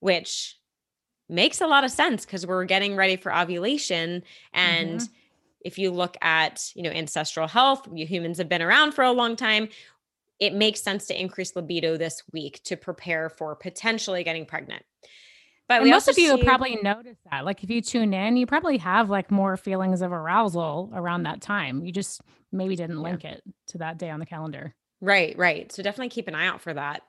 which 0.00 0.56
makes 1.28 1.60
a 1.60 1.66
lot 1.66 1.84
of 1.84 1.90
sense 1.90 2.24
because 2.24 2.46
we're 2.46 2.64
getting 2.64 2.96
ready 2.96 3.16
for 3.16 3.34
ovulation 3.34 4.22
and 4.52 5.00
mm-hmm 5.00 5.12
if 5.66 5.78
you 5.78 5.90
look 5.90 6.16
at 6.22 6.70
you 6.74 6.82
know 6.82 6.90
ancestral 6.90 7.48
health 7.48 7.86
you 7.92 8.06
humans 8.06 8.38
have 8.38 8.48
been 8.48 8.62
around 8.62 8.92
for 8.92 9.04
a 9.04 9.12
long 9.12 9.36
time 9.36 9.68
it 10.38 10.54
makes 10.54 10.82
sense 10.82 11.06
to 11.06 11.20
increase 11.20 11.56
libido 11.56 11.96
this 11.96 12.22
week 12.32 12.62
to 12.64 12.76
prepare 12.76 13.28
for 13.28 13.54
potentially 13.54 14.22
getting 14.22 14.44
pregnant. 14.44 14.82
But 15.68 15.84
most 15.84 16.08
of 16.08 16.18
you 16.18 16.36
see- 16.36 16.44
probably 16.44 16.78
notice 16.82 17.18
that 17.30 17.44
like 17.44 17.64
if 17.64 17.70
you 17.70 17.80
tune 17.80 18.14
in 18.14 18.36
you 18.36 18.46
probably 18.46 18.78
have 18.78 19.10
like 19.10 19.30
more 19.30 19.56
feelings 19.56 20.02
of 20.02 20.12
arousal 20.12 20.90
around 20.94 21.24
that 21.24 21.40
time. 21.40 21.84
You 21.84 21.92
just 21.92 22.20
maybe 22.52 22.76
didn't 22.76 23.02
link 23.02 23.24
yeah. 23.24 23.32
it 23.32 23.42
to 23.68 23.78
that 23.78 23.98
day 23.98 24.10
on 24.10 24.20
the 24.20 24.26
calendar. 24.26 24.74
Right 25.00 25.36
right. 25.36 25.70
So 25.72 25.82
definitely 25.82 26.10
keep 26.10 26.28
an 26.28 26.34
eye 26.34 26.46
out 26.46 26.60
for 26.60 26.72
that 26.74 27.02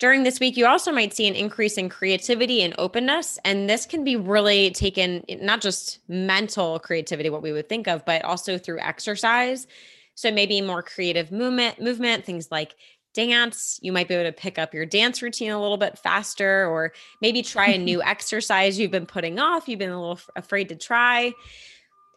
during 0.00 0.22
this 0.22 0.40
week, 0.40 0.56
you 0.56 0.66
also 0.66 0.90
might 0.90 1.14
see 1.14 1.28
an 1.28 1.34
increase 1.34 1.76
in 1.76 1.90
creativity 1.90 2.62
and 2.62 2.74
openness. 2.78 3.38
And 3.44 3.68
this 3.68 3.84
can 3.84 4.02
be 4.02 4.16
really 4.16 4.70
taken, 4.70 5.22
not 5.28 5.60
just 5.60 5.98
mental 6.08 6.78
creativity, 6.78 7.28
what 7.28 7.42
we 7.42 7.52
would 7.52 7.68
think 7.68 7.86
of, 7.86 8.04
but 8.06 8.24
also 8.24 8.56
through 8.56 8.80
exercise. 8.80 9.66
So 10.14 10.32
maybe 10.32 10.62
more 10.62 10.82
creative 10.82 11.30
movement, 11.30 11.82
movement, 11.82 12.24
things 12.24 12.48
like 12.50 12.74
dance. 13.12 13.78
You 13.82 13.92
might 13.92 14.08
be 14.08 14.14
able 14.14 14.30
to 14.30 14.32
pick 14.32 14.58
up 14.58 14.72
your 14.72 14.86
dance 14.86 15.20
routine 15.20 15.50
a 15.50 15.60
little 15.60 15.76
bit 15.76 15.98
faster, 15.98 16.66
or 16.66 16.92
maybe 17.20 17.42
try 17.42 17.68
a 17.68 17.78
new 17.78 18.02
exercise 18.04 18.78
you've 18.78 18.90
been 18.90 19.06
putting 19.06 19.38
off, 19.38 19.68
you've 19.68 19.78
been 19.78 19.90
a 19.90 20.00
little 20.00 20.20
afraid 20.34 20.70
to 20.70 20.76
try. 20.76 21.32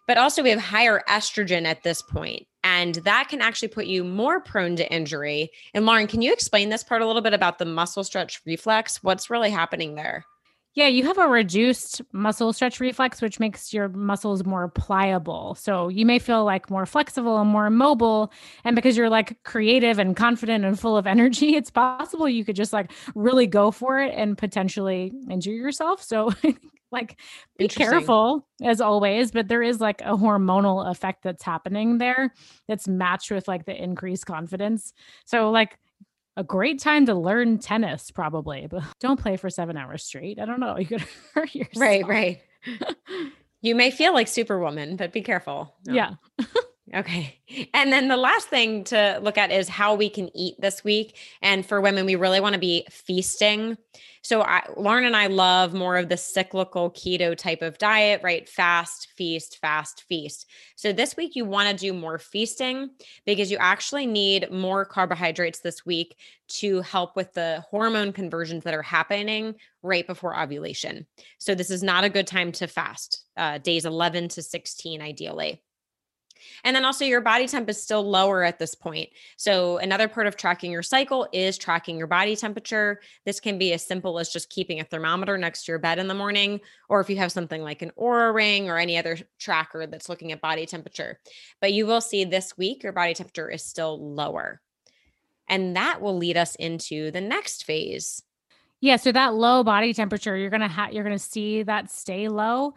But 0.08 0.18
also, 0.18 0.42
we 0.42 0.52
have 0.52 0.60
higher 0.60 1.02
estrogen 1.10 1.66
at 1.66 1.84
this 1.84 2.02
point. 2.02 2.48
And 2.64 2.96
that 2.96 3.28
can 3.30 3.42
actually 3.42 3.68
put 3.68 3.86
you 3.86 4.04
more 4.04 4.40
prone 4.40 4.76
to 4.78 4.92
injury. 4.92 5.52
And 5.74 5.86
Lauren, 5.86 6.08
can 6.08 6.22
you 6.22 6.32
explain 6.32 6.70
this 6.70 6.84
part 6.84 7.02
a 7.02 7.08
little 7.08 7.22
bit 7.22 7.34
about 7.34 7.60
the 7.60 7.66
muscle 7.66 8.04
stretch 8.04 8.42
reflex? 8.46 9.04
What's 9.04 9.30
really 9.30 9.50
happening 9.50 9.96
there? 9.96 10.26
Yeah, 10.76 10.88
you 10.88 11.04
have 11.06 11.20
a 11.20 11.28
reduced 11.28 12.02
muscle 12.14 12.52
stretch 12.52 12.80
reflex, 12.80 13.22
which 13.22 13.40
makes 13.40 13.74
your 13.74 13.90
muscles 13.90 14.44
more 14.44 14.70
pliable. 14.70 15.54
So 15.56 15.88
you 15.88 16.04
may 16.04 16.18
feel 16.18 16.44
like 16.46 16.72
more 16.72 16.88
flexible 16.88 17.40
and 17.40 17.50
more 17.50 17.70
mobile. 17.70 18.32
And 18.64 18.76
because 18.76 18.98
you're 18.98 19.10
like 19.10 19.44
creative 19.44 20.00
and 20.00 20.16
confident 20.16 20.66
and 20.66 20.80
full 20.80 20.98
of 20.98 21.06
energy, 21.16 21.56
it's 21.56 21.70
possible 21.70 22.28
you 22.28 22.44
could 22.44 22.56
just 22.56 22.74
like 22.74 22.92
really 23.14 23.46
go 23.46 23.70
for 23.70 24.00
it 24.00 24.14
and 24.16 24.36
potentially 24.36 25.14
injure 25.30 25.52
yourself. 25.52 26.02
So 26.02 26.32
like 26.94 27.20
be 27.58 27.68
careful 27.68 28.48
as 28.64 28.80
always 28.80 29.32
but 29.32 29.48
there 29.48 29.64
is 29.64 29.82
like 29.82 30.00
a 30.02 30.16
hormonal 30.16 30.90
effect 30.90 31.24
that's 31.24 31.42
happening 31.42 31.98
there 31.98 32.32
that's 32.68 32.88
matched 32.88 33.32
with 33.32 33.48
like 33.48 33.66
the 33.66 33.76
increased 33.76 34.28
confidence 34.28 34.94
so 35.26 35.50
like 35.50 35.80
a 36.36 36.44
great 36.44 36.80
time 36.80 37.06
to 37.06 37.14
learn 37.16 37.60
tennis 37.60 38.12
probably 38.12 38.68
but 38.70 38.84
don't 39.00 39.20
play 39.20 39.38
for 39.38 39.50
seven 39.50 39.78
hours 39.78 40.04
straight 40.04 40.40
i 40.40 40.46
don't 40.46 40.60
know 40.60 40.78
you 40.80 40.86
could 40.86 41.06
hurt 41.34 41.54
yourself 41.54 41.82
right 41.82 42.08
right 42.08 42.42
You 43.64 43.76
may 43.76 43.92
feel 43.92 44.14
like 44.14 44.28
Superwoman, 44.28 44.98
but 44.98 45.14
be 45.14 45.22
careful. 45.22 45.74
No. 45.88 45.94
Yeah. 45.94 46.46
Okay. 46.94 47.40
And 47.74 47.92
then 47.92 48.08
the 48.08 48.18
last 48.18 48.50
thing 48.50 48.84
to 48.86 49.20
look 49.22 49.38
at 49.38 49.52
is 49.52 49.68
how 49.68 49.96
we 49.96 50.10
can 50.10 50.36
eat 50.36 50.56
this 50.60 50.84
week. 50.84 51.18
And 51.42 51.66
for 51.66 51.82
women, 51.82 52.06
we 52.06 52.16
really 52.16 52.40
want 52.40 52.54
to 52.54 52.60
be 52.60 52.86
feasting. 52.90 53.78
So 54.22 54.42
I, 54.42 54.64
Lauren 54.78 55.06
and 55.06 55.16
I 55.16 55.28
love 55.28 55.74
more 55.74 55.98
of 55.98 56.08
the 56.08 56.18
cyclical 56.18 56.92
keto 56.92 57.36
type 57.36 57.62
of 57.62 57.78
diet, 57.78 58.22
right? 58.24 58.48
Fast, 58.48 59.10
feast, 59.18 59.58
fast, 59.60 60.04
feast. 60.08 60.46
So 60.76 60.94
this 60.94 61.18
week 61.18 61.36
you 61.36 61.46
want 61.46 61.70
to 61.70 61.76
do 61.76 61.94
more 61.94 62.18
feasting 62.18 62.92
because 63.26 63.52
you 63.52 63.58
actually 63.60 64.06
need 64.06 64.52
more 64.52 64.86
carbohydrates 64.86 65.60
this 65.60 65.86
week 65.86 66.16
to 66.50 66.82
help 66.82 67.16
with 67.16 67.34
the 67.34 67.64
hormone 67.70 68.14
conversions 68.14 68.64
that 68.64 68.74
are 68.74 68.84
happening 68.84 69.56
right 69.82 70.08
before 70.08 70.40
ovulation. 70.40 71.06
So 71.40 71.56
this 71.56 71.70
is 71.72 71.84
not 71.84 72.04
a 72.04 72.10
good 72.10 72.28
time 72.28 72.52
to 72.54 72.68
fast, 72.68 73.26
uh, 73.36 73.58
days 73.58 73.86
11 73.86 74.30
to 74.30 74.42
16, 74.42 75.02
ideally. 75.02 75.62
And 76.64 76.76
then 76.76 76.86
also 76.86 77.06
your 77.06 77.22
body 77.22 77.48
temp 77.48 77.70
is 77.70 77.82
still 77.82 78.10
lower 78.10 78.44
at 78.44 78.60
this 78.60 78.76
point. 78.76 79.10
So 79.38 79.78
another 79.78 80.08
part 80.08 80.28
of 80.28 80.36
tracking 80.36 80.72
your 80.72 80.84
cycle 80.84 81.28
is 81.32 81.58
tracking 81.58 81.98
your 81.98 82.08
body 82.08 82.36
temperature. 82.36 83.02
This 83.26 83.40
can 83.40 83.58
be 83.58 83.74
as 83.74 83.86
simple 83.86 84.20
as 84.20 84.30
just 84.30 84.50
keeping 84.50 84.80
a 84.80 84.84
thermometer 84.84 85.38
next 85.38 85.66
to 85.66 85.72
your 85.72 85.80
bed 85.80 86.00
in 86.00 86.08
the 86.08 86.14
morning, 86.14 86.60
or 86.90 87.02
if 87.02 87.10
you 87.10 87.18
have 87.18 87.32
something 87.32 87.62
like 87.62 87.82
an 87.82 87.92
Oura 87.98 88.34
ring 88.34 88.70
or 88.70 88.78
any 88.78 88.98
other 88.98 89.18
tracker 89.40 89.88
that's 89.88 90.10
looking 90.10 90.32
at 90.32 90.42
body 90.42 90.66
temperature. 90.66 91.20
But 91.62 91.74
you 91.74 91.86
will 91.86 92.02
see 92.02 92.26
this 92.26 92.58
week 92.58 92.84
your 92.84 92.94
body 92.94 93.14
temperature 93.14 93.50
is 93.50 93.64
still 93.64 94.14
lower. 94.14 94.62
And 95.48 95.76
that 95.76 96.02
will 96.02 96.18
lead 96.18 96.38
us 96.38 96.56
into 96.56 97.12
the 97.12 97.22
next 97.22 97.66
phase. 97.66 98.24
Yeah, 98.80 98.98
so 98.98 99.12
that 99.14 99.34
low 99.34 99.64
body 99.64 99.94
temperature, 99.94 100.36
you're 100.36 100.50
going 100.50 100.62
to 100.62 100.68
have 100.68 100.92
you're 100.92 101.06
going 101.06 101.18
to 101.18 101.24
see 101.24 101.64
that 101.64 101.90
stay 101.90 102.28
low 102.28 102.74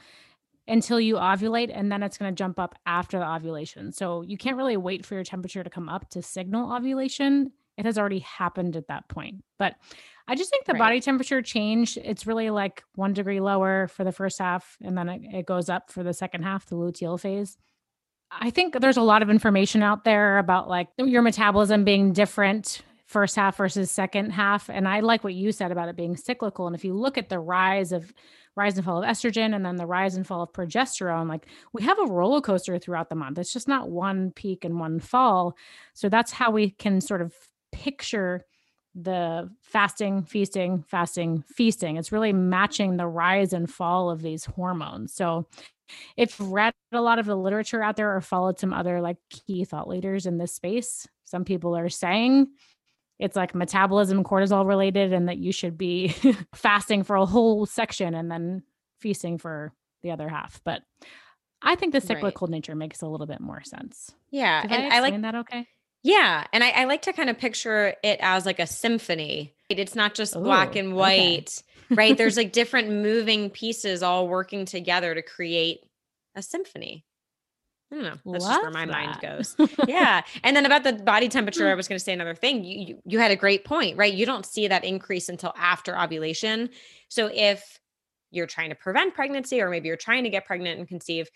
until 0.68 0.98
you 0.98 1.14
ovulate 1.14 1.70
and 1.72 1.90
then 1.90 2.02
it's 2.02 2.18
going 2.18 2.32
to 2.32 2.36
jump 2.36 2.58
up 2.58 2.74
after 2.86 3.18
the 3.18 3.28
ovulation. 3.28 3.92
So 3.92 4.22
you 4.22 4.36
can't 4.36 4.56
really 4.56 4.76
wait 4.76 5.06
for 5.06 5.14
your 5.14 5.24
temperature 5.24 5.62
to 5.62 5.70
come 5.70 5.88
up 5.88 6.08
to 6.10 6.22
signal 6.22 6.72
ovulation. 6.72 7.52
It 7.76 7.84
has 7.84 7.98
already 7.98 8.20
happened 8.20 8.76
at 8.76 8.88
that 8.88 9.08
point. 9.08 9.44
But 9.58 9.74
I 10.26 10.34
just 10.34 10.50
think 10.50 10.64
the 10.64 10.72
right. 10.72 10.80
body 10.80 11.00
temperature 11.00 11.40
change, 11.42 11.96
it's 11.96 12.26
really 12.26 12.50
like 12.50 12.82
one 12.94 13.12
degree 13.12 13.40
lower 13.40 13.88
for 13.88 14.02
the 14.02 14.12
first 14.12 14.38
half 14.38 14.76
and 14.82 14.98
then 14.98 15.08
it, 15.08 15.22
it 15.32 15.46
goes 15.46 15.68
up 15.68 15.92
for 15.92 16.02
the 16.02 16.14
second 16.14 16.42
half, 16.42 16.66
the 16.66 16.76
luteal 16.76 17.20
phase. 17.20 17.56
I 18.30 18.50
think 18.50 18.78
there's 18.80 18.96
a 18.96 19.02
lot 19.02 19.22
of 19.22 19.30
information 19.30 19.84
out 19.84 20.04
there 20.04 20.38
about 20.38 20.68
like 20.68 20.88
your 20.98 21.22
metabolism 21.22 21.84
being 21.84 22.12
different 22.12 22.82
first 23.06 23.36
half 23.36 23.56
versus 23.56 23.90
second 23.90 24.30
half. 24.30 24.68
And 24.68 24.86
I 24.86 25.00
like 25.00 25.24
what 25.24 25.34
you 25.34 25.52
said 25.52 25.72
about 25.72 25.88
it 25.88 25.96
being 25.96 26.16
cyclical. 26.16 26.66
And 26.66 26.76
if 26.76 26.84
you 26.84 26.92
look 26.92 27.16
at 27.16 27.28
the 27.28 27.38
rise 27.38 27.92
of 27.92 28.12
rise 28.56 28.76
and 28.76 28.84
fall 28.84 29.02
of 29.02 29.08
estrogen 29.08 29.54
and 29.54 29.64
then 29.64 29.76
the 29.76 29.86
rise 29.86 30.16
and 30.16 30.26
fall 30.26 30.42
of 30.42 30.52
progesterone 30.52 31.28
like 31.28 31.46
we 31.74 31.82
have 31.82 31.98
a 31.98 32.06
roller 32.06 32.40
coaster 32.40 32.78
throughout 32.78 33.10
the 33.10 33.14
month 33.14 33.38
it's 33.38 33.52
just 33.52 33.68
not 33.68 33.90
one 33.90 34.32
peak 34.32 34.64
and 34.64 34.80
one 34.80 34.98
fall 34.98 35.54
so 35.92 36.08
that's 36.08 36.32
how 36.32 36.50
we 36.50 36.70
can 36.70 37.00
sort 37.00 37.20
of 37.20 37.34
picture 37.70 38.44
the 38.94 39.48
fasting 39.60 40.22
feasting 40.24 40.82
fasting 40.88 41.44
feasting 41.46 41.96
it's 41.96 42.12
really 42.12 42.32
matching 42.32 42.96
the 42.96 43.06
rise 43.06 43.52
and 43.52 43.70
fall 43.70 44.08
of 44.08 44.22
these 44.22 44.46
hormones 44.46 45.12
so 45.12 45.46
if 46.16 46.34
read 46.40 46.72
a 46.92 47.00
lot 47.00 47.18
of 47.18 47.26
the 47.26 47.36
literature 47.36 47.82
out 47.82 47.96
there 47.96 48.16
or 48.16 48.20
followed 48.22 48.58
some 48.58 48.72
other 48.72 49.02
like 49.02 49.18
key 49.28 49.64
thought 49.64 49.86
leaders 49.86 50.24
in 50.24 50.38
this 50.38 50.54
space 50.54 51.06
some 51.26 51.44
people 51.44 51.76
are 51.76 51.90
saying 51.90 52.46
it's 53.18 53.36
like 53.36 53.54
metabolism 53.54 54.22
cortisol 54.24 54.66
related 54.66 55.12
and 55.12 55.28
that 55.28 55.38
you 55.38 55.52
should 55.52 55.78
be 55.78 56.08
fasting 56.54 57.02
for 57.02 57.16
a 57.16 57.26
whole 57.26 57.66
section 57.66 58.14
and 58.14 58.30
then 58.30 58.62
feasting 59.00 59.38
for 59.38 59.72
the 60.02 60.10
other 60.10 60.28
half. 60.28 60.60
But 60.64 60.82
i 61.62 61.74
think 61.74 61.94
the 61.94 62.02
cyclical 62.02 62.46
right. 62.46 62.52
nature 62.52 62.74
makes 62.74 63.00
a 63.00 63.06
little 63.06 63.26
bit 63.26 63.40
more 63.40 63.62
sense. 63.62 64.12
Yeah 64.30 64.62
Did 64.62 64.72
and 64.72 64.92
I, 64.92 64.96
I, 64.96 65.00
like 65.00 65.20
that 65.22 65.34
okay? 65.36 65.66
Yeah 66.02 66.44
and 66.52 66.62
I, 66.62 66.70
I, 66.70 66.84
like 66.84 67.02
to 67.02 67.14
kind 67.14 67.30
of 67.30 67.38
picture 67.38 67.94
it 68.04 68.18
as 68.20 68.44
like 68.44 68.58
a 68.58 68.66
symphony. 68.66 69.54
It's 69.70 69.94
not 69.94 70.14
just 70.14 70.36
Ooh, 70.36 70.40
black 70.40 70.76
and 70.76 70.94
white 70.94 71.62
okay. 71.86 71.94
right? 71.94 72.16
There's 72.16 72.36
like 72.42 72.52
different 72.52 72.90
moving 72.90 73.48
pieces 73.48 74.02
all 74.02 74.28
working 74.28 74.66
together 74.66 75.14
to 75.14 75.22
create 75.22 75.80
a 76.34 76.42
symphony 76.42 77.05
I 77.90 77.94
don't 77.94 78.04
know. 78.04 78.32
That's 78.32 78.44
Love 78.44 78.52
just 78.52 78.62
where 78.62 78.70
my 78.70 78.86
that. 78.86 78.92
mind 78.92 79.18
goes. 79.20 79.56
yeah. 79.86 80.22
And 80.42 80.56
then 80.56 80.66
about 80.66 80.82
the 80.82 80.94
body 80.94 81.28
temperature, 81.28 81.68
I 81.68 81.72
mm. 81.72 81.76
was 81.76 81.86
going 81.86 81.98
to 81.98 82.04
say 82.04 82.12
another 82.12 82.34
thing. 82.34 82.64
You, 82.64 82.78
you 82.78 83.02
you 83.04 83.18
had 83.20 83.30
a 83.30 83.36
great 83.36 83.64
point, 83.64 83.96
right? 83.96 84.12
You 84.12 84.26
don't 84.26 84.44
see 84.44 84.66
that 84.68 84.84
increase 84.84 85.28
until 85.28 85.52
after 85.56 85.98
ovulation. 85.98 86.70
So 87.08 87.30
if 87.32 87.78
you're 88.32 88.48
trying 88.48 88.70
to 88.70 88.74
prevent 88.74 89.14
pregnancy 89.14 89.60
or 89.60 89.70
maybe 89.70 89.86
you're 89.86 89.96
trying 89.96 90.24
to 90.24 90.30
get 90.30 90.46
pregnant 90.46 90.80
and 90.80 90.88
conceive, 90.88 91.28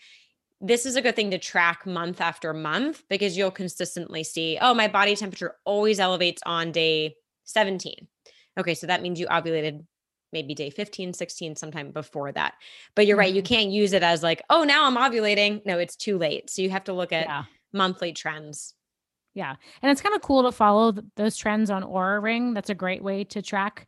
this 0.59 0.85
is 0.85 0.95
a 0.95 1.01
good 1.01 1.15
thing 1.15 1.31
to 1.31 1.37
track 1.37 1.85
month 1.85 2.19
after 2.19 2.53
month 2.53 3.03
because 3.09 3.37
you'll 3.37 3.51
consistently 3.51 4.23
see, 4.23 4.57
oh, 4.61 4.73
my 4.73 4.87
body 4.87 5.15
temperature 5.15 5.55
always 5.65 5.99
elevates 5.99 6.41
on 6.45 6.71
day 6.71 7.15
17. 7.45 8.07
Okay, 8.59 8.73
so 8.73 8.87
that 8.87 9.01
means 9.01 9.19
you 9.19 9.27
ovulated 9.27 9.85
maybe 10.33 10.53
day 10.53 10.69
15, 10.69 11.13
16, 11.13 11.55
sometime 11.55 11.91
before 11.91 12.31
that. 12.31 12.55
But 12.95 13.07
you're 13.07 13.15
mm-hmm. 13.15 13.19
right, 13.19 13.33
you 13.33 13.41
mm-hmm. 13.41 13.53
can't 13.53 13.69
use 13.71 13.93
it 13.93 14.03
as 14.03 14.23
like, 14.23 14.41
oh, 14.49 14.63
now 14.63 14.85
I'm 14.85 14.95
ovulating. 14.95 15.65
No, 15.65 15.77
it's 15.77 15.95
too 15.95 16.17
late. 16.17 16.49
So 16.49 16.61
you 16.61 16.69
have 16.69 16.85
to 16.85 16.93
look 16.93 17.11
at 17.11 17.25
yeah. 17.27 17.43
monthly 17.73 18.13
trends. 18.13 18.73
Yeah. 19.33 19.55
And 19.81 19.91
it's 19.91 20.01
kind 20.01 20.15
of 20.15 20.21
cool 20.21 20.43
to 20.43 20.51
follow 20.51 20.91
th- 20.91 21.05
those 21.15 21.37
trends 21.37 21.69
on 21.69 21.83
Oura 21.83 22.21
Ring. 22.21 22.53
That's 22.53 22.69
a 22.69 22.75
great 22.75 23.03
way 23.03 23.23
to 23.25 23.41
track. 23.41 23.87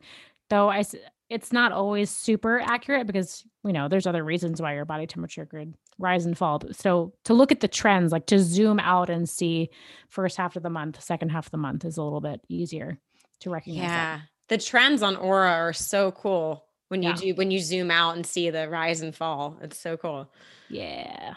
Though 0.50 0.70
I 0.70 0.84
it's 1.30 1.52
not 1.52 1.72
always 1.72 2.10
super 2.10 2.60
accurate 2.60 3.06
because 3.06 3.44
you 3.64 3.72
know 3.72 3.88
there's 3.88 4.06
other 4.06 4.22
reasons 4.22 4.60
why 4.60 4.74
your 4.74 4.84
body 4.84 5.06
temperature 5.06 5.46
could 5.46 5.74
rise 5.98 6.26
and 6.26 6.36
fall. 6.36 6.60
So 6.72 7.12
to 7.24 7.34
look 7.34 7.50
at 7.50 7.60
the 7.60 7.68
trends, 7.68 8.12
like 8.12 8.26
to 8.26 8.38
zoom 8.38 8.78
out 8.78 9.10
and 9.10 9.28
see 9.28 9.70
first 10.08 10.36
half 10.36 10.56
of 10.56 10.62
the 10.62 10.70
month, 10.70 11.02
second 11.02 11.30
half 11.30 11.46
of 11.46 11.50
the 11.50 11.58
month 11.58 11.84
is 11.84 11.96
a 11.96 12.02
little 12.02 12.20
bit 12.20 12.40
easier 12.48 12.98
to 13.40 13.50
recognize. 13.50 13.82
Yeah. 13.82 14.16
That 14.16 14.22
the 14.48 14.58
trends 14.58 15.02
on 15.02 15.16
Oura 15.16 15.50
are 15.50 15.72
so 15.72 16.12
cool 16.12 16.64
when 16.88 17.02
you 17.02 17.10
yeah. 17.10 17.16
do 17.16 17.34
when 17.34 17.50
you 17.50 17.60
zoom 17.60 17.90
out 17.90 18.16
and 18.16 18.26
see 18.26 18.50
the 18.50 18.68
rise 18.68 19.00
and 19.00 19.14
fall. 19.14 19.58
It's 19.62 19.78
so 19.78 19.96
cool. 19.96 20.30
Yeah. 20.68 21.34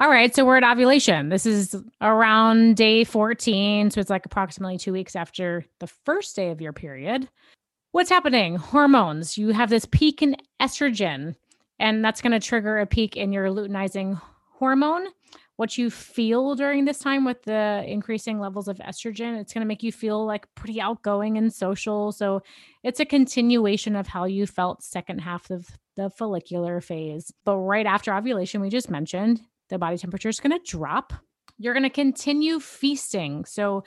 All 0.00 0.08
right, 0.08 0.34
so 0.34 0.44
we're 0.44 0.56
at 0.56 0.64
ovulation. 0.64 1.28
This 1.28 1.46
is 1.46 1.76
around 2.00 2.74
day 2.74 3.04
14, 3.04 3.92
so 3.92 4.00
it's 4.00 4.10
like 4.10 4.26
approximately 4.26 4.76
2 4.76 4.92
weeks 4.92 5.14
after 5.14 5.64
the 5.78 5.86
first 5.86 6.34
day 6.34 6.50
of 6.50 6.60
your 6.60 6.72
period. 6.72 7.28
What's 7.92 8.10
happening? 8.10 8.56
Hormones. 8.56 9.38
You 9.38 9.50
have 9.50 9.70
this 9.70 9.84
peak 9.84 10.20
in 10.20 10.36
estrogen, 10.60 11.36
and 11.78 12.04
that's 12.04 12.20
going 12.20 12.32
to 12.32 12.40
trigger 12.40 12.80
a 12.80 12.86
peak 12.86 13.16
in 13.16 13.32
your 13.32 13.46
luteinizing 13.46 14.20
hormone 14.54 15.06
what 15.56 15.78
you 15.78 15.88
feel 15.88 16.54
during 16.54 16.84
this 16.84 16.98
time 16.98 17.24
with 17.24 17.42
the 17.44 17.84
increasing 17.86 18.40
levels 18.40 18.66
of 18.66 18.78
estrogen. 18.78 19.38
It's 19.38 19.52
going 19.52 19.62
to 19.62 19.68
make 19.68 19.82
you 19.82 19.92
feel 19.92 20.24
like 20.24 20.52
pretty 20.54 20.80
outgoing 20.80 21.38
and 21.38 21.52
social. 21.52 22.10
So 22.12 22.42
it's 22.82 23.00
a 23.00 23.04
continuation 23.04 23.94
of 23.94 24.08
how 24.08 24.24
you 24.24 24.46
felt 24.46 24.82
second 24.82 25.20
half 25.20 25.50
of 25.50 25.68
the 25.96 26.10
follicular 26.10 26.80
phase. 26.80 27.32
But 27.44 27.58
right 27.58 27.86
after 27.86 28.12
ovulation, 28.12 28.60
we 28.60 28.68
just 28.68 28.90
mentioned 28.90 29.42
the 29.68 29.78
body 29.78 29.96
temperature 29.96 30.28
is 30.28 30.40
going 30.40 30.58
to 30.58 30.70
drop. 30.70 31.12
You're 31.56 31.74
going 31.74 31.84
to 31.84 31.90
continue 31.90 32.58
feasting. 32.58 33.44
So 33.44 33.84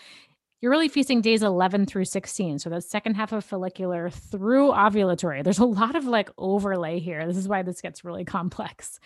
you're 0.61 0.71
really 0.71 0.87
feasting 0.87 1.21
days 1.21 1.43
11 1.43 1.85
through 1.85 2.05
16. 2.05 2.59
So 2.59 2.69
the 2.69 2.81
second 2.81 3.15
half 3.15 3.31
of 3.31 3.45
follicular 3.45 4.09
through 4.09 4.71
ovulatory. 4.71 5.43
There's 5.43 5.59
a 5.59 5.65
lot 5.65 5.95
of 5.95 6.05
like 6.05 6.29
overlay 6.37 6.99
here. 6.99 7.27
This 7.27 7.37
is 7.37 7.47
why 7.47 7.61
this 7.61 7.81
gets 7.81 8.03
really 8.03 8.25
complex. 8.25 8.99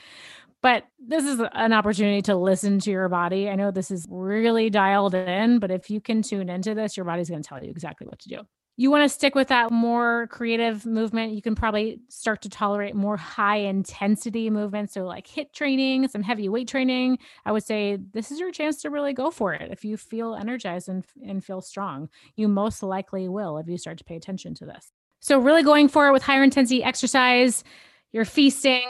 But 0.62 0.86
this 1.00 1.26
is 1.26 1.42
an 1.54 1.74
opportunity 1.74 2.22
to 2.24 2.36
listen 2.36 2.80
to 2.82 2.92
your 2.92 3.10
body. 3.10 3.50
I 3.50 3.56
know 3.56 3.72
this 3.72 3.90
is 3.90 4.06
really 4.10 4.70
dialed 4.70 5.16
in, 5.16 5.60
but 5.60 5.72
if 5.72 5.90
you 5.90 6.00
can 6.00 6.22
tune 6.22 6.50
into 6.50 6.76
this, 6.76 6.96
your 6.96 7.06
body's 7.06 7.30
going 7.30 7.42
to 7.42 7.48
tell 7.48 7.64
you 7.64 7.70
exactly 7.72 8.06
what 8.06 8.20
to 8.20 8.30
do. 8.30 8.42
You 8.78 8.90
want 8.90 9.04
to 9.04 9.10
stick 9.10 9.36
with 9.36 9.50
that 9.50 9.72
more 9.72 10.28
creative 10.32 10.86
movement. 10.86 11.34
You 11.34 11.42
can 11.42 11.56
probably 11.56 12.00
start 12.10 12.42
to 12.44 12.50
tolerate 12.50 12.96
more 12.96 13.18
high 13.18 13.58
intensity 13.58 14.50
movement. 14.50 14.92
So, 14.92 15.06
like 15.06 15.28
HIIT 15.28 15.54
training, 15.54 16.08
some 16.08 16.24
heavy 16.24 16.50
weight 16.50 16.68
training. 16.68 17.20
I 17.46 17.52
would 17.52 17.64
say 17.64 17.98
this 17.98 18.32
is 18.32 18.40
your 18.40 18.52
chance 18.52 18.82
to 18.82 18.90
really 18.90 19.14
go 19.14 19.30
for 19.30 19.54
it. 19.54 19.72
If 19.72 19.86
you 19.86 19.98
feel 19.98 20.36
energized 20.36 20.90
and, 20.90 21.06
and 21.26 21.44
feel 21.44 21.62
strong, 21.62 22.10
you 22.36 22.48
most 22.48 22.82
likely 22.82 23.28
will 23.28 23.58
if 23.58 23.68
you 23.68 23.78
start 23.78 23.98
to 24.00 24.04
pay 24.04 24.16
attention 24.16 24.56
to 24.56 24.66
this. 24.66 24.92
So, 25.20 25.38
really 25.38 25.64
going 25.64 25.88
for 25.88 26.08
it 26.08 26.14
with 26.14 26.24
higher 26.24 26.44
intensity 26.44 26.84
exercise 26.84 27.64
you're 28.12 28.26
feasting. 28.26 28.84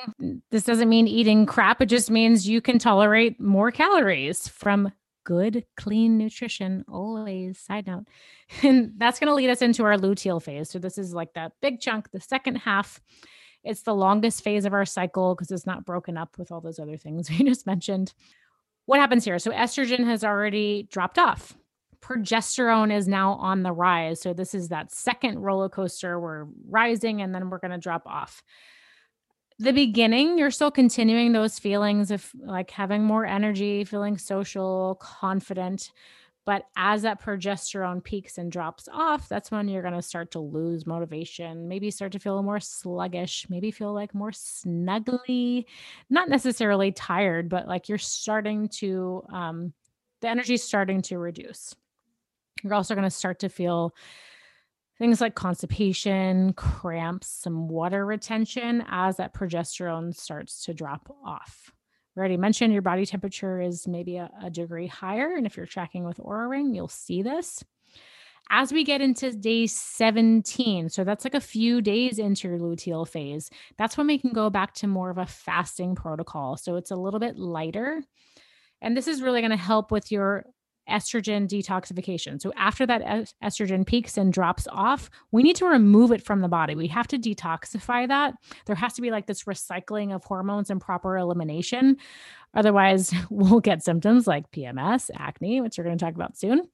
This 0.50 0.63
doesn't 0.63 0.89
mean 0.89 1.08
eating 1.08 1.46
crap. 1.46 1.82
It 1.82 1.88
just 1.88 2.10
means 2.10 2.48
you 2.48 2.60
can 2.60 2.80
tolerate 2.80 3.39
more 3.39 3.72
calories 3.72 4.48
from 4.48 4.91
good, 5.24 5.66
clean 5.78 6.18
nutrition. 6.18 6.86
Always, 6.88 7.60
side 7.60 7.88
note. 7.88 8.06
And 8.64 8.94
that's 8.98 9.20
going 9.20 9.30
to 9.30 9.36
lead 9.36 9.50
us 9.50 9.62
into 9.62 9.84
our 9.84 9.98
luteal 9.98 10.42
phase. 10.42 10.70
So, 10.70 10.80
this 10.80 10.98
is 10.98 11.14
like 11.14 11.34
that 11.34 11.54
big 11.62 11.80
chunk, 11.80 12.12
the 12.12 12.20
second 12.20 12.56
half. 12.56 13.02
It's 13.64 13.84
the 13.84 13.96
longest 13.96 14.44
phase 14.44 14.66
of 14.66 14.74
our 14.74 14.86
cycle 14.86 15.36
because 15.36 15.52
it's 15.52 15.68
not 15.68 15.86
broken 15.86 16.18
up 16.18 16.38
with 16.38 16.52
all 16.52 16.62
those 16.62 16.80
other 16.80 16.98
things 16.98 17.30
we 17.40 17.44
just 17.44 17.66
mentioned. 17.66 18.14
What 18.86 19.00
happens 19.00 19.24
here? 19.24 19.40
So, 19.40 19.52
estrogen 19.52 20.06
has 20.06 20.24
already 20.24 20.88
dropped 20.92 21.18
off. 21.18 21.58
Progesterone 22.02 22.92
is 22.92 23.08
now 23.08 23.34
on 23.34 23.64
the 23.64 23.72
rise. 23.72 24.22
So, 24.22 24.34
this 24.34 24.54
is 24.54 24.70
that 24.70 24.92
second 24.92 25.40
roller 25.40 25.70
coaster. 25.70 26.20
We're 26.20 26.48
rising 26.68 27.22
and 27.22 27.34
then 27.34 27.50
we're 27.50 27.60
going 27.60 27.72
to 27.72 27.78
drop 27.78 28.04
off 28.06 28.44
the 29.62 29.74
beginning, 29.74 30.38
you're 30.38 30.52
still 30.52 30.71
continuing 30.71 31.32
those 31.32 31.60
feelings 31.60 32.10
of 32.12 32.30
like 32.39 32.71
having 32.71 33.04
more 33.04 33.26
energy, 33.26 33.84
feeling 33.84 34.17
social, 34.17 34.97
confident. 35.00 35.91
But 36.45 36.65
as 36.76 37.04
that 37.04 37.21
progesterone 37.21 38.04
peaks 38.04 38.39
and 38.39 38.52
drops 38.52 38.89
off, 38.91 39.30
that's 39.30 39.52
when 39.52 39.67
you're 39.67 39.84
going 39.84 39.93
to 39.93 40.02
start 40.02 40.32
to 40.32 40.39
lose 40.39 40.88
motivation, 40.88 41.67
maybe 41.67 41.91
start 41.91 42.12
to 42.13 42.19
feel 42.19 42.41
more 42.41 42.60
sluggish, 42.60 43.45
maybe 43.50 43.69
feel 43.69 43.93
like 43.93 44.15
more 44.15 44.32
snuggly, 44.32 45.65
not 46.10 46.30
necessarily 46.30 46.91
tired, 46.91 47.47
but 47.47 47.67
like 47.67 47.88
you're 47.88 48.00
starting 48.00 48.67
to, 48.69 49.24
um, 49.32 49.74
the 50.21 50.30
energy 50.30 50.56
is 50.56 50.63
starting 50.63 51.04
to 51.04 51.19
reduce. 51.19 51.76
You're 52.63 52.74
also 52.74 52.95
going 52.95 53.08
to 53.08 53.12
start 53.12 53.39
to 53.39 53.50
feel 53.50 53.93
things 55.02 55.20
like 55.20 55.34
constipation, 55.34 56.54
cramps, 56.54 57.28
some 57.28 57.68
water 57.68 58.06
retention 58.06 58.84
as 58.88 59.18
that 59.18 59.34
progesterone 59.34 60.16
starts 60.16 60.64
to 60.64 60.76
drop 60.76 61.12
off. 61.26 61.72
We 62.16 62.20
already 62.20 62.38
mentioned 62.38 62.72
your 62.72 62.84
body 62.84 63.08
temperature 63.08 63.60
is 63.60 63.88
maybe 63.88 64.18
a, 64.18 64.30
a 64.44 64.52
degree 64.52 64.86
higher. 64.86 65.36
And 65.36 65.48
if 65.48 65.58
you're 65.58 65.66
tracking 65.66 66.06
with 66.06 66.18
Oura 66.18 66.48
Ring, 66.48 66.76
you'll 66.76 66.88
see 66.88 67.24
this. 67.24 67.64
As 68.52 68.72
we 68.72 68.84
get 68.84 69.02
into 69.02 69.32
day 69.32 69.66
17, 69.66 70.90
so 70.90 71.04
that's 71.04 71.26
like 71.26 71.34
a 71.34 71.42
few 71.42 71.82
days 71.82 72.20
into 72.20 72.48
your 72.48 72.60
luteal 72.60 73.08
phase, 73.08 73.50
that's 73.80 73.98
when 73.98 74.06
we 74.06 74.20
can 74.20 74.34
go 74.34 74.52
back 74.52 74.76
to 74.76 74.88
more 74.88 75.10
of 75.10 75.18
a 75.18 75.26
fasting 75.26 75.96
protocol. 75.96 76.58
So 76.58 76.76
it's 76.76 76.92
a 76.92 76.96
little 76.96 77.20
bit 77.20 77.40
lighter. 77.40 78.04
And 78.84 78.96
this 78.96 79.08
is 79.08 79.24
really 79.24 79.42
going 79.42 79.50
to 79.50 79.58
help 79.58 79.90
with 79.90 80.12
your 80.12 80.46
estrogen 80.89 81.48
detoxification. 81.48 82.41
So 82.41 82.52
after 82.56 82.86
that 82.86 83.30
estrogen 83.44 83.86
peaks 83.86 84.17
and 84.17 84.34
drops 84.34 84.67
off, 84.72 85.10
we 85.32 85.44
need 85.44 85.56
to 85.58 85.65
remove 85.65 86.12
it 86.12 86.24
from 86.24 86.41
the 86.41 86.48
body. 86.48 86.76
We 86.76 86.88
have 86.88 87.08
to 87.10 87.17
detoxify 87.17 88.08
that. 88.08 88.36
There 88.65 88.76
has 88.76 88.94
to 88.94 89.02
be 89.02 89.12
like 89.12 89.28
this 89.28 89.44
recycling 89.44 90.13
of 90.13 90.24
hormones 90.24 90.70
and 90.70 90.82
proper 90.82 91.17
elimination. 91.17 91.98
Otherwise, 92.54 93.13
we'll 93.30 93.60
get 93.60 93.84
symptoms 93.84 94.28
like 94.28 94.52
PMS, 94.52 95.10
acne, 95.15 95.62
which 95.62 95.78
we're 95.78 95.84
going 95.84 95.98
to 95.98 96.04
talk 96.04 96.15
about 96.15 96.38
soon. 96.38 96.67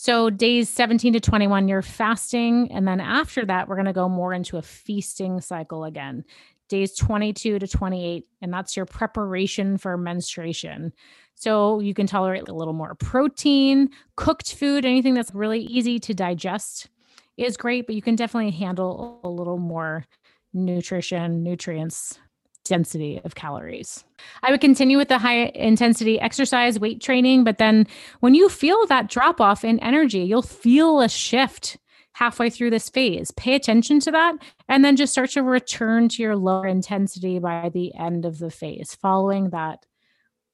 So, 0.00 0.30
days 0.30 0.68
17 0.68 1.14
to 1.14 1.20
21, 1.20 1.66
you're 1.66 1.82
fasting. 1.82 2.70
And 2.70 2.86
then 2.86 3.00
after 3.00 3.44
that, 3.46 3.68
we're 3.68 3.74
going 3.74 3.86
to 3.86 3.92
go 3.92 4.08
more 4.08 4.32
into 4.32 4.56
a 4.56 4.62
feasting 4.62 5.40
cycle 5.40 5.82
again. 5.82 6.24
Days 6.68 6.94
22 6.94 7.58
to 7.58 7.66
28, 7.66 8.26
and 8.42 8.52
that's 8.52 8.76
your 8.76 8.86
preparation 8.86 9.78
for 9.78 9.96
menstruation. 9.96 10.92
So 11.34 11.80
you 11.80 11.94
can 11.94 12.06
tolerate 12.06 12.48
a 12.48 12.54
little 12.54 12.74
more 12.74 12.94
protein, 12.94 13.90
cooked 14.16 14.54
food, 14.54 14.84
anything 14.84 15.14
that's 15.14 15.34
really 15.34 15.60
easy 15.60 15.98
to 16.00 16.14
digest 16.14 16.88
is 17.36 17.56
great, 17.56 17.86
but 17.86 17.94
you 17.94 18.02
can 18.02 18.16
definitely 18.16 18.50
handle 18.50 19.20
a 19.22 19.28
little 19.28 19.58
more 19.58 20.04
nutrition, 20.52 21.42
nutrients, 21.42 22.18
density 22.64 23.20
of 23.24 23.34
calories. 23.34 24.04
I 24.42 24.50
would 24.50 24.60
continue 24.60 24.98
with 24.98 25.08
the 25.08 25.18
high 25.18 25.46
intensity 25.54 26.20
exercise, 26.20 26.78
weight 26.78 27.00
training, 27.00 27.44
but 27.44 27.58
then 27.58 27.86
when 28.20 28.34
you 28.34 28.48
feel 28.48 28.86
that 28.86 29.08
drop 29.08 29.40
off 29.40 29.64
in 29.64 29.78
energy, 29.80 30.20
you'll 30.20 30.42
feel 30.42 31.00
a 31.00 31.08
shift 31.08 31.78
halfway 32.18 32.50
through 32.50 32.70
this 32.70 32.88
phase. 32.88 33.30
Pay 33.30 33.54
attention 33.54 34.00
to 34.00 34.10
that 34.10 34.34
and 34.68 34.84
then 34.84 34.96
just 34.96 35.12
start 35.12 35.30
to 35.30 35.42
return 35.42 36.08
to 36.08 36.22
your 36.22 36.34
lower 36.34 36.66
intensity 36.66 37.38
by 37.38 37.70
the 37.72 37.94
end 37.94 38.24
of 38.24 38.38
the 38.38 38.50
phase, 38.50 38.96
following 39.00 39.50
that 39.50 39.86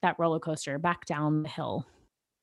that 0.03 0.17
roller 0.19 0.39
coaster 0.39 0.79
back 0.79 1.07
down 1.07 1.43
the 1.43 1.49
hill. 1.49 1.87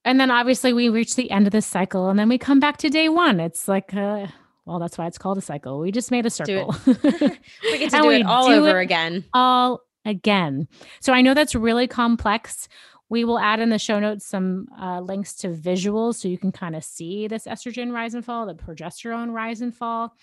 And 0.03 0.19
then 0.19 0.31
obviously 0.31 0.73
we 0.73 0.89
reach 0.89 1.15
the 1.15 1.29
end 1.29 1.45
of 1.45 1.51
this 1.51 1.67
cycle 1.67 2.09
and 2.09 2.17
then 2.17 2.29
we 2.29 2.39
come 2.39 2.59
back 2.59 2.77
to 2.77 2.89
day 2.89 3.09
one. 3.09 3.39
It's 3.39 3.67
like, 3.67 3.93
uh, 3.93 4.25
well, 4.65 4.79
that's 4.79 4.97
why 4.97 5.05
it's 5.05 5.19
called 5.19 5.37
a 5.37 5.41
cycle. 5.41 5.79
We 5.79 5.91
just 5.91 6.09
made 6.09 6.25
a 6.25 6.31
circle. 6.31 6.75
we 6.87 7.77
get 7.77 7.91
to 7.91 8.01
do 8.01 8.09
it 8.09 8.25
all 8.25 8.47
over 8.47 8.79
again. 8.79 9.23
All 9.35 9.81
again. 10.03 10.67
So 10.99 11.13
I 11.13 11.21
know 11.21 11.35
that's 11.35 11.53
really 11.53 11.87
complex. 11.87 12.67
We 13.11 13.25
will 13.25 13.39
add 13.39 13.59
in 13.59 13.67
the 13.67 13.77
show 13.77 13.99
notes 13.99 14.25
some 14.25 14.69
uh, 14.81 15.01
links 15.01 15.35
to 15.39 15.49
visuals 15.49 16.15
so 16.15 16.29
you 16.29 16.37
can 16.37 16.53
kind 16.53 16.77
of 16.77 16.83
see 16.85 17.27
this 17.27 17.45
estrogen 17.45 17.91
rise 17.91 18.13
and 18.13 18.23
fall, 18.23 18.45
the 18.45 18.55
progesterone 18.55 19.33
rise 19.33 19.59
and 19.59 19.75
fall. 19.75 20.15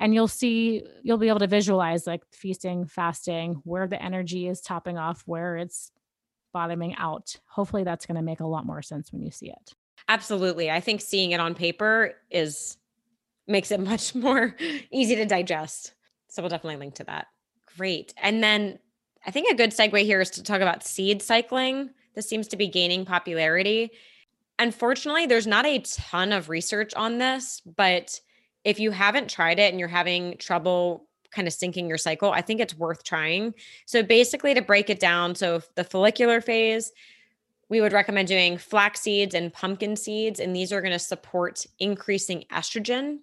And 0.00 0.14
you'll 0.14 0.26
see, 0.26 0.82
you'll 1.02 1.18
be 1.18 1.28
able 1.28 1.40
to 1.40 1.46
visualize 1.46 2.06
like 2.06 2.22
feasting, 2.32 2.86
fasting, 2.86 3.60
where 3.64 3.86
the 3.86 4.02
energy 4.02 4.48
is 4.48 4.62
topping 4.62 4.96
off, 4.96 5.22
where 5.26 5.58
it's 5.58 5.92
bottoming 6.54 6.94
out. 6.96 7.36
Hopefully 7.46 7.84
that's 7.84 8.06
going 8.06 8.16
to 8.16 8.22
make 8.22 8.40
a 8.40 8.46
lot 8.46 8.64
more 8.64 8.80
sense 8.80 9.12
when 9.12 9.20
you 9.20 9.30
see 9.30 9.50
it. 9.50 9.74
Absolutely. 10.08 10.70
I 10.70 10.80
think 10.80 11.02
seeing 11.02 11.32
it 11.32 11.40
on 11.40 11.54
paper 11.54 12.14
is 12.30 12.78
makes 13.46 13.70
it 13.70 13.80
much 13.84 14.14
more 14.14 14.56
easy 14.90 15.14
to 15.16 15.26
digest. 15.26 15.92
So 16.28 16.40
we'll 16.40 16.48
definitely 16.48 16.76
link 16.76 16.94
to 16.94 17.04
that. 17.04 17.26
Great. 17.76 18.14
And 18.16 18.42
then 18.42 18.78
I 19.26 19.30
think 19.30 19.52
a 19.52 19.54
good 19.54 19.72
segue 19.72 20.02
here 20.04 20.22
is 20.22 20.30
to 20.30 20.42
talk 20.42 20.62
about 20.62 20.86
seed 20.86 21.20
cycling. 21.20 21.90
This 22.14 22.28
seems 22.28 22.48
to 22.48 22.56
be 22.56 22.68
gaining 22.68 23.04
popularity. 23.04 23.90
Unfortunately, 24.58 25.26
there's 25.26 25.46
not 25.46 25.66
a 25.66 25.78
ton 25.78 26.32
of 26.32 26.48
research 26.48 26.92
on 26.94 27.18
this, 27.18 27.62
but 27.76 28.20
if 28.64 28.78
you 28.78 28.90
haven't 28.90 29.30
tried 29.30 29.58
it 29.58 29.70
and 29.70 29.78
you're 29.78 29.88
having 29.88 30.36
trouble 30.36 31.06
kind 31.30 31.48
of 31.48 31.54
syncing 31.54 31.88
your 31.88 31.96
cycle, 31.96 32.30
I 32.30 32.42
think 32.42 32.60
it's 32.60 32.76
worth 32.76 33.04
trying. 33.04 33.54
So 33.86 34.02
basically, 34.02 34.52
to 34.54 34.62
break 34.62 34.90
it 34.90 35.00
down, 35.00 35.34
so 35.34 35.62
the 35.76 35.84
follicular 35.84 36.40
phase, 36.40 36.92
we 37.68 37.80
would 37.80 37.92
recommend 37.92 38.28
doing 38.28 38.58
flax 38.58 39.00
seeds 39.00 39.34
and 39.34 39.52
pumpkin 39.52 39.96
seeds, 39.96 40.40
and 40.40 40.54
these 40.54 40.72
are 40.72 40.82
going 40.82 40.92
to 40.92 40.98
support 40.98 41.64
increasing 41.78 42.44
estrogen. 42.52 43.18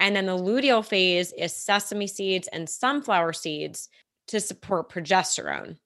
And 0.00 0.16
then 0.16 0.26
the 0.26 0.36
luteal 0.36 0.84
phase 0.84 1.32
is 1.32 1.54
sesame 1.54 2.06
seeds 2.06 2.48
and 2.48 2.68
sunflower 2.68 3.34
seeds 3.34 3.88
to 4.28 4.40
support 4.40 4.90
progesterone. 4.90 5.76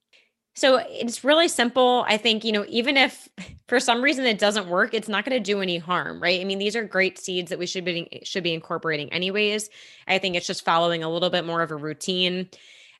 So 0.61 0.77
it's 0.77 1.25
really 1.25 1.49
simple. 1.49 2.05
I 2.07 2.18
think, 2.18 2.44
you 2.44 2.53
know, 2.53 2.66
even 2.68 2.99
if 2.99 3.31
for 3.66 3.81
some 3.81 4.03
reason 4.03 4.27
it 4.27 4.38
doesn't 4.38 4.68
work, 4.68 4.92
it's 4.92 5.09
not 5.09 5.25
going 5.25 5.42
to 5.42 5.42
do 5.42 5.62
any 5.62 5.79
harm, 5.79 6.23
right? 6.23 6.38
I 6.38 6.44
mean, 6.44 6.59
these 6.59 6.77
are 6.77 6.85
great 6.85 7.18
seeds 7.18 7.49
that 7.49 7.59
we 7.59 7.64
should 7.64 7.83
be 7.83 8.20
should 8.25 8.42
be 8.42 8.53
incorporating 8.53 9.11
anyways. 9.11 9.70
I 10.07 10.18
think 10.18 10.37
it's 10.37 10.46
just 10.46 10.62
following 10.62 11.03
a 11.03 11.11
little 11.11 11.31
bit 11.31 11.46
more 11.46 11.62
of 11.62 11.70
a 11.70 11.77
routine. 11.77 12.51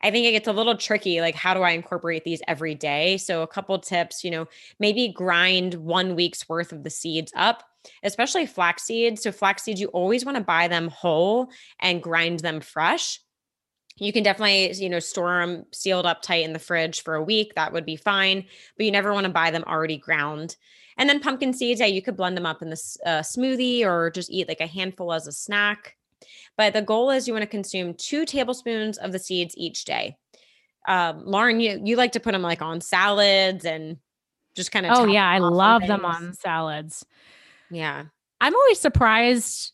I 0.01 0.11
think 0.11 0.25
it 0.25 0.33
gets 0.33 0.49
a 0.49 0.55
little 0.55 0.75
tricky 0.75 1.21
like 1.21 1.35
how 1.35 1.53
do 1.53 1.61
I 1.61 1.73
incorporate 1.73 2.25
these 2.25 2.41
every 2.49 2.75
day? 2.75 3.19
So 3.19 3.43
a 3.43 3.47
couple 3.47 3.79
tips, 3.79 4.25
you 4.25 4.31
know, 4.31 4.47
maybe 4.79 5.09
grind 5.09 5.75
1 5.75 6.15
week's 6.17 6.49
worth 6.49 6.73
of 6.73 6.83
the 6.83 6.89
seeds 6.89 7.31
up 7.37 7.65
especially 8.03 8.45
flax 8.45 8.85
seeds. 8.85 9.23
So 9.23 9.33
flax 9.33 9.63
seeds, 9.63 9.81
you 9.81 9.89
always 9.89 10.25
want 10.25 10.37
to 10.37 10.45
buy 10.45 10.69
them 10.69 10.89
whole 10.89 11.51
and 11.79 12.03
grind 12.03 12.41
them 12.41 12.61
fresh 12.61 13.21
you 14.01 14.13
can 14.13 14.23
definitely 14.23 14.73
you 14.83 14.89
know 14.89 14.99
store 14.99 15.41
them 15.41 15.65
sealed 15.73 16.07
up 16.07 16.23
tight 16.23 16.45
in 16.45 16.53
the 16.53 16.59
fridge 16.59 17.03
for 17.03 17.15
a 17.15 17.23
week 17.23 17.55
that 17.55 17.73
would 17.73 17.87
be 17.87 17.97
fine 17.97 18.45
but 18.77 18.87
you 18.87 18.91
never 18.91 19.13
want 19.13 19.25
to 19.25 19.33
buy 19.33 19.51
them 19.51 19.65
already 19.67 19.97
ground. 19.97 20.57
And 20.97 21.09
then 21.09 21.21
pumpkin 21.21 21.53
seeds 21.53 21.81
yeah 21.81 21.87
you 21.87 22.03
could 22.03 22.17
blend 22.17 22.37
them 22.37 22.47
up 22.47 22.63
in 22.63 22.71
this 22.71 22.99
uh, 23.07 23.21
smoothie 23.21 23.85
or 23.85 24.11
just 24.11 24.31
eat 24.31 24.49
like 24.49 24.61
a 24.61 24.67
handful 24.67 25.13
as 25.13 25.27
a 25.27 25.33
snack. 25.33 25.97
But 26.57 26.73
the 26.73 26.83
goal 26.83 27.11
is 27.11 27.27
you 27.27 27.35
want 27.35 27.45
to 27.45 27.49
consume 27.49 27.95
two 27.95 28.27
tablespoons 28.27 28.99
of 28.99 29.13
the 29.13 29.19
seeds 29.19 29.55
each 29.57 29.85
day. 29.85 30.17
Um, 30.89 31.25
lauren 31.25 31.61
you, 31.61 31.81
you 31.85 31.97
like 31.97 32.13
to 32.13 32.21
put 32.21 32.33
them 32.33 32.43
like 32.43 32.63
on 32.63 32.81
salads 32.81 33.65
and 33.65 33.99
just 34.57 34.73
kind 34.73 34.87
of 34.87 34.93
oh 34.97 35.05
yeah 35.05 35.29
i 35.29 35.39
love 35.39 35.87
them 35.87 36.05
on 36.05 36.35
salads. 36.35 37.05
Yeah. 37.71 38.05
I'm 38.41 38.55
always 38.55 38.81
surprised 38.81 39.73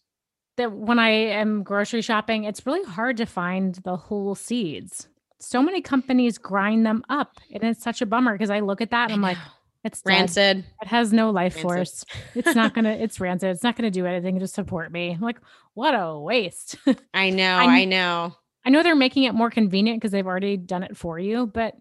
that 0.56 0.72
when 0.72 0.98
I 0.98 1.10
am 1.10 1.62
grocery 1.62 2.02
shopping, 2.02 2.44
it's 2.44 2.66
really 2.66 2.84
hard 2.84 3.16
to 3.18 3.26
find 3.26 3.74
the 3.76 3.96
whole 3.96 4.34
seeds. 4.34 5.08
So 5.38 5.62
many 5.62 5.82
companies 5.82 6.38
grind 6.38 6.86
them 6.86 7.04
up, 7.08 7.38
and 7.52 7.62
it's 7.62 7.82
such 7.82 8.00
a 8.00 8.06
bummer 8.06 8.32
because 8.32 8.50
I 8.50 8.60
look 8.60 8.80
at 8.80 8.90
that 8.90 9.04
and 9.04 9.14
I'm 9.14 9.22
like, 9.22 9.38
it's 9.84 10.02
rancid. 10.04 10.64
It 10.82 10.88
has 10.88 11.12
no 11.12 11.30
life 11.30 11.54
rancid. 11.54 11.62
force. 11.62 12.04
It's 12.34 12.54
not 12.56 12.74
gonna. 12.74 12.90
it's 12.90 13.20
rancid. 13.20 13.50
It's 13.50 13.62
not 13.62 13.76
gonna 13.76 13.90
do 13.90 14.06
anything 14.06 14.40
to 14.40 14.46
support 14.48 14.90
me. 14.90 15.12
I'm 15.12 15.20
like, 15.20 15.38
what 15.74 15.92
a 15.92 16.18
waste. 16.18 16.76
I 17.14 17.30
know. 17.30 17.56
I, 17.56 17.64
I 17.64 17.84
know. 17.84 18.34
I 18.64 18.70
know 18.70 18.82
they're 18.82 18.96
making 18.96 19.24
it 19.24 19.32
more 19.32 19.50
convenient 19.50 20.00
because 20.00 20.10
they've 20.10 20.26
already 20.26 20.56
done 20.56 20.82
it 20.82 20.96
for 20.96 21.20
you, 21.20 21.46
but 21.46 21.74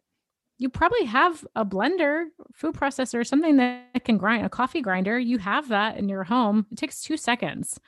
you 0.57 0.69
probably 0.69 1.05
have 1.05 1.45
a 1.55 1.65
blender, 1.65 2.25
food 2.53 2.75
processor, 2.75 3.25
something 3.25 3.57
that 3.57 4.05
can 4.05 4.17
grind 4.17 4.45
a 4.45 4.49
coffee 4.49 4.81
grinder. 4.81 5.19
You 5.19 5.37
have 5.37 5.67
that 5.69 5.97
in 5.97 6.07
your 6.07 6.23
home. 6.23 6.65
It 6.71 6.77
takes 6.77 7.01
two 7.01 7.17
seconds. 7.17 7.79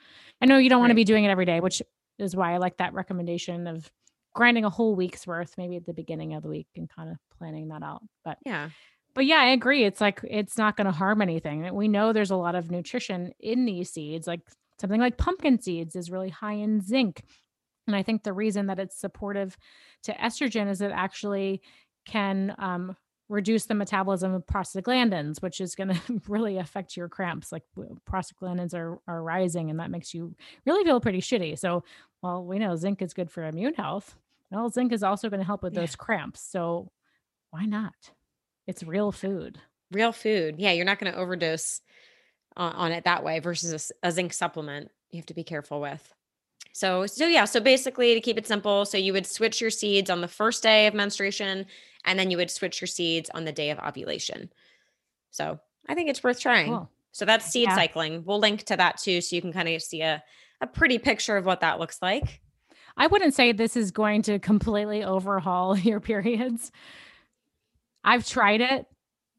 I 0.42 0.46
know 0.46 0.58
you 0.58 0.68
don't 0.68 0.78
right. 0.78 0.82
want 0.82 0.90
to 0.90 0.96
be 0.96 1.04
doing 1.04 1.24
it 1.24 1.30
every 1.30 1.46
day, 1.46 1.60
which 1.60 1.82
is 2.18 2.36
why 2.36 2.52
I 2.52 2.58
like 2.58 2.76
that 2.76 2.92
recommendation 2.92 3.66
of 3.66 3.90
grinding 4.34 4.64
a 4.64 4.70
whole 4.70 4.94
week's 4.94 5.26
worth, 5.26 5.54
maybe 5.56 5.76
at 5.76 5.86
the 5.86 5.94
beginning 5.94 6.34
of 6.34 6.42
the 6.42 6.48
week 6.48 6.68
and 6.76 6.88
kind 6.88 7.10
of 7.10 7.16
planning 7.38 7.68
that 7.68 7.82
out. 7.82 8.02
But 8.24 8.38
yeah. 8.44 8.70
But 9.14 9.24
yeah, 9.24 9.38
I 9.38 9.46
agree. 9.46 9.84
It's 9.84 10.00
like 10.00 10.20
it's 10.22 10.58
not 10.58 10.76
going 10.76 10.86
to 10.86 10.92
harm 10.92 11.22
anything. 11.22 11.74
We 11.74 11.88
know 11.88 12.12
there's 12.12 12.30
a 12.30 12.36
lot 12.36 12.54
of 12.54 12.70
nutrition 12.70 13.32
in 13.40 13.64
these 13.64 13.90
seeds. 13.90 14.26
Like 14.26 14.42
something 14.78 15.00
like 15.00 15.16
pumpkin 15.16 15.60
seeds 15.60 15.96
is 15.96 16.10
really 16.10 16.28
high 16.28 16.52
in 16.52 16.80
zinc. 16.80 17.24
And 17.86 17.96
I 17.96 18.02
think 18.02 18.22
the 18.22 18.34
reason 18.34 18.66
that 18.66 18.78
it's 18.78 19.00
supportive 19.00 19.56
to 20.04 20.12
estrogen 20.12 20.70
is 20.70 20.82
it 20.82 20.92
actually 20.94 21.62
can 22.08 22.54
um, 22.58 22.96
reduce 23.28 23.66
the 23.66 23.74
metabolism 23.74 24.34
of 24.34 24.46
prostaglandins, 24.46 25.40
which 25.42 25.60
is 25.60 25.74
going 25.74 25.88
to 26.06 26.20
really 26.26 26.56
affect 26.58 26.96
your 26.96 27.08
cramps. 27.08 27.52
Like 27.52 27.62
prostaglandins 28.10 28.74
are, 28.74 28.98
are 29.06 29.22
rising, 29.22 29.70
and 29.70 29.78
that 29.78 29.90
makes 29.90 30.12
you 30.12 30.34
really 30.66 30.84
feel 30.84 31.00
pretty 31.00 31.20
shitty. 31.20 31.58
So, 31.58 31.84
well, 32.22 32.44
we 32.44 32.58
know 32.58 32.74
zinc 32.76 33.02
is 33.02 33.14
good 33.14 33.30
for 33.30 33.44
immune 33.44 33.74
health. 33.74 34.16
Well, 34.50 34.70
zinc 34.70 34.92
is 34.92 35.02
also 35.02 35.28
going 35.28 35.40
to 35.40 35.46
help 35.46 35.62
with 35.62 35.74
Yeah. 35.74 35.82
those 35.82 35.94
cramps. 35.94 36.40
So 36.40 36.90
why 37.50 37.66
not? 37.66 37.94
It's 38.66 38.82
real 38.82 39.12
food. 39.12 39.58
Real 39.92 40.12
food. 40.12 40.56
Yeah, 40.58 40.72
you're 40.72 40.84
not 40.84 40.98
going 40.98 41.12
to 41.12 41.18
overdose 41.18 41.80
on, 42.56 42.72
on 42.72 42.92
it 42.92 43.04
that 43.04 43.24
way 43.24 43.38
versus 43.40 43.92
a 44.02 44.10
zinc 44.10 44.32
supplement. 44.32 44.90
You 45.10 45.18
have 45.18 45.26
to 45.26 45.34
be 45.34 45.44
careful 45.44 45.80
with. 45.80 46.14
So, 46.72 47.06
so 47.06 47.26
yeah, 47.26 47.44
so 47.44 47.60
basically 47.60 48.14
to 48.14 48.20
keep 48.20 48.38
it 48.38 48.46
simple, 48.46 48.84
so 48.84 48.98
you 48.98 49.12
would 49.12 49.26
switch 49.26 49.60
your 49.60 49.70
seeds 49.70 50.10
on 50.10 50.20
the 50.20 50.28
first 50.28 50.62
day 50.62 50.86
of 50.86 50.94
menstruation 50.94 51.66
and 52.04 52.18
then 52.18 52.30
you 52.30 52.36
would 52.36 52.50
switch 52.50 52.80
your 52.80 52.88
seeds 52.88 53.30
on 53.34 53.44
the 53.44 53.52
day 53.52 53.70
of 53.70 53.78
ovulation. 53.78 54.50
So, 55.30 55.58
I 55.88 55.94
think 55.94 56.08
it's 56.10 56.22
worth 56.22 56.40
trying. 56.40 56.68
Cool. 56.68 56.90
So 57.12 57.24
that's 57.24 57.46
seed 57.46 57.64
Yeah. 57.68 57.74
cycling. 57.74 58.24
We'll 58.24 58.38
link 58.38 58.62
to 58.64 58.76
that 58.76 58.98
too 58.98 59.20
so 59.20 59.34
you 59.34 59.42
can 59.42 59.52
kind 59.52 59.68
of 59.68 59.82
see 59.82 60.02
a 60.02 60.22
a 60.60 60.66
pretty 60.66 60.98
picture 60.98 61.36
of 61.36 61.46
what 61.46 61.60
that 61.60 61.78
looks 61.78 62.02
like. 62.02 62.40
I 62.96 63.06
wouldn't 63.06 63.32
say 63.32 63.52
this 63.52 63.76
is 63.76 63.90
going 63.92 64.22
to 64.22 64.38
completely 64.40 65.04
overhaul 65.04 65.78
your 65.78 66.00
periods. 66.00 66.72
I've 68.04 68.26
tried 68.26 68.60
it 68.60 68.86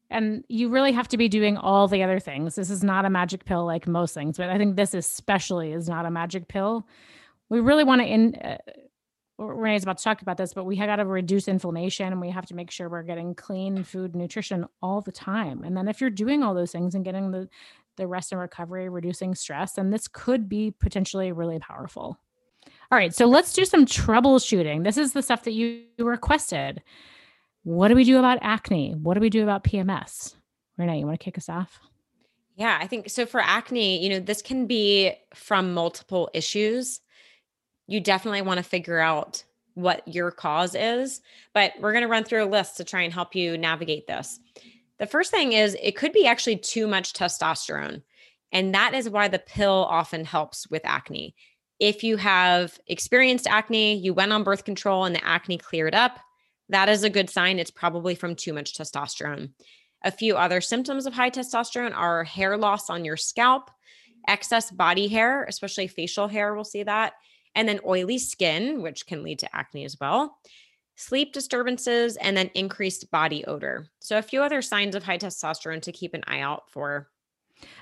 and 0.08 0.44
you 0.48 0.68
really 0.70 0.92
have 0.92 1.08
to 1.08 1.16
be 1.16 1.28
doing 1.28 1.56
all 1.56 1.86
the 1.88 2.02
other 2.02 2.18
things. 2.18 2.54
This 2.54 2.70
is 2.70 2.82
not 2.82 3.04
a 3.04 3.10
magic 3.10 3.44
pill 3.44 3.64
like 3.64 3.86
most 3.86 4.14
things, 4.14 4.36
but 4.36 4.48
I 4.48 4.58
think 4.58 4.76
this 4.76 4.94
especially 4.94 5.72
is 5.72 5.88
not 5.88 6.06
a 6.06 6.10
magic 6.10 6.48
pill. 6.48 6.86
We 7.48 7.60
really 7.60 7.84
want 7.84 8.00
to 8.00 8.06
in 8.06 8.34
uh, 8.36 8.58
Renee's 9.40 9.82
about 9.82 9.98
to 9.98 10.04
talk 10.04 10.22
about 10.22 10.36
this, 10.36 10.52
but 10.52 10.64
we 10.64 10.76
have 10.76 10.88
got 10.88 10.96
to 10.96 11.06
reduce 11.06 11.48
inflammation 11.48 12.06
and 12.06 12.20
we 12.20 12.30
have 12.30 12.46
to 12.46 12.54
make 12.54 12.70
sure 12.70 12.88
we're 12.88 13.02
getting 13.02 13.34
clean 13.34 13.84
food 13.84 14.14
nutrition 14.14 14.66
all 14.82 15.00
the 15.00 15.12
time. 15.12 15.64
And 15.64 15.76
then 15.76 15.88
if 15.88 16.00
you're 16.00 16.10
doing 16.10 16.42
all 16.42 16.54
those 16.54 16.72
things 16.72 16.94
and 16.94 17.04
getting 17.04 17.30
the 17.30 17.48
the 17.96 18.06
rest 18.06 18.32
and 18.32 18.40
recovery, 18.40 18.88
reducing 18.88 19.34
stress, 19.34 19.74
then 19.74 19.90
this 19.90 20.08
could 20.08 20.48
be 20.48 20.70
potentially 20.70 21.32
really 21.32 21.58
powerful. 21.58 22.18
All 22.90 22.98
right, 22.98 23.14
so 23.14 23.26
let's 23.26 23.52
do 23.52 23.64
some 23.64 23.86
troubleshooting. 23.86 24.84
This 24.84 24.96
is 24.96 25.12
the 25.12 25.22
stuff 25.22 25.44
that 25.44 25.52
you 25.52 25.84
requested. 25.98 26.82
What 27.62 27.88
do 27.88 27.94
we 27.94 28.04
do 28.04 28.18
about 28.18 28.38
acne? 28.40 28.94
What 28.94 29.14
do 29.14 29.20
we 29.20 29.30
do 29.30 29.42
about 29.42 29.64
PMS? 29.64 30.34
Renee, 30.78 31.00
you 31.00 31.06
want 31.06 31.20
to 31.20 31.24
kick 31.24 31.36
us 31.36 31.48
off? 31.48 31.78
Yeah, 32.56 32.78
I 32.80 32.86
think 32.86 33.10
so 33.10 33.26
for 33.26 33.40
acne, 33.40 34.02
you 34.02 34.10
know, 34.10 34.20
this 34.20 34.42
can 34.42 34.66
be 34.66 35.12
from 35.34 35.72
multiple 35.72 36.30
issues. 36.34 37.00
You 37.90 37.98
definitely 37.98 38.42
want 38.42 38.58
to 38.58 38.62
figure 38.62 39.00
out 39.00 39.42
what 39.74 40.06
your 40.06 40.30
cause 40.30 40.76
is, 40.76 41.20
but 41.54 41.72
we're 41.80 41.90
going 41.90 42.04
to 42.04 42.08
run 42.08 42.22
through 42.22 42.44
a 42.44 42.46
list 42.46 42.76
to 42.76 42.84
try 42.84 43.02
and 43.02 43.12
help 43.12 43.34
you 43.34 43.58
navigate 43.58 44.06
this. 44.06 44.38
The 45.00 45.08
first 45.08 45.32
thing 45.32 45.54
is 45.54 45.76
it 45.82 45.96
could 45.96 46.12
be 46.12 46.24
actually 46.24 46.58
too 46.58 46.86
much 46.86 47.14
testosterone. 47.14 48.02
And 48.52 48.72
that 48.76 48.94
is 48.94 49.10
why 49.10 49.26
the 49.26 49.40
pill 49.40 49.88
often 49.90 50.24
helps 50.24 50.70
with 50.70 50.82
acne. 50.84 51.34
If 51.80 52.04
you 52.04 52.16
have 52.16 52.78
experienced 52.86 53.48
acne, 53.48 53.96
you 53.96 54.14
went 54.14 54.32
on 54.32 54.44
birth 54.44 54.64
control 54.64 55.04
and 55.04 55.16
the 55.16 55.24
acne 55.24 55.58
cleared 55.58 55.94
up, 55.94 56.20
that 56.68 56.88
is 56.88 57.02
a 57.02 57.10
good 57.10 57.28
sign. 57.28 57.58
It's 57.58 57.72
probably 57.72 58.14
from 58.14 58.36
too 58.36 58.52
much 58.52 58.78
testosterone. 58.78 59.50
A 60.04 60.12
few 60.12 60.36
other 60.36 60.60
symptoms 60.60 61.06
of 61.06 61.14
high 61.14 61.30
testosterone 61.30 61.96
are 61.96 62.22
hair 62.22 62.56
loss 62.56 62.88
on 62.88 63.04
your 63.04 63.16
scalp, 63.16 63.68
excess 64.28 64.70
body 64.70 65.08
hair, 65.08 65.42
especially 65.44 65.88
facial 65.88 66.28
hair, 66.28 66.54
we'll 66.54 66.62
see 66.62 66.84
that, 66.84 67.14
and 67.54 67.68
then 67.68 67.80
oily 67.86 68.18
skin, 68.18 68.82
which 68.82 69.06
can 69.06 69.22
lead 69.22 69.38
to 69.40 69.56
acne 69.56 69.84
as 69.84 69.96
well, 70.00 70.38
sleep 70.96 71.32
disturbances, 71.32 72.16
and 72.16 72.36
then 72.36 72.50
increased 72.54 73.10
body 73.10 73.44
odor. 73.46 73.86
So, 74.00 74.18
a 74.18 74.22
few 74.22 74.42
other 74.42 74.62
signs 74.62 74.94
of 74.94 75.02
high 75.02 75.18
testosterone 75.18 75.82
to 75.82 75.92
keep 75.92 76.14
an 76.14 76.22
eye 76.26 76.40
out 76.40 76.70
for. 76.70 77.08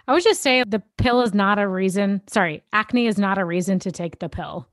I 0.07 0.13
would 0.13 0.25
just 0.25 0.43
say 0.43 0.65
the 0.67 0.83
pill 0.97 1.23
is 1.23 1.35
not 1.35 1.59
a 1.59 1.69
reason. 1.69 2.23
Sorry, 2.29 2.63
acne 2.73 3.07
is 3.07 3.19
not 3.19 3.39
a 3.39 3.45
reason 3.45 3.79
to 3.81 3.93
take 3.93 4.19
the 4.19 4.29
pill. 4.29 4.67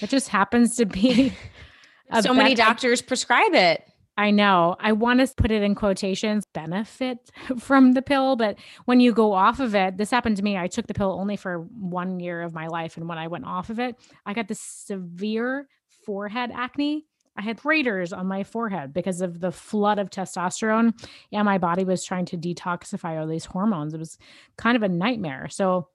It 0.00 0.10
just 0.10 0.28
happens 0.28 0.76
to 0.76 0.86
be. 0.86 1.32
so 2.20 2.34
many 2.34 2.54
doctors 2.54 3.02
prescribe 3.02 3.54
it. 3.54 3.86
I 4.18 4.30
know. 4.30 4.76
I 4.80 4.92
want 4.92 5.20
to 5.20 5.34
put 5.36 5.50
it 5.50 5.62
in 5.62 5.74
quotations 5.74 6.44
benefit 6.54 7.30
from 7.58 7.92
the 7.92 8.02
pill, 8.02 8.36
but 8.36 8.58
when 8.86 9.00
you 9.00 9.12
go 9.12 9.32
off 9.32 9.60
of 9.60 9.74
it, 9.74 9.98
this 9.98 10.10
happened 10.10 10.38
to 10.38 10.42
me. 10.42 10.56
I 10.56 10.68
took 10.68 10.86
the 10.86 10.94
pill 10.94 11.12
only 11.12 11.36
for 11.36 11.60
one 11.78 12.18
year 12.18 12.42
of 12.42 12.54
my 12.54 12.66
life. 12.68 12.96
And 12.96 13.08
when 13.08 13.18
I 13.18 13.28
went 13.28 13.44
off 13.44 13.68
of 13.68 13.78
it, 13.78 13.96
I 14.24 14.32
got 14.32 14.48
this 14.48 14.60
severe 14.60 15.68
forehead 16.06 16.50
acne. 16.54 17.04
I 17.36 17.42
had 17.42 17.58
craters 17.58 18.14
on 18.14 18.26
my 18.26 18.44
forehead 18.44 18.94
because 18.94 19.20
of 19.20 19.40
the 19.40 19.52
flood 19.52 19.98
of 19.98 20.08
testosterone. 20.08 20.94
And 21.32 21.44
my 21.44 21.58
body 21.58 21.84
was 21.84 22.02
trying 22.02 22.24
to 22.26 22.38
detoxify 22.38 23.20
all 23.20 23.26
these 23.26 23.44
hormones. 23.44 23.92
It 23.92 23.98
was 23.98 24.16
kind 24.56 24.76
of 24.76 24.82
a 24.82 24.88
nightmare. 24.88 25.48
So 25.50 25.88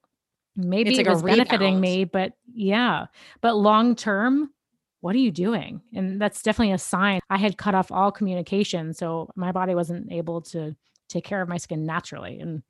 maybe 0.56 0.92
It's 0.92 1.00
it 1.00 1.08
like 1.08 1.12
a 1.12 1.14
was 1.14 1.24
benefiting 1.24 1.80
me, 1.80 2.04
but 2.04 2.34
yeah. 2.54 3.08
But 3.42 3.56
long 3.56 3.96
term, 3.96 4.52
what 5.02 5.16
are 5.16 5.20
you 5.20 5.32
doing? 5.32 5.82
And 5.94 6.22
that's 6.22 6.42
definitely 6.42 6.74
a 6.74 6.78
sign. 6.78 7.20
I 7.30 7.38
had 7.38 7.58
cut 7.58 7.76
off 7.76 7.92
all 7.92 8.12
communication. 8.12 8.94
So 8.94 9.30
my 9.36 9.52
body 9.52 9.76
wasn't 9.76 10.12
able 10.12 10.42
to 10.42 10.76
take 11.10 11.26
care 11.26 11.42
of 11.42 11.50
my 11.50 11.58
skin 11.58 11.86
naturally. 11.86 12.40
And 12.40 12.64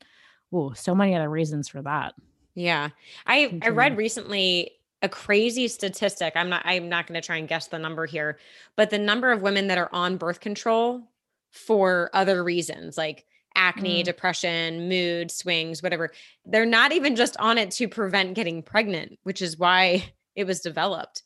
oh, 0.51 0.73
so 0.73 0.95
many 0.95 1.15
other 1.15 1.29
reasons 1.29 1.67
for 1.67 1.81
that. 1.81 2.15
Yeah. 2.55 2.89
I 3.27 3.59
I 3.61 3.69
read 3.69 3.97
recently 3.97 4.71
a 5.01 5.09
crazy 5.09 5.67
statistic. 5.67 6.33
I'm 6.35 6.49
not 6.49 6.61
I'm 6.65 6.89
not 6.89 7.07
going 7.07 7.19
to 7.19 7.25
try 7.25 7.37
and 7.37 7.47
guess 7.47 7.67
the 7.67 7.79
number 7.79 8.05
here, 8.05 8.39
but 8.75 8.89
the 8.89 8.99
number 8.99 9.31
of 9.31 9.41
women 9.41 9.67
that 9.67 9.77
are 9.77 9.89
on 9.93 10.17
birth 10.17 10.39
control 10.39 11.03
for 11.51 12.09
other 12.13 12.43
reasons 12.43 12.97
like 12.97 13.25
acne, 13.55 14.01
Mm. 14.01 14.05
depression, 14.05 14.87
mood 14.87 15.29
swings, 15.29 15.83
whatever. 15.83 16.11
They're 16.45 16.65
not 16.65 16.93
even 16.93 17.17
just 17.17 17.35
on 17.37 17.57
it 17.57 17.71
to 17.71 17.89
prevent 17.89 18.35
getting 18.35 18.63
pregnant, 18.63 19.19
which 19.23 19.41
is 19.41 19.57
why 19.57 20.13
it 20.35 20.45
was 20.45 20.61
developed. 20.61 21.23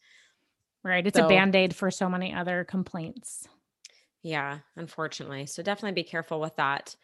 Right. 0.85 1.05
It's 1.05 1.17
So- 1.17 1.25
a 1.25 1.29
band 1.29 1.55
aid 1.55 1.75
for 1.75 1.89
so 1.89 2.07
many 2.07 2.31
other 2.31 2.63
complaints. 2.63 3.47
Yeah, 4.21 4.59
unfortunately. 4.75 5.47
So 5.47 5.63
definitely 5.63 5.93
be 6.01 6.07
careful 6.07 6.39
with 6.39 6.55
that. 6.57 6.95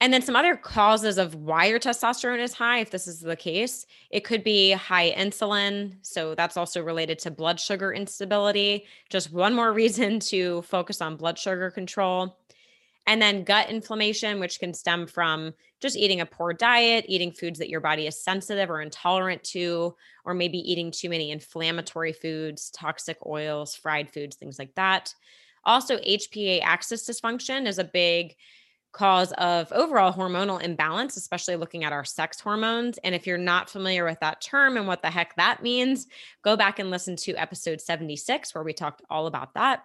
And 0.00 0.12
then 0.12 0.20
some 0.20 0.36
other 0.36 0.56
causes 0.56 1.16
of 1.16 1.34
why 1.34 1.66
your 1.66 1.78
testosterone 1.78 2.40
is 2.42 2.52
high, 2.52 2.80
if 2.80 2.90
this 2.90 3.06
is 3.06 3.20
the 3.20 3.36
case, 3.36 3.86
it 4.10 4.24
could 4.24 4.44
be 4.44 4.72
high 4.72 5.12
insulin. 5.12 5.96
So 6.02 6.34
that's 6.34 6.58
also 6.58 6.82
related 6.82 7.18
to 7.20 7.30
blood 7.30 7.58
sugar 7.58 7.92
instability. 7.94 8.86
Just 9.08 9.32
one 9.32 9.54
more 9.54 9.72
reason 9.82 10.20
to 10.20 10.60
focus 10.62 11.00
on 11.00 11.16
blood 11.16 11.38
sugar 11.38 11.70
control. 11.70 12.36
And 13.06 13.20
then 13.20 13.44
gut 13.44 13.68
inflammation, 13.68 14.40
which 14.40 14.58
can 14.58 14.72
stem 14.72 15.06
from 15.06 15.52
just 15.80 15.96
eating 15.96 16.22
a 16.22 16.26
poor 16.26 16.54
diet, 16.54 17.04
eating 17.06 17.32
foods 17.32 17.58
that 17.58 17.68
your 17.68 17.80
body 17.80 18.06
is 18.06 18.22
sensitive 18.22 18.70
or 18.70 18.80
intolerant 18.80 19.44
to, 19.44 19.94
or 20.24 20.32
maybe 20.32 20.58
eating 20.58 20.90
too 20.90 21.10
many 21.10 21.30
inflammatory 21.30 22.14
foods, 22.14 22.70
toxic 22.70 23.18
oils, 23.26 23.74
fried 23.74 24.10
foods, 24.10 24.36
things 24.36 24.58
like 24.58 24.74
that. 24.76 25.14
Also, 25.64 25.98
HPA 25.98 26.62
axis 26.62 27.08
dysfunction 27.08 27.66
is 27.66 27.78
a 27.78 27.84
big 27.84 28.36
cause 28.92 29.32
of 29.32 29.70
overall 29.72 30.12
hormonal 30.12 30.62
imbalance, 30.62 31.16
especially 31.16 31.56
looking 31.56 31.84
at 31.84 31.92
our 31.92 32.04
sex 32.04 32.40
hormones. 32.40 32.96
And 32.98 33.14
if 33.14 33.26
you're 33.26 33.36
not 33.36 33.68
familiar 33.68 34.04
with 34.04 34.20
that 34.20 34.40
term 34.40 34.76
and 34.76 34.86
what 34.86 35.02
the 35.02 35.10
heck 35.10 35.36
that 35.36 35.62
means, 35.62 36.06
go 36.42 36.56
back 36.56 36.78
and 36.78 36.90
listen 36.90 37.16
to 37.16 37.34
episode 37.34 37.80
76, 37.80 38.54
where 38.54 38.64
we 38.64 38.72
talked 38.72 39.02
all 39.10 39.26
about 39.26 39.54
that. 39.54 39.84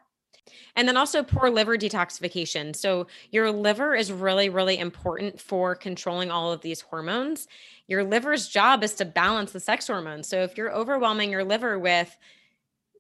And 0.75 0.88
then 0.88 0.97
also 0.97 1.23
poor 1.23 1.49
liver 1.49 1.78
detoxification. 1.78 2.75
So, 2.75 3.08
your 3.32 3.52
liver 3.52 3.95
is 3.95 4.12
really, 4.12 4.49
really 4.49 4.78
important 4.78 5.39
for 5.39 5.75
controlling 5.75 6.32
all 6.32 6.52
of 6.52 6.62
these 6.62 6.82
hormones. 6.82 7.47
Your 7.88 8.04
liver's 8.04 8.47
job 8.47 8.84
is 8.84 8.93
to 8.95 9.06
balance 9.06 9.52
the 9.52 9.60
sex 9.60 9.88
hormones. 9.88 10.28
So, 10.28 10.41
if 10.43 10.58
you're 10.58 10.73
overwhelming 10.73 11.32
your 11.32 11.43
liver 11.43 11.80
with 11.80 12.15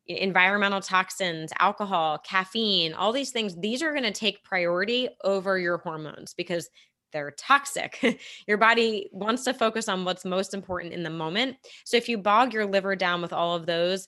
environmental 0.07 0.81
toxins, 0.81 1.51
alcohol, 1.59 2.17
caffeine, 2.17 2.93
all 2.93 3.13
these 3.13 3.31
things, 3.31 3.55
these 3.55 3.83
are 3.83 3.91
going 3.91 4.03
to 4.03 4.11
take 4.11 4.43
priority 4.43 5.09
over 5.23 5.59
your 5.59 5.77
hormones 5.77 6.33
because 6.33 6.69
they're 7.11 7.31
toxic. 7.31 8.19
your 8.47 8.57
body 8.57 9.09
wants 9.11 9.43
to 9.43 9.53
focus 9.53 9.87
on 9.87 10.05
what's 10.05 10.25
most 10.25 10.53
important 10.53 10.93
in 10.93 11.03
the 11.03 11.09
moment. 11.09 11.57
So 11.83 11.97
if 11.97 12.09
you 12.09 12.17
bog 12.17 12.53
your 12.53 12.65
liver 12.65 12.95
down 12.95 13.21
with 13.21 13.33
all 13.33 13.55
of 13.55 13.65
those, 13.65 14.07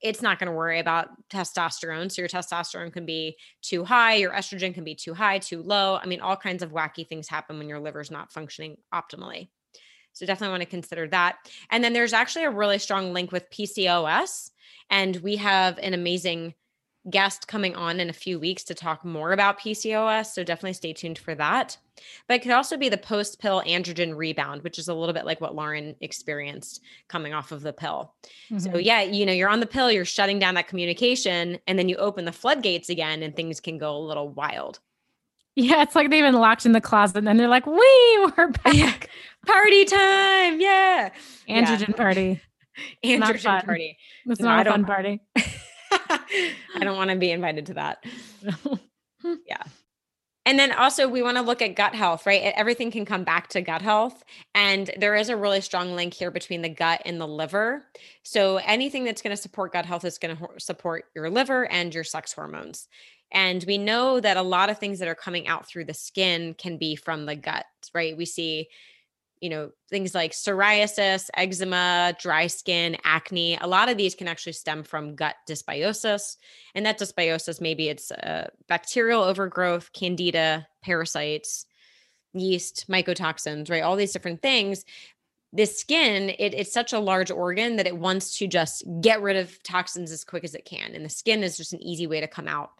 it's 0.00 0.22
not 0.22 0.38
going 0.38 0.46
to 0.46 0.56
worry 0.56 0.78
about 0.78 1.08
testosterone. 1.28 2.10
So 2.10 2.22
your 2.22 2.28
testosterone 2.28 2.92
can 2.92 3.04
be 3.04 3.36
too 3.60 3.84
high, 3.84 4.14
your 4.14 4.32
estrogen 4.32 4.74
can 4.74 4.84
be 4.84 4.94
too 4.94 5.14
high, 5.14 5.38
too 5.38 5.62
low. 5.62 5.96
I 5.96 6.06
mean, 6.06 6.20
all 6.20 6.36
kinds 6.36 6.62
of 6.62 6.72
wacky 6.72 7.06
things 7.06 7.28
happen 7.28 7.58
when 7.58 7.68
your 7.68 7.80
liver's 7.80 8.10
not 8.10 8.32
functioning 8.32 8.76
optimally. 8.92 9.48
So 10.12 10.26
definitely 10.26 10.52
want 10.52 10.62
to 10.62 10.68
consider 10.68 11.08
that. 11.08 11.36
And 11.70 11.82
then 11.82 11.92
there's 11.92 12.12
actually 12.12 12.44
a 12.44 12.50
really 12.50 12.78
strong 12.78 13.12
link 13.12 13.32
with 13.32 13.50
PCOS. 13.50 14.50
And 14.90 15.16
we 15.16 15.36
have 15.36 15.78
an 15.78 15.94
amazing 15.94 16.54
guest 17.10 17.48
coming 17.48 17.74
on 17.74 17.98
in 17.98 18.08
a 18.08 18.12
few 18.12 18.38
weeks 18.38 18.62
to 18.64 18.74
talk 18.74 19.04
more 19.04 19.32
about 19.32 19.58
PCOS. 19.58 20.26
So 20.32 20.44
definitely 20.44 20.74
stay 20.74 20.92
tuned 20.92 21.18
for 21.18 21.34
that. 21.34 21.76
But 22.28 22.34
it 22.34 22.42
could 22.42 22.52
also 22.52 22.76
be 22.76 22.88
the 22.88 22.96
post 22.96 23.40
pill 23.40 23.62
androgen 23.66 24.16
rebound, 24.16 24.62
which 24.62 24.78
is 24.78 24.88
a 24.88 24.94
little 24.94 25.12
bit 25.12 25.26
like 25.26 25.40
what 25.40 25.54
Lauren 25.54 25.96
experienced 26.00 26.80
coming 27.08 27.34
off 27.34 27.50
of 27.52 27.62
the 27.62 27.72
pill. 27.72 28.14
So, 28.58 28.70
Mhm. 28.70 28.84
yeah, 28.84 29.02
you 29.02 29.26
know, 29.26 29.32
you're 29.32 29.48
on 29.48 29.60
the 29.60 29.66
pill, 29.66 29.90
you're 29.90 30.04
shutting 30.04 30.38
down 30.38 30.54
that 30.54 30.68
communication, 30.68 31.58
and 31.66 31.78
then 31.78 31.88
you 31.88 31.96
open 31.96 32.24
the 32.24 32.32
floodgates 32.32 32.88
again 32.88 33.22
and 33.22 33.34
things 33.34 33.60
can 33.60 33.78
go 33.78 33.96
a 33.96 33.98
little 33.98 34.28
wild. 34.28 34.78
yeah, 35.54 35.82
it's 35.82 35.94
like 35.94 36.08
they've 36.08 36.24
been 36.24 36.32
locked 36.34 36.64
in 36.64 36.72
the 36.72 36.80
closet 36.80 37.18
and 37.18 37.26
then 37.26 37.36
they're 37.36 37.46
like, 37.46 37.66
we 37.66 38.32
we're 38.38 38.48
back. 38.64 38.72
Yeah. 38.74 38.94
Party 39.46 39.84
time. 39.84 40.60
Yeah. 40.60 41.10
Yeah. 41.46 41.62
Androgen 41.62 41.94
party. 41.94 42.40
not 43.04 43.34
Androgen 43.34 43.64
party. 43.66 43.98
It's 44.24 44.40
No, 44.40 44.48
not 44.48 44.66
a 44.66 44.70
fun 44.70 44.84
party. 44.86 45.20
I 46.74 46.80
don't 46.80 46.96
want 46.96 47.10
to 47.10 47.16
be 47.16 47.30
invited 47.30 47.66
to 47.66 47.74
that. 47.74 48.04
yeah. 49.46 49.62
And 50.44 50.58
then 50.58 50.72
also, 50.72 51.06
we 51.06 51.22
want 51.22 51.36
to 51.36 51.42
look 51.42 51.62
at 51.62 51.76
gut 51.76 51.94
health, 51.94 52.26
right? 52.26 52.52
Everything 52.56 52.90
can 52.90 53.04
come 53.04 53.22
back 53.22 53.48
to 53.50 53.60
gut 53.60 53.80
health. 53.80 54.24
And 54.54 54.90
there 54.98 55.14
is 55.14 55.28
a 55.28 55.36
really 55.36 55.60
strong 55.60 55.94
link 55.94 56.14
here 56.14 56.32
between 56.32 56.62
the 56.62 56.68
gut 56.68 57.00
and 57.04 57.20
the 57.20 57.28
liver. 57.28 57.84
So, 58.24 58.56
anything 58.56 59.04
that's 59.04 59.22
going 59.22 59.36
to 59.36 59.40
support 59.40 59.72
gut 59.72 59.86
health 59.86 60.04
is 60.04 60.18
going 60.18 60.36
to 60.36 60.48
support 60.58 61.04
your 61.14 61.30
liver 61.30 61.70
and 61.70 61.94
your 61.94 62.02
sex 62.02 62.32
hormones. 62.32 62.88
And 63.30 63.64
we 63.66 63.78
know 63.78 64.18
that 64.20 64.36
a 64.36 64.42
lot 64.42 64.68
of 64.68 64.78
things 64.78 64.98
that 64.98 65.08
are 65.08 65.14
coming 65.14 65.46
out 65.46 65.66
through 65.66 65.84
the 65.84 65.94
skin 65.94 66.54
can 66.54 66.76
be 66.76 66.96
from 66.96 67.24
the 67.24 67.36
gut, 67.36 67.66
right? 67.94 68.16
We 68.16 68.26
see 68.26 68.68
you 69.42 69.50
know, 69.50 69.70
things 69.90 70.14
like 70.14 70.30
psoriasis, 70.30 71.28
eczema, 71.34 72.16
dry 72.20 72.46
skin, 72.46 72.96
acne. 73.02 73.58
A 73.60 73.66
lot 73.66 73.88
of 73.88 73.96
these 73.96 74.14
can 74.14 74.28
actually 74.28 74.52
stem 74.52 74.84
from 74.84 75.16
gut 75.16 75.34
dysbiosis. 75.48 76.36
And 76.76 76.86
that 76.86 77.00
dysbiosis, 77.00 77.60
maybe 77.60 77.88
it's 77.88 78.12
uh, 78.12 78.48
bacterial 78.68 79.20
overgrowth, 79.20 79.92
candida, 79.92 80.68
parasites, 80.80 81.66
yeast, 82.32 82.86
mycotoxins, 82.88 83.68
right? 83.68 83.82
All 83.82 83.96
these 83.96 84.12
different 84.12 84.42
things. 84.42 84.84
This 85.52 85.76
skin, 85.76 86.30
it, 86.38 86.54
it's 86.54 86.72
such 86.72 86.92
a 86.92 87.00
large 87.00 87.32
organ 87.32 87.76
that 87.76 87.88
it 87.88 87.98
wants 87.98 88.38
to 88.38 88.46
just 88.46 88.84
get 89.00 89.22
rid 89.22 89.36
of 89.36 89.60
toxins 89.64 90.12
as 90.12 90.22
quick 90.22 90.44
as 90.44 90.54
it 90.54 90.64
can. 90.64 90.94
And 90.94 91.04
the 91.04 91.10
skin 91.10 91.42
is 91.42 91.56
just 91.56 91.72
an 91.72 91.82
easy 91.82 92.06
way 92.06 92.20
to 92.20 92.28
come 92.28 92.46
out 92.46 92.70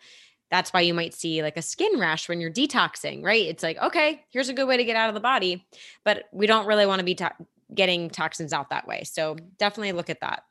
that's 0.53 0.71
why 0.71 0.83
you 0.83 0.93
might 0.93 1.15
see 1.15 1.43
like 1.43 1.57
a 1.57 1.63
skin 1.63 1.99
rash 1.99 2.29
when 2.29 2.39
you're 2.39 2.53
detoxing, 2.53 3.25
right? 3.25 3.47
It's 3.47 3.63
like, 3.63 3.79
okay, 3.79 4.23
here's 4.29 4.51
a 4.51 4.53
good 4.53 4.69
way 4.69 4.77
to 4.77 4.85
get 4.85 4.97
out 4.97 5.09
of 5.09 5.15
the 5.15 5.21
body, 5.21 5.67
but 6.05 6.25
we 6.31 6.47
don't 6.47 6.67
really 6.67 6.85
want 6.85 6.99
to 6.99 7.05
be 7.07 7.15
to- 7.15 7.33
getting 7.75 8.11
toxins 8.11 8.53
out 8.53 8.69
that 8.69 8.87
way. 8.87 9.03
So 9.05 9.35
definitely 9.59 9.93
look 9.93 10.11
at 10.11 10.21
that. 10.21 10.43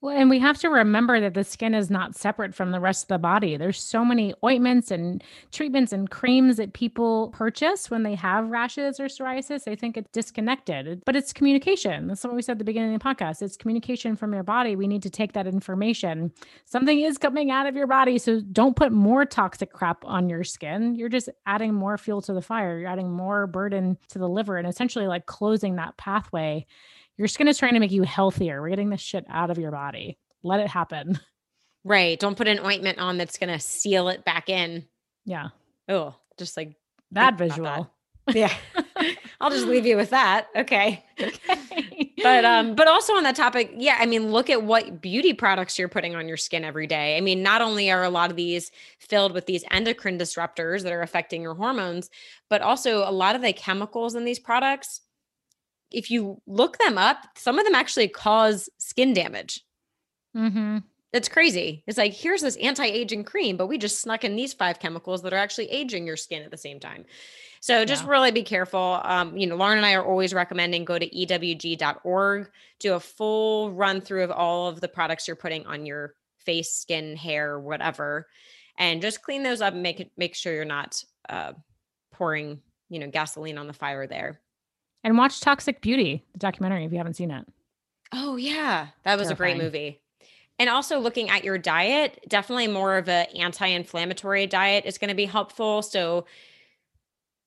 Well, 0.00 0.16
and 0.16 0.30
we 0.30 0.38
have 0.38 0.58
to 0.58 0.70
remember 0.70 1.18
that 1.18 1.34
the 1.34 1.42
skin 1.42 1.74
is 1.74 1.90
not 1.90 2.14
separate 2.14 2.54
from 2.54 2.70
the 2.70 2.78
rest 2.78 3.04
of 3.04 3.08
the 3.08 3.18
body. 3.18 3.56
There's 3.56 3.82
so 3.82 4.04
many 4.04 4.32
ointments 4.44 4.92
and 4.92 5.24
treatments 5.50 5.92
and 5.92 6.08
creams 6.08 6.58
that 6.58 6.72
people 6.72 7.30
purchase 7.30 7.90
when 7.90 8.04
they 8.04 8.14
have 8.14 8.48
rashes 8.48 9.00
or 9.00 9.06
psoriasis. 9.06 9.64
They 9.64 9.74
think 9.74 9.96
it's 9.96 10.08
disconnected, 10.12 11.02
but 11.04 11.16
it's 11.16 11.32
communication. 11.32 12.06
That's 12.06 12.22
what 12.22 12.36
we 12.36 12.42
said 12.42 12.52
at 12.52 12.58
the 12.58 12.64
beginning 12.64 12.94
of 12.94 13.00
the 13.00 13.04
podcast. 13.04 13.42
It's 13.42 13.56
communication 13.56 14.14
from 14.14 14.32
your 14.32 14.44
body. 14.44 14.76
We 14.76 14.86
need 14.86 15.02
to 15.02 15.10
take 15.10 15.32
that 15.32 15.48
information. 15.48 16.30
Something 16.64 17.00
is 17.00 17.18
coming 17.18 17.50
out 17.50 17.66
of 17.66 17.74
your 17.74 17.88
body. 17.88 18.18
So 18.18 18.40
don't 18.40 18.76
put 18.76 18.92
more 18.92 19.24
toxic 19.24 19.72
crap 19.72 20.04
on 20.04 20.28
your 20.28 20.44
skin. 20.44 20.94
You're 20.94 21.08
just 21.08 21.28
adding 21.44 21.74
more 21.74 21.98
fuel 21.98 22.22
to 22.22 22.32
the 22.32 22.42
fire. 22.42 22.78
You're 22.78 22.88
adding 22.88 23.10
more 23.10 23.48
burden 23.48 23.98
to 24.10 24.20
the 24.20 24.28
liver 24.28 24.58
and 24.58 24.68
essentially 24.68 25.08
like 25.08 25.26
closing 25.26 25.74
that 25.74 25.96
pathway 25.96 26.66
your 27.18 27.28
skin 27.28 27.48
is 27.48 27.58
trying 27.58 27.74
to 27.74 27.80
make 27.80 27.90
you 27.90 28.04
healthier. 28.04 28.62
We're 28.62 28.70
getting 28.70 28.90
this 28.90 29.00
shit 29.00 29.26
out 29.28 29.50
of 29.50 29.58
your 29.58 29.72
body. 29.72 30.18
Let 30.42 30.60
it 30.60 30.68
happen. 30.68 31.18
Right. 31.84 32.18
Don't 32.18 32.36
put 32.36 32.48
an 32.48 32.60
ointment 32.60 32.98
on 32.98 33.18
that's 33.18 33.38
going 33.38 33.52
to 33.52 33.58
seal 33.58 34.08
it 34.08 34.24
back 34.24 34.48
in. 34.48 34.86
Yeah. 35.24 35.48
Oh, 35.88 36.14
just 36.38 36.56
like 36.56 36.76
that 37.12 37.38
visual. 37.38 37.90
That. 38.26 38.36
Yeah. 38.36 38.54
I'll 39.40 39.50
just 39.50 39.66
leave 39.66 39.86
you 39.86 39.96
with 39.96 40.10
that. 40.10 40.48
Okay. 40.56 41.04
okay. 41.20 42.12
but 42.22 42.44
um 42.44 42.74
but 42.74 42.88
also 42.88 43.14
on 43.14 43.22
that 43.22 43.36
topic, 43.36 43.72
yeah, 43.76 43.96
I 43.98 44.06
mean 44.06 44.32
look 44.32 44.50
at 44.50 44.64
what 44.64 45.00
beauty 45.00 45.32
products 45.32 45.78
you're 45.78 45.88
putting 45.88 46.14
on 46.14 46.28
your 46.28 46.36
skin 46.36 46.64
every 46.64 46.86
day. 46.86 47.16
I 47.16 47.20
mean, 47.20 47.42
not 47.42 47.62
only 47.62 47.90
are 47.90 48.02
a 48.02 48.10
lot 48.10 48.30
of 48.30 48.36
these 48.36 48.70
filled 48.98 49.32
with 49.32 49.46
these 49.46 49.64
endocrine 49.70 50.18
disruptors 50.18 50.82
that 50.82 50.92
are 50.92 51.02
affecting 51.02 51.42
your 51.42 51.54
hormones, 51.54 52.10
but 52.50 52.60
also 52.60 53.08
a 53.08 53.12
lot 53.12 53.36
of 53.36 53.42
the 53.42 53.52
chemicals 53.52 54.14
in 54.14 54.24
these 54.24 54.38
products 54.38 55.00
if 55.90 56.10
you 56.10 56.40
look 56.46 56.78
them 56.78 56.98
up, 56.98 57.18
some 57.36 57.58
of 57.58 57.64
them 57.64 57.74
actually 57.74 58.08
cause 58.08 58.68
skin 58.78 59.14
damage. 59.14 59.64
Mm-hmm. 60.36 60.78
It's 61.12 61.28
crazy. 61.28 61.82
It's 61.86 61.96
like, 61.96 62.12
here's 62.12 62.42
this 62.42 62.56
anti 62.56 62.84
aging 62.84 63.24
cream, 63.24 63.56
but 63.56 63.66
we 63.66 63.78
just 63.78 64.00
snuck 64.00 64.24
in 64.24 64.36
these 64.36 64.52
five 64.52 64.78
chemicals 64.78 65.22
that 65.22 65.32
are 65.32 65.38
actually 65.38 65.70
aging 65.70 66.06
your 66.06 66.18
skin 66.18 66.42
at 66.42 66.50
the 66.50 66.58
same 66.58 66.78
time. 66.80 67.06
So 67.60 67.84
just 67.84 68.04
yeah. 68.04 68.10
really 68.10 68.30
be 68.30 68.42
careful. 68.42 69.00
Um, 69.02 69.36
you 69.36 69.46
know, 69.46 69.56
Lauren 69.56 69.78
and 69.78 69.86
I 69.86 69.94
are 69.94 70.04
always 70.04 70.34
recommending 70.34 70.84
go 70.84 70.98
to 70.98 71.08
ewg.org, 71.08 72.50
do 72.78 72.94
a 72.94 73.00
full 73.00 73.72
run 73.72 74.00
through 74.00 74.24
of 74.24 74.30
all 74.30 74.68
of 74.68 74.80
the 74.80 74.88
products 74.88 75.26
you're 75.26 75.36
putting 75.36 75.66
on 75.66 75.86
your 75.86 76.14
face, 76.38 76.72
skin, 76.72 77.16
hair, 77.16 77.58
whatever, 77.58 78.28
and 78.78 79.02
just 79.02 79.22
clean 79.22 79.42
those 79.42 79.60
up 79.60 79.74
and 79.74 79.82
make 79.82 80.00
it 80.00 80.12
make 80.16 80.34
sure 80.34 80.52
you're 80.52 80.64
not 80.64 81.02
uh, 81.28 81.52
pouring, 82.12 82.60
you 82.90 82.98
know, 82.98 83.10
gasoline 83.10 83.58
on 83.58 83.66
the 83.66 83.72
fire 83.72 84.06
there. 84.06 84.40
And 85.04 85.16
watch 85.16 85.40
Toxic 85.40 85.80
Beauty, 85.80 86.24
the 86.32 86.38
documentary, 86.38 86.84
if 86.84 86.92
you 86.92 86.98
haven't 86.98 87.14
seen 87.14 87.30
it. 87.30 87.46
Oh, 88.12 88.36
yeah. 88.36 88.88
That 89.04 89.18
was 89.18 89.28
Terrifying. 89.28 89.52
a 89.52 89.54
great 89.56 89.64
movie. 89.64 90.00
And 90.58 90.68
also 90.68 90.98
looking 90.98 91.30
at 91.30 91.44
your 91.44 91.56
diet, 91.56 92.18
definitely 92.28 92.66
more 92.66 92.96
of 92.96 93.08
an 93.08 93.26
anti-inflammatory 93.36 94.46
diet 94.48 94.84
is 94.86 94.98
going 94.98 95.10
to 95.10 95.14
be 95.14 95.26
helpful. 95.26 95.82
So, 95.82 96.26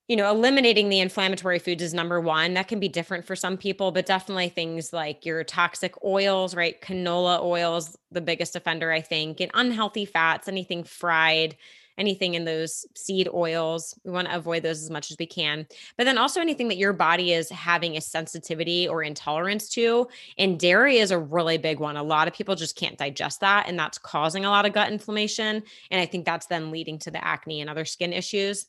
you 0.08 0.16
know, 0.16 0.30
eliminating 0.30 0.88
the 0.88 1.00
inflammatory 1.00 1.60
foods 1.60 1.84
is 1.84 1.94
number 1.94 2.22
one. 2.22 2.54
That 2.54 2.70
can 2.70 2.80
be 2.80 2.88
different 2.88 3.26
for 3.26 3.36
some 3.36 3.58
people, 3.58 3.92
but 3.92 4.06
definitely 4.06 4.50
things 4.50 4.94
like 4.94 5.26
your 5.26 5.44
toxic 5.44 5.94
oils, 6.06 6.56
right? 6.56 6.80
Canola 6.82 7.42
oils, 7.42 7.98
the 8.12 8.22
biggest 8.22 8.56
offender, 8.56 8.92
I 8.92 9.02
think, 9.02 9.42
and 9.42 9.52
unhealthy 9.54 10.06
fats, 10.06 10.48
anything 10.48 10.84
fried, 10.84 11.58
anything 11.98 12.34
in 12.34 12.46
those 12.46 12.86
seed 12.96 13.28
oils. 13.34 13.98
We 14.04 14.12
want 14.12 14.28
to 14.28 14.36
avoid 14.36 14.64
those 14.64 14.82
as 14.82 14.90
much 14.90 15.12
as 15.12 15.18
we 15.20 15.26
can. 15.26 15.68
But 15.98 16.06
then 16.06 16.18
also 16.18 16.42
anything 16.42 16.68
that 16.70 16.78
your 16.78 16.94
body 16.94 17.34
is 17.34 17.50
having 17.50 17.98
a 17.98 18.02
sensitivity 18.02 18.88
or 18.88 19.04
intolerance 19.04 19.70
to. 19.70 20.08
And 20.38 20.60
dairy 20.60 20.98
is 20.98 21.12
a 21.12 21.20
really 21.20 21.58
big 21.58 21.80
one. 21.80 21.98
A 21.98 22.04
lot 22.04 22.28
of 22.28 22.34
people 22.34 22.56
just 22.56 22.76
can't 22.76 22.98
digest 22.98 23.40
that. 23.42 23.68
And 23.68 23.78
that's 23.78 23.98
causing 23.98 24.46
a 24.46 24.50
lot 24.50 24.66
of 24.66 24.74
gut 24.74 24.92
inflammation. 24.92 25.64
And 25.90 26.02
I 26.02 26.06
think 26.06 26.26
that's 26.26 26.48
then 26.48 26.72
leading 26.72 27.00
to 27.00 27.12
the 27.12 27.24
acne 27.24 27.62
and 27.62 27.70
other 27.70 27.86
skin 27.86 28.14
issues. 28.14 28.66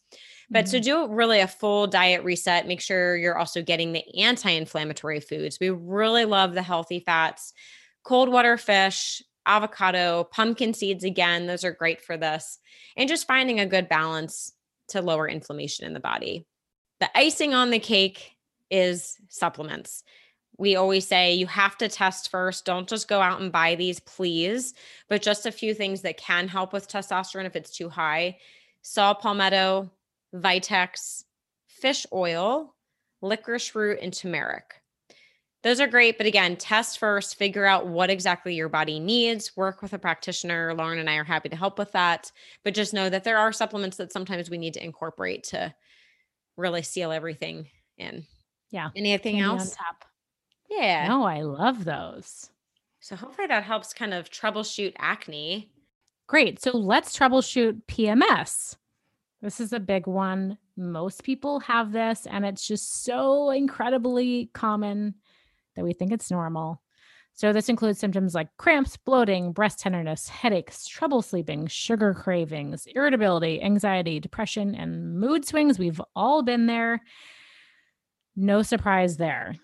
But 0.51 0.67
mm-hmm. 0.67 0.73
to 0.73 0.81
do 0.81 1.09
really 1.09 1.41
a 1.41 1.49
full 1.49 1.87
diet 1.87 2.23
reset, 2.25 2.67
make 2.67 2.81
sure 2.81 3.17
you're 3.17 3.39
also 3.39 3.63
getting 3.63 3.93
the 3.93 4.05
anti 4.21 4.51
inflammatory 4.51 5.21
foods. 5.21 5.59
We 5.61 5.71
really 5.71 6.25
love 6.25 6.55
the 6.55 6.63
healthy 6.63 7.01
fats, 7.01 7.55
cold 8.05 8.29
water 8.29 8.57
fish, 8.57 9.23
avocado, 9.47 10.25
pumpkin 10.25 10.75
seeds 10.75 11.05
again, 11.05 11.47
those 11.47 11.65
are 11.65 11.73
great 11.73 12.01
for 12.01 12.17
this. 12.17 12.59
And 12.97 13.09
just 13.09 13.27
finding 13.27 13.61
a 13.61 13.67
good 13.67 13.89
balance 13.89 14.53
to 14.89 15.03
lower 15.03 15.29
inflammation 15.29 15.87
in 15.87 15.95
the 15.95 16.01
body. 16.01 16.47
The 17.01 17.17
icing 17.17 17.55
on 17.55 17.71
the 17.71 17.79
cake 17.79 18.37
is 18.71 19.17
supplements. 19.29 20.05
We 20.59 20.77
always 20.77 21.07
say 21.07 21.35
you 21.35 21.47
have 21.47 21.77
to 21.79 21.89
test 21.89 22.31
first. 22.31 22.65
Don't 22.65 22.89
just 22.89 23.09
go 23.09 23.21
out 23.21 23.41
and 23.41 23.51
buy 23.51 23.75
these, 23.75 24.01
please. 24.01 24.75
But 25.09 25.23
just 25.23 25.47
a 25.47 25.53
few 25.53 25.75
things 25.75 26.03
that 26.03 26.19
can 26.19 26.47
help 26.47 26.73
with 26.73 26.89
testosterone 26.89 27.47
if 27.47 27.57
it's 27.57 27.77
too 27.77 27.89
high 27.89 28.39
saw 28.83 29.15
palmetto, 29.15 29.91
vitex, 30.35 31.25
fish 31.69 32.05
oil, 32.13 32.75
licorice 33.23 33.75
root, 33.75 33.99
and 34.03 34.13
turmeric. 34.13 34.82
Those 35.63 35.81
are 35.81 35.87
great. 35.87 36.19
But 36.19 36.27
again, 36.27 36.57
test 36.57 36.99
first, 36.99 37.37
figure 37.37 37.65
out 37.65 37.87
what 37.87 38.11
exactly 38.11 38.55
your 38.55 38.69
body 38.69 38.99
needs, 38.99 39.57
work 39.57 39.81
with 39.81 39.93
a 39.93 39.99
practitioner. 39.99 40.75
Lauren 40.75 40.99
and 40.99 41.09
I 41.09 41.17
are 41.17 41.25
happy 41.25 41.49
to 41.51 41.57
help 41.57 41.79
with 41.79 41.93
that. 41.93 42.33
But 42.65 42.75
just 42.75 42.95
know 42.95 43.09
that 43.09 43.25
there 43.25 43.39
are 43.39 43.53
supplements 43.53 43.97
that 43.99 44.13
sometimes 44.13 44.51
we 44.51 44.59
need 44.59 44.75
to 44.75 44.85
incorporate 44.85 45.45
to 45.45 45.73
really 46.57 46.83
seal 46.83 47.13
everything 47.13 47.69
in. 47.97 48.27
Yeah. 48.71 48.91
Anything 48.97 49.37
Candy 49.37 49.49
else? 49.49 49.77
Yeah. 50.69 51.07
No, 51.09 51.25
I 51.25 51.43
love 51.43 51.85
those. 51.85 52.51
So 53.01 53.17
hopefully 53.17 53.47
that 53.49 53.65
helps 53.65 53.93
kind 53.93 54.15
of 54.15 54.31
troubleshoot 54.31 54.95
acne. 54.99 55.71
Great. 56.27 56.61
So 56.63 56.77
let's 56.77 57.17
troubleshoot 57.17 57.83
PMS. 57.87 58.77
This 59.43 59.61
is 59.61 59.73
a 59.73 59.81
big 59.81 60.07
one. 60.07 60.57
Most 60.77 61.25
people 61.25 61.61
have 61.61 61.93
this, 61.93 62.27
and 62.27 62.47
it's 62.47 62.67
just 62.67 63.05
so 63.05 63.51
incredibly 63.51 64.51
common 64.55 65.15
that 65.77 65.85
we 65.85 65.93
think 65.93 66.13
it's 66.13 66.31
normal. 66.31 66.83
So, 67.35 67.53
this 67.53 67.69
includes 67.71 67.99
symptoms 67.99 68.35
like 68.35 68.49
cramps, 68.59 68.97
bloating, 68.99 69.53
breast 69.53 69.79
tenderness, 69.79 70.29
headaches, 70.29 70.87
trouble 70.87 71.23
sleeping, 71.23 71.67
sugar 71.67 72.13
cravings, 72.13 72.87
irritability, 72.95 73.63
anxiety, 73.63 74.21
depression, 74.21 74.75
and 74.75 75.19
mood 75.19 75.47
swings. 75.47 75.79
We've 75.79 76.01
all 76.15 76.43
been 76.43 76.67
there. 76.67 77.01
No 78.37 78.63
surprise 78.63 79.17
there. 79.17 79.57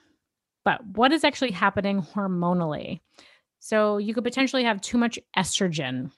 But 0.64 0.80
what 0.86 1.12
is 1.12 1.24
actually 1.24 1.50
happening 1.50 2.02
hormonally? 2.02 3.00
So, 3.60 3.98
you 3.98 4.14
could 4.14 4.24
potentially 4.24 4.64
have 4.64 4.80
too 4.80 4.96
much 4.96 5.18
estrogen. 5.36 6.10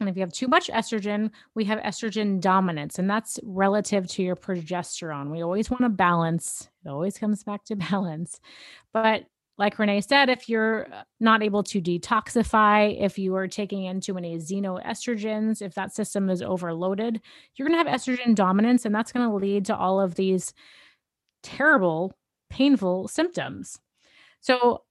And 0.00 0.08
if 0.08 0.16
you 0.16 0.22
have 0.22 0.32
too 0.32 0.48
much 0.48 0.68
estrogen, 0.68 1.30
we 1.54 1.64
have 1.66 1.78
estrogen 1.80 2.40
dominance, 2.40 2.98
and 2.98 3.08
that's 3.08 3.38
relative 3.42 4.08
to 4.08 4.22
your 4.22 4.34
progesterone. 4.34 5.30
We 5.30 5.42
always 5.42 5.70
want 5.70 5.82
to 5.82 5.90
balance, 5.90 6.68
it 6.84 6.88
always 6.88 7.18
comes 7.18 7.44
back 7.44 7.64
to 7.66 7.76
balance. 7.90 8.40
But 8.92 9.26
like 9.60 9.78
Renee 9.78 10.00
said, 10.00 10.30
if 10.30 10.48
you're 10.48 10.86
uh, 10.90 11.02
not 11.20 11.42
able 11.42 11.62
to 11.64 11.82
detoxify, 11.82 12.96
if 12.98 13.18
you 13.18 13.34
are 13.36 13.46
taking 13.46 13.84
in 13.84 14.00
too 14.00 14.14
many 14.14 14.38
xenoestrogens, 14.38 15.60
if 15.60 15.74
that 15.74 15.94
system 15.94 16.30
is 16.30 16.40
overloaded, 16.40 17.20
you're 17.54 17.68
going 17.68 17.78
to 17.78 17.90
have 17.90 18.00
estrogen 18.00 18.34
dominance, 18.34 18.86
and 18.86 18.94
that's 18.94 19.12
going 19.12 19.28
to 19.28 19.36
lead 19.36 19.66
to 19.66 19.76
all 19.76 20.00
of 20.00 20.14
these 20.14 20.54
terrible, 21.42 22.16
painful 22.48 23.06
symptoms. 23.08 23.78
So, 24.40 24.84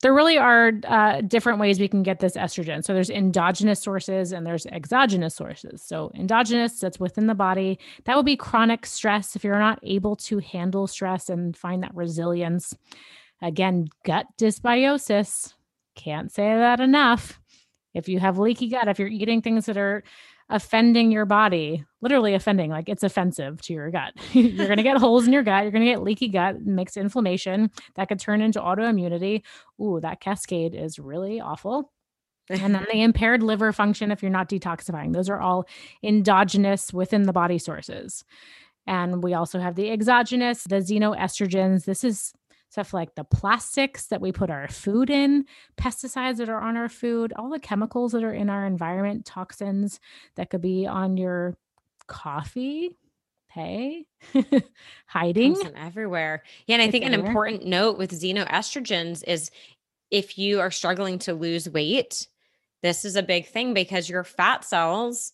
there 0.00 0.14
really 0.14 0.38
are 0.38 0.72
uh, 0.86 1.20
different 1.22 1.58
ways 1.58 1.80
we 1.80 1.88
can 1.88 2.02
get 2.02 2.20
this 2.20 2.36
estrogen. 2.36 2.84
So 2.84 2.94
there's 2.94 3.10
endogenous 3.10 3.80
sources 3.80 4.32
and 4.32 4.46
there's 4.46 4.64
exogenous 4.66 5.34
sources. 5.34 5.82
So 5.82 6.12
endogenous, 6.14 6.78
that's 6.78 7.00
within 7.00 7.26
the 7.26 7.34
body. 7.34 7.78
That 8.04 8.16
would 8.16 8.26
be 8.26 8.36
chronic 8.36 8.86
stress 8.86 9.34
if 9.34 9.42
you're 9.42 9.58
not 9.58 9.80
able 9.82 10.14
to 10.16 10.38
handle 10.38 10.86
stress 10.86 11.28
and 11.28 11.56
find 11.56 11.82
that 11.82 11.94
resilience. 11.94 12.76
Again, 13.42 13.88
gut 14.04 14.26
dysbiosis. 14.38 15.54
Can't 15.96 16.30
say 16.30 16.48
that 16.54 16.78
enough. 16.78 17.40
If 17.92 18.08
you 18.08 18.20
have 18.20 18.38
leaky 18.38 18.68
gut, 18.68 18.86
if 18.86 19.00
you're 19.00 19.08
eating 19.08 19.42
things 19.42 19.66
that 19.66 19.76
are 19.76 20.04
offending 20.50 21.12
your 21.12 21.26
body, 21.26 21.84
literally 22.00 22.34
offending, 22.34 22.70
like 22.70 22.88
it's 22.88 23.02
offensive 23.02 23.60
to 23.62 23.72
your 23.72 23.90
gut. 23.90 24.14
you're 24.32 24.66
going 24.66 24.78
to 24.78 24.82
get 24.82 24.96
holes 24.96 25.26
in 25.26 25.32
your 25.32 25.42
gut. 25.42 25.62
You're 25.62 25.72
going 25.72 25.84
to 25.84 25.90
get 25.90 26.02
leaky 26.02 26.28
gut, 26.28 26.62
mixed 26.62 26.96
inflammation 26.96 27.70
that 27.96 28.08
could 28.08 28.18
turn 28.18 28.40
into 28.40 28.60
autoimmunity. 28.60 29.42
Ooh, 29.80 30.00
that 30.00 30.20
cascade 30.20 30.74
is 30.74 30.98
really 30.98 31.40
awful. 31.40 31.92
and 32.48 32.74
then 32.74 32.86
the 32.90 33.02
impaired 33.02 33.42
liver 33.42 33.72
function 33.72 34.10
if 34.10 34.22
you're 34.22 34.30
not 34.30 34.48
detoxifying. 34.48 35.12
Those 35.12 35.28
are 35.28 35.40
all 35.40 35.66
endogenous 36.02 36.92
within 36.92 37.22
the 37.22 37.32
body 37.32 37.58
sources. 37.58 38.24
And 38.86 39.22
we 39.22 39.34
also 39.34 39.60
have 39.60 39.74
the 39.74 39.90
exogenous, 39.90 40.64
the 40.64 40.76
xenoestrogens. 40.76 41.84
This 41.84 42.04
is 42.04 42.32
stuff 42.70 42.92
like 42.92 43.14
the 43.14 43.24
plastics 43.24 44.06
that 44.06 44.20
we 44.20 44.32
put 44.32 44.50
our 44.50 44.68
food 44.68 45.10
in, 45.10 45.44
pesticides 45.76 46.36
that 46.36 46.48
are 46.48 46.60
on 46.60 46.76
our 46.76 46.88
food, 46.88 47.32
all 47.36 47.50
the 47.50 47.58
chemicals 47.58 48.12
that 48.12 48.24
are 48.24 48.32
in 48.32 48.50
our 48.50 48.66
environment, 48.66 49.24
toxins 49.24 50.00
that 50.36 50.50
could 50.50 50.60
be 50.60 50.86
on 50.86 51.16
your 51.16 51.56
coffee. 52.06 52.96
Hey, 53.50 54.04
hiding 55.06 55.56
everywhere. 55.74 56.42
Yeah. 56.66 56.74
And 56.74 56.82
I 56.82 56.90
think 56.90 57.04
an 57.04 57.14
important 57.14 57.64
note 57.64 57.96
with 57.96 58.12
xenoestrogens 58.12 59.24
is 59.26 59.50
if 60.10 60.36
you 60.36 60.60
are 60.60 60.70
struggling 60.70 61.18
to 61.20 61.34
lose 61.34 61.68
weight, 61.68 62.28
this 62.82 63.04
is 63.04 63.16
a 63.16 63.22
big 63.22 63.46
thing 63.46 63.72
because 63.72 64.08
your 64.08 64.22
fat 64.22 64.64
cells 64.64 65.32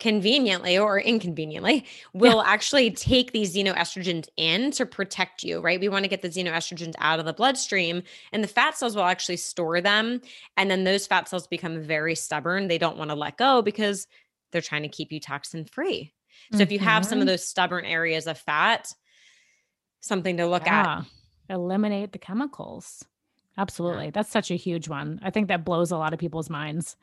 conveniently 0.00 0.76
or 0.76 0.98
inconveniently 0.98 1.84
will 2.12 2.38
yeah. 2.38 2.44
actually 2.46 2.90
take 2.90 3.32
these 3.32 3.54
xenoestrogens 3.54 4.26
in 4.36 4.70
to 4.72 4.86
protect 4.86 5.44
you, 5.44 5.60
right? 5.60 5.78
We 5.78 5.88
want 5.88 6.04
to 6.04 6.08
get 6.08 6.22
the 6.22 6.28
xenoestrogens 6.28 6.94
out 6.98 7.20
of 7.20 7.26
the 7.26 7.32
bloodstream 7.32 8.02
and 8.32 8.42
the 8.42 8.48
fat 8.48 8.76
cells 8.76 8.96
will 8.96 9.04
actually 9.04 9.36
store 9.36 9.80
them. 9.80 10.20
And 10.56 10.70
then 10.70 10.84
those 10.84 11.06
fat 11.06 11.28
cells 11.28 11.46
become 11.46 11.82
very 11.82 12.14
stubborn. 12.14 12.66
They 12.66 12.78
don't 12.78 12.96
want 12.96 13.10
to 13.10 13.14
let 13.16 13.36
go 13.36 13.62
because 13.62 14.06
they're 14.50 14.60
trying 14.60 14.82
to 14.82 14.88
keep 14.88 15.12
you 15.12 15.20
toxin 15.20 15.66
free. 15.66 16.12
So 16.50 16.56
mm-hmm. 16.56 16.62
if 16.62 16.72
you 16.72 16.78
have 16.80 17.04
some 17.04 17.18
of 17.18 17.22
mm-hmm. 17.22 17.28
those 17.28 17.46
stubborn 17.46 17.84
areas 17.84 18.26
of 18.26 18.38
fat, 18.38 18.92
something 20.00 20.38
to 20.38 20.46
look 20.46 20.64
yeah. 20.64 21.02
at. 21.48 21.54
Eliminate 21.54 22.12
the 22.12 22.18
chemicals. 22.18 23.04
Absolutely. 23.58 24.06
Yeah. 24.06 24.10
That's 24.12 24.30
such 24.30 24.50
a 24.50 24.56
huge 24.56 24.88
one. 24.88 25.20
I 25.22 25.30
think 25.30 25.48
that 25.48 25.64
blows 25.64 25.90
a 25.90 25.98
lot 25.98 26.14
of 26.14 26.18
people's 26.18 26.48
minds 26.48 26.96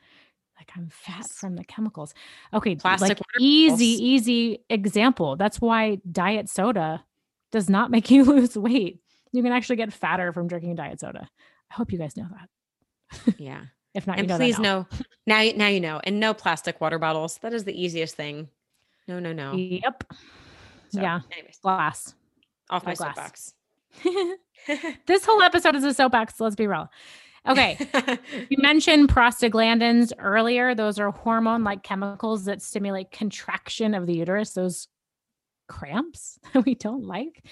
like 0.58 0.72
I'm 0.76 0.90
fat 0.90 1.30
from 1.30 1.56
the 1.56 1.64
chemicals. 1.64 2.14
Okay, 2.54 2.76
Plastic 2.76 3.20
like 3.20 3.22
easy, 3.40 3.86
easy 3.86 4.60
example. 4.70 5.36
That's 5.36 5.62
why 5.62 6.00
diet 6.12 6.50
soda 6.50 7.04
does 7.52 7.70
not 7.70 7.92
make 7.92 8.12
you 8.12 8.24
lose 8.24 8.58
weight. 8.58 9.00
You 9.32 9.44
can 9.44 9.52
actually 9.52 9.76
get 9.76 9.94
fatter 9.94 10.34
from 10.34 10.48
drinking 10.48 10.76
diet 10.76 11.00
soda. 11.00 11.30
I 11.70 11.74
hope 11.74 11.92
you 11.92 12.00
guys 12.00 12.18
know 12.18 12.28
that. 12.32 13.36
Yeah. 13.38 13.62
if 13.94 14.08
not, 14.08 14.20
and 14.20 14.28
you 14.28 14.30
know 14.30 14.38
please 14.38 14.60
know. 14.60 14.88
Now, 15.26 15.44
now 15.56 15.68
you 15.68 15.80
know. 15.80 16.00
And 16.04 16.20
no 16.20 16.34
plastic 16.34 16.80
water 16.80 17.00
bottles. 17.00 17.38
That 17.42 17.54
is 17.54 17.64
the 17.64 17.80
easiest 17.80 18.16
thing. 18.16 18.50
No, 19.08 19.20
no, 19.20 19.34
no. 19.34 19.54
Yep. 19.54 20.04
So, 20.90 21.02
yeah. 21.02 21.22
Anyways, 21.32 21.58
glass. 21.62 22.14
Off 22.70 22.86
my 22.86 22.94
glass. 22.94 23.16
soapbox. 23.16 23.54
this 25.06 25.26
whole 25.26 25.42
episode 25.42 25.76
is 25.76 25.84
a 25.84 25.94
soapbox. 25.94 26.40
Let's 26.40 26.56
be 26.56 26.68
real. 26.68 26.90
Okay. 27.48 27.78
you 28.50 28.58
mentioned 28.60 29.10
prostaglandins 29.10 30.12
earlier. 30.20 30.76
Those 30.76 31.00
are 31.00 31.12
hormone 31.12 31.64
like 31.64 31.84
chemicals 31.84 32.46
that 32.46 32.62
stimulate 32.62 33.12
contraction 33.12 33.94
of 33.94 34.06
the 34.06 34.16
uterus, 34.16 34.54
those 34.54 34.88
cramps 35.68 36.40
that 36.54 36.66
we 36.66 36.76
don't 36.76 37.06
like. 37.06 37.46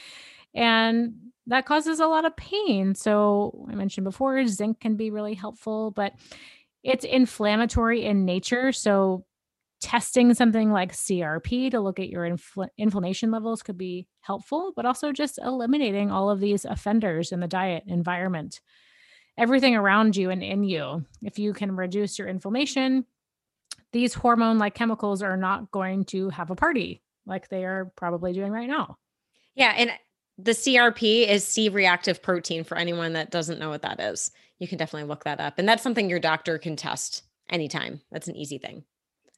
And 0.54 1.16
that 1.48 1.66
causes 1.66 2.00
a 2.00 2.08
lot 2.08 2.26
of 2.26 2.36
pain. 2.36 2.96
So, 2.96 3.68
I 3.70 3.76
mentioned 3.76 4.06
before, 4.06 4.46
zinc 4.48 4.80
can 4.80 4.96
be 4.96 5.12
really 5.12 5.36
helpful, 5.36 5.92
but 5.92 6.14
it's 6.84 7.06
inflammatory 7.06 8.04
in 8.04 8.26
nature. 8.26 8.72
So, 8.72 9.26
testing 9.82 10.34
something 10.34 10.72
like 10.72 10.94
CRP 10.94 11.70
to 11.72 11.80
look 11.80 12.00
at 12.00 12.10
your 12.10 12.24
infl- 12.28 12.70
inflammation 12.78 13.30
levels 13.30 13.62
could 13.62 13.78
be 13.78 14.08
helpful, 14.22 14.74
but 14.76 14.86
also 14.86 15.12
just 15.12 15.38
eliminating 15.38 16.10
all 16.10 16.32
of 16.32 16.40
these 16.40 16.66
offenders 16.66 17.32
in 17.32 17.42
the 17.42 17.48
diet 17.48 17.84
environment 17.86 18.62
everything 19.38 19.76
around 19.76 20.16
you 20.16 20.30
and 20.30 20.44
in 20.44 20.64
you. 20.64 21.06
If 21.22 21.40
you 21.40 21.54
can 21.54 21.76
reduce 21.76 22.18
your 22.18 22.28
inflammation, 22.28 23.06
these 23.92 24.14
hormone 24.14 24.58
like 24.58 24.76
chemicals 24.76 25.22
are 25.22 25.38
not 25.38 25.72
going 25.72 26.06
to 26.06 26.30
have 26.30 26.52
a 26.52 26.56
party 26.56 27.02
like 27.26 27.50
they 27.50 27.66
are 27.66 27.92
probably 27.96 28.34
doing 28.34 28.52
right 28.52 28.68
now. 28.68 28.98
Yeah. 29.56 29.74
And 29.78 29.92
the 30.38 30.52
CRP 30.52 31.28
is 31.28 31.46
C 31.46 31.70
reactive 31.70 32.22
protein 32.22 32.64
for 32.64 32.78
anyone 32.78 33.14
that 33.14 33.32
doesn't 33.32 33.60
know 33.60 33.70
what 33.70 33.84
that 33.84 34.00
is. 34.00 34.32
You 34.60 34.68
can 34.68 34.78
definitely 34.78 35.08
look 35.08 35.24
that 35.24 35.40
up. 35.40 35.58
And 35.58 35.68
that's 35.68 35.84
something 35.84 36.10
your 36.10 36.20
doctor 36.20 36.58
can 36.58 36.76
test 36.76 37.24
anytime. 37.50 38.02
That's 38.12 38.28
an 38.28 38.36
easy 38.36 38.58
thing. 38.58 38.84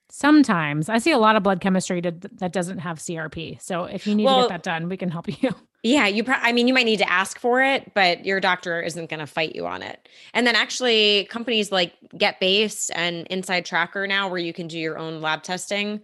Sometimes 0.10 0.90
I 0.90 1.00
see 1.00 1.12
a 1.12 1.18
lot 1.18 1.36
of 1.36 1.44
blood 1.44 1.60
chemistry 1.60 2.02
to, 2.02 2.12
that 2.12 2.54
doesn't 2.54 2.80
have 2.80 2.98
CRP. 2.98 3.62
So 3.62 3.84
if 3.84 4.08
you 4.08 4.16
need 4.16 4.24
well, 4.26 4.44
to 4.44 4.44
get 4.44 4.50
that 4.50 4.64
done, 4.64 4.90
we 4.90 4.98
can 4.98 5.10
help 5.10 5.28
you. 5.44 5.54
Yeah, 5.88 6.06
you. 6.08 6.26
Pro- 6.26 6.36
I 6.36 6.52
mean, 6.52 6.68
you 6.68 6.74
might 6.74 6.86
need 6.86 6.98
to 6.98 7.10
ask 7.10 7.40
for 7.40 7.64
it, 7.64 7.94
but 7.94 8.26
your 8.26 8.42
doctor 8.42 8.82
isn't 8.82 9.10
going 9.10 9.22
to 9.22 9.26
fight 9.26 9.56
you 9.56 9.66
on 9.66 9.82
it. 9.82 10.10
And 10.34 10.46
then 10.46 10.54
actually, 10.54 11.26
companies 11.30 11.72
like 11.72 11.94
GetBase 12.14 12.92
and 12.94 13.26
Inside 13.28 13.66
Tracker 13.66 14.06
now, 14.06 14.28
where 14.28 14.38
you 14.38 14.52
can 14.52 14.68
do 14.68 14.78
your 14.78 14.98
own 14.98 15.22
lab 15.22 15.44
testing, 15.44 16.02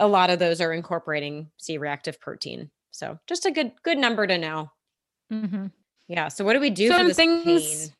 a 0.00 0.08
lot 0.08 0.30
of 0.30 0.40
those 0.40 0.60
are 0.60 0.72
incorporating 0.72 1.48
C-reactive 1.58 2.20
protein. 2.20 2.70
So 2.90 3.20
just 3.28 3.46
a 3.46 3.52
good 3.52 3.70
good 3.84 3.98
number 3.98 4.26
to 4.26 4.36
know. 4.36 4.72
Mm-hmm. 5.32 5.66
Yeah. 6.08 6.26
So 6.26 6.44
what 6.44 6.54
do 6.54 6.60
we 6.60 6.70
do 6.70 6.88
so 6.88 6.98
for 6.98 7.04
this 7.04 7.16
things, 7.16 7.92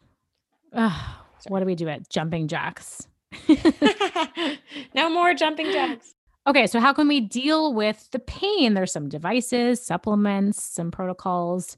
what 1.46 1.60
do 1.60 1.66
we 1.66 1.76
do 1.76 1.88
at 1.88 2.10
jumping 2.10 2.48
jacks? 2.48 3.06
no 4.94 5.08
more 5.08 5.32
jumping 5.34 5.70
jacks. 5.70 6.12
Okay, 6.46 6.66
so 6.66 6.80
how 6.80 6.92
can 6.92 7.06
we 7.06 7.20
deal 7.20 7.74
with 7.74 8.08
the 8.12 8.18
pain? 8.18 8.74
There's 8.74 8.92
some 8.92 9.08
devices, 9.08 9.80
supplements, 9.80 10.62
some 10.62 10.90
protocols. 10.90 11.76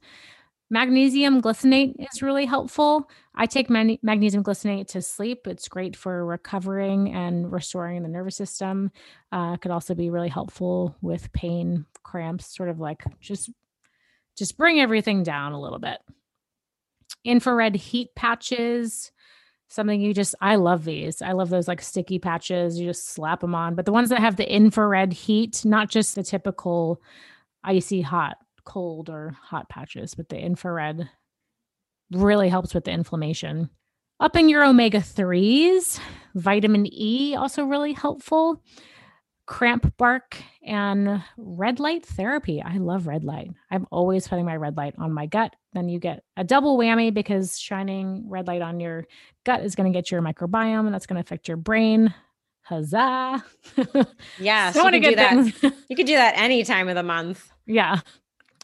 Magnesium 0.69 1.41
glycinate 1.41 1.95
is 1.99 2.23
really 2.23 2.45
helpful. 2.45 3.09
I 3.35 3.45
take 3.45 3.69
man- 3.69 3.99
magnesium 4.01 4.43
glycinate 4.43 4.87
to 4.87 5.01
sleep. 5.01 5.45
It's 5.45 5.67
great 5.67 5.95
for 5.95 6.25
recovering 6.25 7.13
and 7.13 7.51
restoring 7.51 8.01
the 8.01 8.09
nervous 8.09 8.37
system. 8.37 8.91
Uh, 9.31 9.57
could 9.57 9.69
also 9.69 9.93
be 9.93 10.09
really 10.09 10.29
helpful 10.29 10.95
with 11.01 11.31
pain, 11.33 11.85
cramps, 12.01 12.55
sort 12.55 12.69
of 12.69 12.79
like 12.79 13.03
just 13.19 13.51
just 14.35 14.57
bring 14.57 14.79
everything 14.79 15.21
down 15.21 15.51
a 15.51 15.61
little 15.61 15.77
bit. 15.77 15.99
Infrared 17.23 17.75
heat 17.75 18.15
patches, 18.15 19.11
something 19.73 19.99
you 19.99 20.13
just 20.13 20.35
I 20.39 20.55
love 20.55 20.85
these. 20.85 21.21
I 21.21 21.31
love 21.31 21.49
those 21.49 21.67
like 21.67 21.81
sticky 21.81 22.19
patches. 22.19 22.79
You 22.79 22.85
just 22.85 23.09
slap 23.09 23.39
them 23.39 23.55
on. 23.55 23.73
But 23.73 23.85
the 23.85 23.91
ones 23.91 24.09
that 24.09 24.19
have 24.19 24.35
the 24.35 24.53
infrared 24.53 25.11
heat, 25.11 25.65
not 25.65 25.89
just 25.89 26.13
the 26.13 26.23
typical 26.23 27.01
icy 27.63 28.01
hot, 28.01 28.37
cold 28.65 29.09
or 29.09 29.35
hot 29.41 29.69
patches, 29.69 30.13
but 30.13 30.29
the 30.29 30.37
infrared 30.37 31.09
really 32.11 32.49
helps 32.49 32.75
with 32.75 32.83
the 32.83 32.91
inflammation. 32.91 33.69
Upping 34.19 34.47
your 34.47 34.63
omega 34.63 34.99
3s, 34.99 35.99
vitamin 36.35 36.85
E 36.93 37.35
also 37.35 37.65
really 37.65 37.93
helpful 37.93 38.61
cramp 39.45 39.95
bark 39.97 40.41
and 40.65 41.21
red 41.37 41.79
light 41.79 42.05
therapy. 42.05 42.61
I 42.61 42.77
love 42.77 43.07
red 43.07 43.23
light. 43.23 43.51
I'm 43.69 43.85
always 43.91 44.27
putting 44.27 44.45
my 44.45 44.55
red 44.55 44.77
light 44.77 44.95
on 44.97 45.11
my 45.11 45.25
gut. 45.25 45.53
Then 45.73 45.89
you 45.89 45.99
get 45.99 46.23
a 46.37 46.43
double 46.43 46.77
whammy 46.77 47.13
because 47.13 47.59
shining 47.59 48.29
red 48.29 48.47
light 48.47 48.61
on 48.61 48.79
your 48.79 49.05
gut 49.43 49.63
is 49.63 49.75
going 49.75 49.91
to 49.91 49.97
get 49.97 50.11
your 50.11 50.21
microbiome 50.21 50.85
and 50.85 50.93
that's 50.93 51.05
going 51.05 51.21
to 51.21 51.25
affect 51.25 51.47
your 51.47 51.57
brain. 51.57 52.13
Huzzah. 52.61 53.43
Yeah. 54.39 54.71
so 54.71 54.85
you, 54.85 55.01
can 55.01 55.01
do 55.01 55.15
that. 55.15 55.73
you 55.89 55.95
could 55.95 56.07
do 56.07 56.15
that 56.15 56.35
any 56.37 56.63
time 56.63 56.87
of 56.87 56.95
the 56.95 57.03
month. 57.03 57.49
Yeah. 57.65 58.01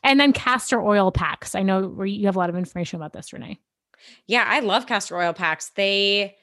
And 0.04 0.20
then 0.20 0.34
castor 0.34 0.82
oil 0.82 1.10
packs. 1.10 1.56
I 1.56 1.62
know 1.62 2.04
you 2.04 2.26
have 2.26 2.36
a 2.36 2.40
lot 2.40 2.50
of 2.50 2.58
information 2.58 2.98
about 2.98 3.14
this, 3.14 3.32
Renee. 3.32 3.60
Yeah, 4.28 4.46
I 4.46 4.60
love 4.60 4.88
castor 4.88 5.18
oil 5.18 5.32
packs. 5.32 5.72
They 5.76 6.36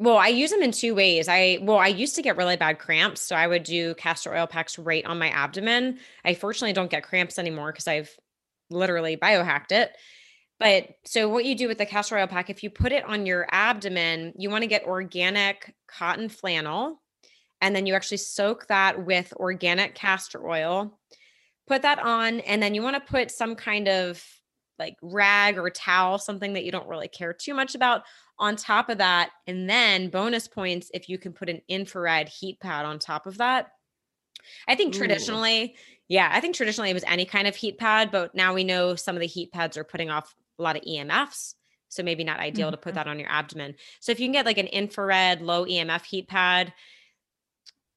well, 0.00 0.16
I 0.16 0.28
use 0.28 0.50
them 0.50 0.62
in 0.62 0.72
two 0.72 0.94
ways. 0.94 1.28
I 1.28 1.58
well, 1.60 1.76
I 1.76 1.88
used 1.88 2.16
to 2.16 2.22
get 2.22 2.38
really 2.38 2.56
bad 2.56 2.78
cramps, 2.78 3.20
so 3.20 3.36
I 3.36 3.46
would 3.46 3.64
do 3.64 3.94
castor 3.96 4.34
oil 4.34 4.46
packs 4.46 4.78
right 4.78 5.04
on 5.04 5.18
my 5.18 5.28
abdomen. 5.28 5.98
I 6.24 6.32
fortunately 6.32 6.72
don't 6.72 6.90
get 6.90 7.02
cramps 7.02 7.38
anymore 7.38 7.70
because 7.70 7.86
I've 7.86 8.16
literally 8.70 9.18
biohacked 9.18 9.72
it. 9.72 9.94
But 10.58 10.88
so 11.04 11.28
what 11.28 11.44
you 11.44 11.54
do 11.54 11.68
with 11.68 11.76
the 11.76 11.84
castor 11.84 12.16
oil 12.16 12.26
pack, 12.26 12.48
if 12.48 12.62
you 12.62 12.70
put 12.70 12.92
it 12.92 13.04
on 13.04 13.26
your 13.26 13.46
abdomen, 13.50 14.32
you 14.38 14.48
want 14.48 14.62
to 14.62 14.68
get 14.68 14.84
organic 14.84 15.74
cotton 15.86 16.30
flannel 16.30 17.02
and 17.60 17.76
then 17.76 17.84
you 17.84 17.92
actually 17.92 18.16
soak 18.16 18.68
that 18.68 19.04
with 19.04 19.34
organic 19.36 19.94
castor 19.94 20.48
oil. 20.48 20.98
Put 21.66 21.82
that 21.82 21.98
on 21.98 22.40
and 22.40 22.62
then 22.62 22.74
you 22.74 22.80
want 22.82 22.96
to 22.96 23.12
put 23.12 23.30
some 23.30 23.54
kind 23.54 23.86
of 23.86 24.24
like 24.80 24.96
rag 25.00 25.58
or 25.58 25.70
towel, 25.70 26.18
something 26.18 26.54
that 26.54 26.64
you 26.64 26.72
don't 26.72 26.88
really 26.88 27.06
care 27.06 27.32
too 27.32 27.54
much 27.54 27.76
about 27.76 28.02
on 28.38 28.56
top 28.56 28.88
of 28.88 28.98
that. 28.98 29.30
And 29.46 29.70
then 29.70 30.10
bonus 30.10 30.48
points 30.48 30.90
if 30.92 31.08
you 31.08 31.18
can 31.18 31.32
put 31.32 31.48
an 31.48 31.60
infrared 31.68 32.28
heat 32.28 32.58
pad 32.58 32.84
on 32.84 32.98
top 32.98 33.26
of 33.26 33.38
that. 33.38 33.68
I 34.66 34.74
think 34.74 34.94
Ooh. 34.94 34.98
traditionally, 34.98 35.76
yeah, 36.08 36.30
I 36.32 36.40
think 36.40 36.56
traditionally 36.56 36.90
it 36.90 36.94
was 36.94 37.04
any 37.06 37.24
kind 37.24 37.46
of 37.46 37.54
heat 37.54 37.78
pad, 37.78 38.10
but 38.10 38.34
now 38.34 38.54
we 38.54 38.64
know 38.64 38.96
some 38.96 39.14
of 39.14 39.20
the 39.20 39.26
heat 39.26 39.52
pads 39.52 39.76
are 39.76 39.84
putting 39.84 40.10
off 40.10 40.34
a 40.58 40.62
lot 40.62 40.76
of 40.76 40.82
EMFs. 40.82 41.54
So 41.88 42.02
maybe 42.04 42.22
not 42.22 42.38
ideal 42.40 42.70
to 42.70 42.76
put 42.76 42.92
Mhm. 42.92 42.94
that 42.94 43.08
on 43.08 43.18
your 43.18 43.28
abdomen. 43.28 43.74
So 44.00 44.12
if 44.12 44.20
you 44.20 44.26
can 44.26 44.32
get 44.32 44.46
like 44.46 44.58
an 44.58 44.68
infrared 44.68 45.42
low 45.42 45.66
EMF 45.66 46.04
heat 46.04 46.28
pad, 46.28 46.72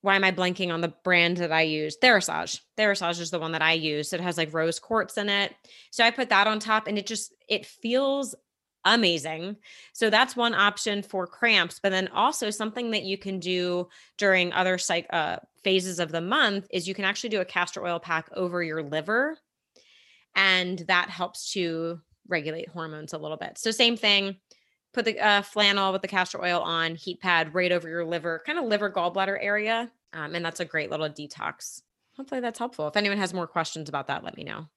why 0.03 0.17
am 0.17 0.25
I 0.25 0.31
blanking 0.31 0.73
on 0.73 0.81
the 0.81 0.93
brand 1.05 1.37
that 1.37 1.53
I 1.53 1.61
use? 1.61 1.95
Therasage. 1.97 2.59
Therasage 2.77 3.21
is 3.21 3.31
the 3.31 3.39
one 3.39 3.53
that 3.53 3.61
I 3.61 3.71
use. 3.71 4.11
It 4.11 4.19
has 4.19 4.37
like 4.37 4.53
rose 4.53 4.77
quartz 4.77 5.17
in 5.17 5.29
it. 5.29 5.55
So 5.91 6.03
I 6.03 6.11
put 6.11 6.27
that 6.27 6.45
on 6.45 6.59
top 6.59 6.87
and 6.87 6.97
it 6.97 7.07
just 7.07 7.33
it 7.47 7.65
feels 7.65 8.35
amazing. 8.83 9.55
So 9.93 10.09
that's 10.09 10.35
one 10.35 10.53
option 10.53 11.03
for 11.03 11.25
cramps, 11.25 11.79
but 11.81 11.93
then 11.93 12.09
also 12.09 12.49
something 12.49 12.91
that 12.91 13.03
you 13.03 13.17
can 13.17 13.39
do 13.39 13.87
during 14.17 14.51
other 14.51 14.77
psych 14.77 15.07
uh, 15.09 15.37
phases 15.63 15.99
of 15.99 16.11
the 16.11 16.19
month 16.19 16.67
is 16.69 16.85
you 16.85 16.93
can 16.93 17.05
actually 17.05 17.29
do 17.29 17.39
a 17.39 17.45
castor 17.45 17.85
oil 17.85 17.97
pack 17.97 18.27
over 18.35 18.61
your 18.61 18.83
liver 18.83 19.37
and 20.35 20.79
that 20.89 21.09
helps 21.09 21.53
to 21.53 22.01
regulate 22.27 22.67
hormones 22.67 23.13
a 23.13 23.17
little 23.17 23.37
bit. 23.37 23.57
So 23.57 23.71
same 23.71 23.95
thing, 23.95 24.35
put 24.93 25.05
the 25.05 25.19
uh, 25.19 25.41
flannel 25.41 25.91
with 25.91 26.01
the 26.01 26.07
castor 26.07 26.43
oil 26.43 26.61
on, 26.61 26.95
heat 26.95 27.19
pad 27.19 27.53
right 27.53 27.71
over 27.71 27.89
your 27.89 28.05
liver, 28.05 28.41
kind 28.45 28.59
of 28.59 28.65
liver 28.65 28.91
gallbladder 28.91 29.37
area. 29.41 29.91
Um, 30.13 30.35
and 30.35 30.45
that's 30.45 30.59
a 30.59 30.65
great 30.65 30.91
little 30.91 31.09
detox. 31.09 31.81
Hopefully 32.15 32.41
that's 32.41 32.59
helpful. 32.59 32.87
If 32.87 32.95
anyone 32.95 33.17
has 33.17 33.33
more 33.33 33.47
questions 33.47 33.89
about 33.89 34.07
that, 34.07 34.23
let 34.23 34.37
me 34.37 34.43
know. 34.43 34.67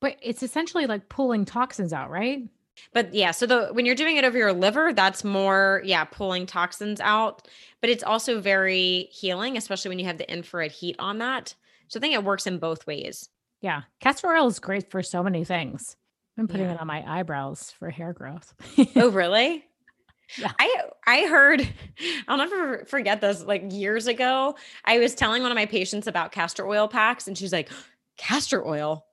But 0.00 0.16
it's 0.20 0.42
essentially 0.42 0.86
like 0.86 1.08
pulling 1.08 1.44
toxins 1.44 1.92
out, 1.92 2.10
right? 2.10 2.42
But 2.92 3.14
yeah, 3.14 3.30
so 3.30 3.46
the 3.46 3.68
when 3.72 3.86
you're 3.86 3.94
doing 3.94 4.16
it 4.16 4.24
over 4.24 4.36
your 4.36 4.52
liver, 4.52 4.92
that's 4.92 5.24
more 5.24 5.82
yeah, 5.84 6.04
pulling 6.04 6.46
toxins 6.46 7.00
out, 7.00 7.48
but 7.80 7.90
it's 7.90 8.02
also 8.02 8.40
very 8.40 9.08
healing, 9.10 9.56
especially 9.56 9.90
when 9.90 9.98
you 9.98 10.06
have 10.06 10.18
the 10.18 10.30
infrared 10.30 10.72
heat 10.72 10.96
on 10.98 11.18
that. 11.18 11.54
So 11.88 11.98
I 11.98 12.00
think 12.00 12.14
it 12.14 12.24
works 12.24 12.46
in 12.46 12.58
both 12.58 12.86
ways. 12.86 13.28
Yeah. 13.60 13.82
Castor 14.00 14.28
oil 14.28 14.48
is 14.48 14.58
great 14.58 14.90
for 14.90 15.02
so 15.02 15.22
many 15.22 15.44
things. 15.44 15.96
I'm 16.38 16.48
putting 16.48 16.66
Yeah. 16.66 16.72
it 16.74 16.80
on 16.80 16.86
my 16.86 17.04
eyebrows 17.06 17.72
for 17.78 17.90
hair 17.90 18.12
growth. 18.12 18.54
Oh, 18.96 19.10
really? 19.12 19.64
Yeah. 20.38 20.52
I 20.58 20.76
I 21.06 21.26
heard 21.26 21.68
I'll 22.28 22.38
never 22.38 22.84
forget 22.86 23.20
this 23.20 23.42
like 23.44 23.64
years 23.70 24.06
ago. 24.06 24.56
I 24.84 24.98
was 24.98 25.14
telling 25.14 25.42
one 25.42 25.50
of 25.52 25.56
my 25.56 25.66
patients 25.66 26.06
about 26.06 26.32
castor 26.32 26.66
oil 26.66 26.88
packs 26.88 27.28
and 27.28 27.36
she's 27.36 27.52
like, 27.52 27.70
"Castor 28.16 28.66
oil? 28.66 29.04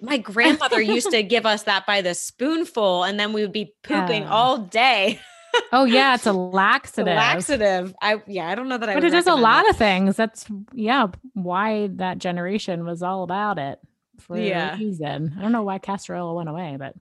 My 0.00 0.16
grandmother 0.18 0.80
used 0.80 1.10
to 1.10 1.22
give 1.22 1.44
us 1.46 1.64
that 1.64 1.86
by 1.86 2.00
the 2.00 2.14
spoonful 2.14 3.04
and 3.04 3.20
then 3.20 3.32
we 3.34 3.42
would 3.42 3.52
be 3.52 3.74
pooping 3.82 4.22
Yeah. 4.22 4.30
all 4.30 4.58
day." 4.58 5.20
oh 5.72 5.84
yeah, 5.84 6.14
it's 6.14 6.26
a 6.26 6.30
It's 6.30 6.36
a 6.36 6.38
laxative. 6.38 7.14
laxative. 7.16 7.94
I 8.00 8.22
yeah, 8.26 8.48
I 8.48 8.54
don't 8.54 8.68
know 8.70 8.78
that 8.78 8.88
I 8.88 8.94
But 8.94 9.04
it 9.04 9.10
does 9.10 9.26
a 9.26 9.34
lot 9.34 9.66
it. 9.66 9.70
of 9.72 9.76
things. 9.76 10.16
That's 10.16 10.46
yeah, 10.72 11.08
why 11.34 11.88
that 11.96 12.16
generation 12.16 12.86
was 12.86 13.02
all 13.02 13.22
about 13.24 13.58
it 13.58 13.78
for 14.22 14.36
Yeah. 14.38 14.74
a 14.74 14.78
reason. 14.78 15.34
I 15.38 15.42
don't 15.42 15.52
know 15.52 15.62
why 15.62 15.78
castor 15.78 16.14
oil 16.14 16.34
went 16.36 16.48
away, 16.48 16.76
but 16.78 16.94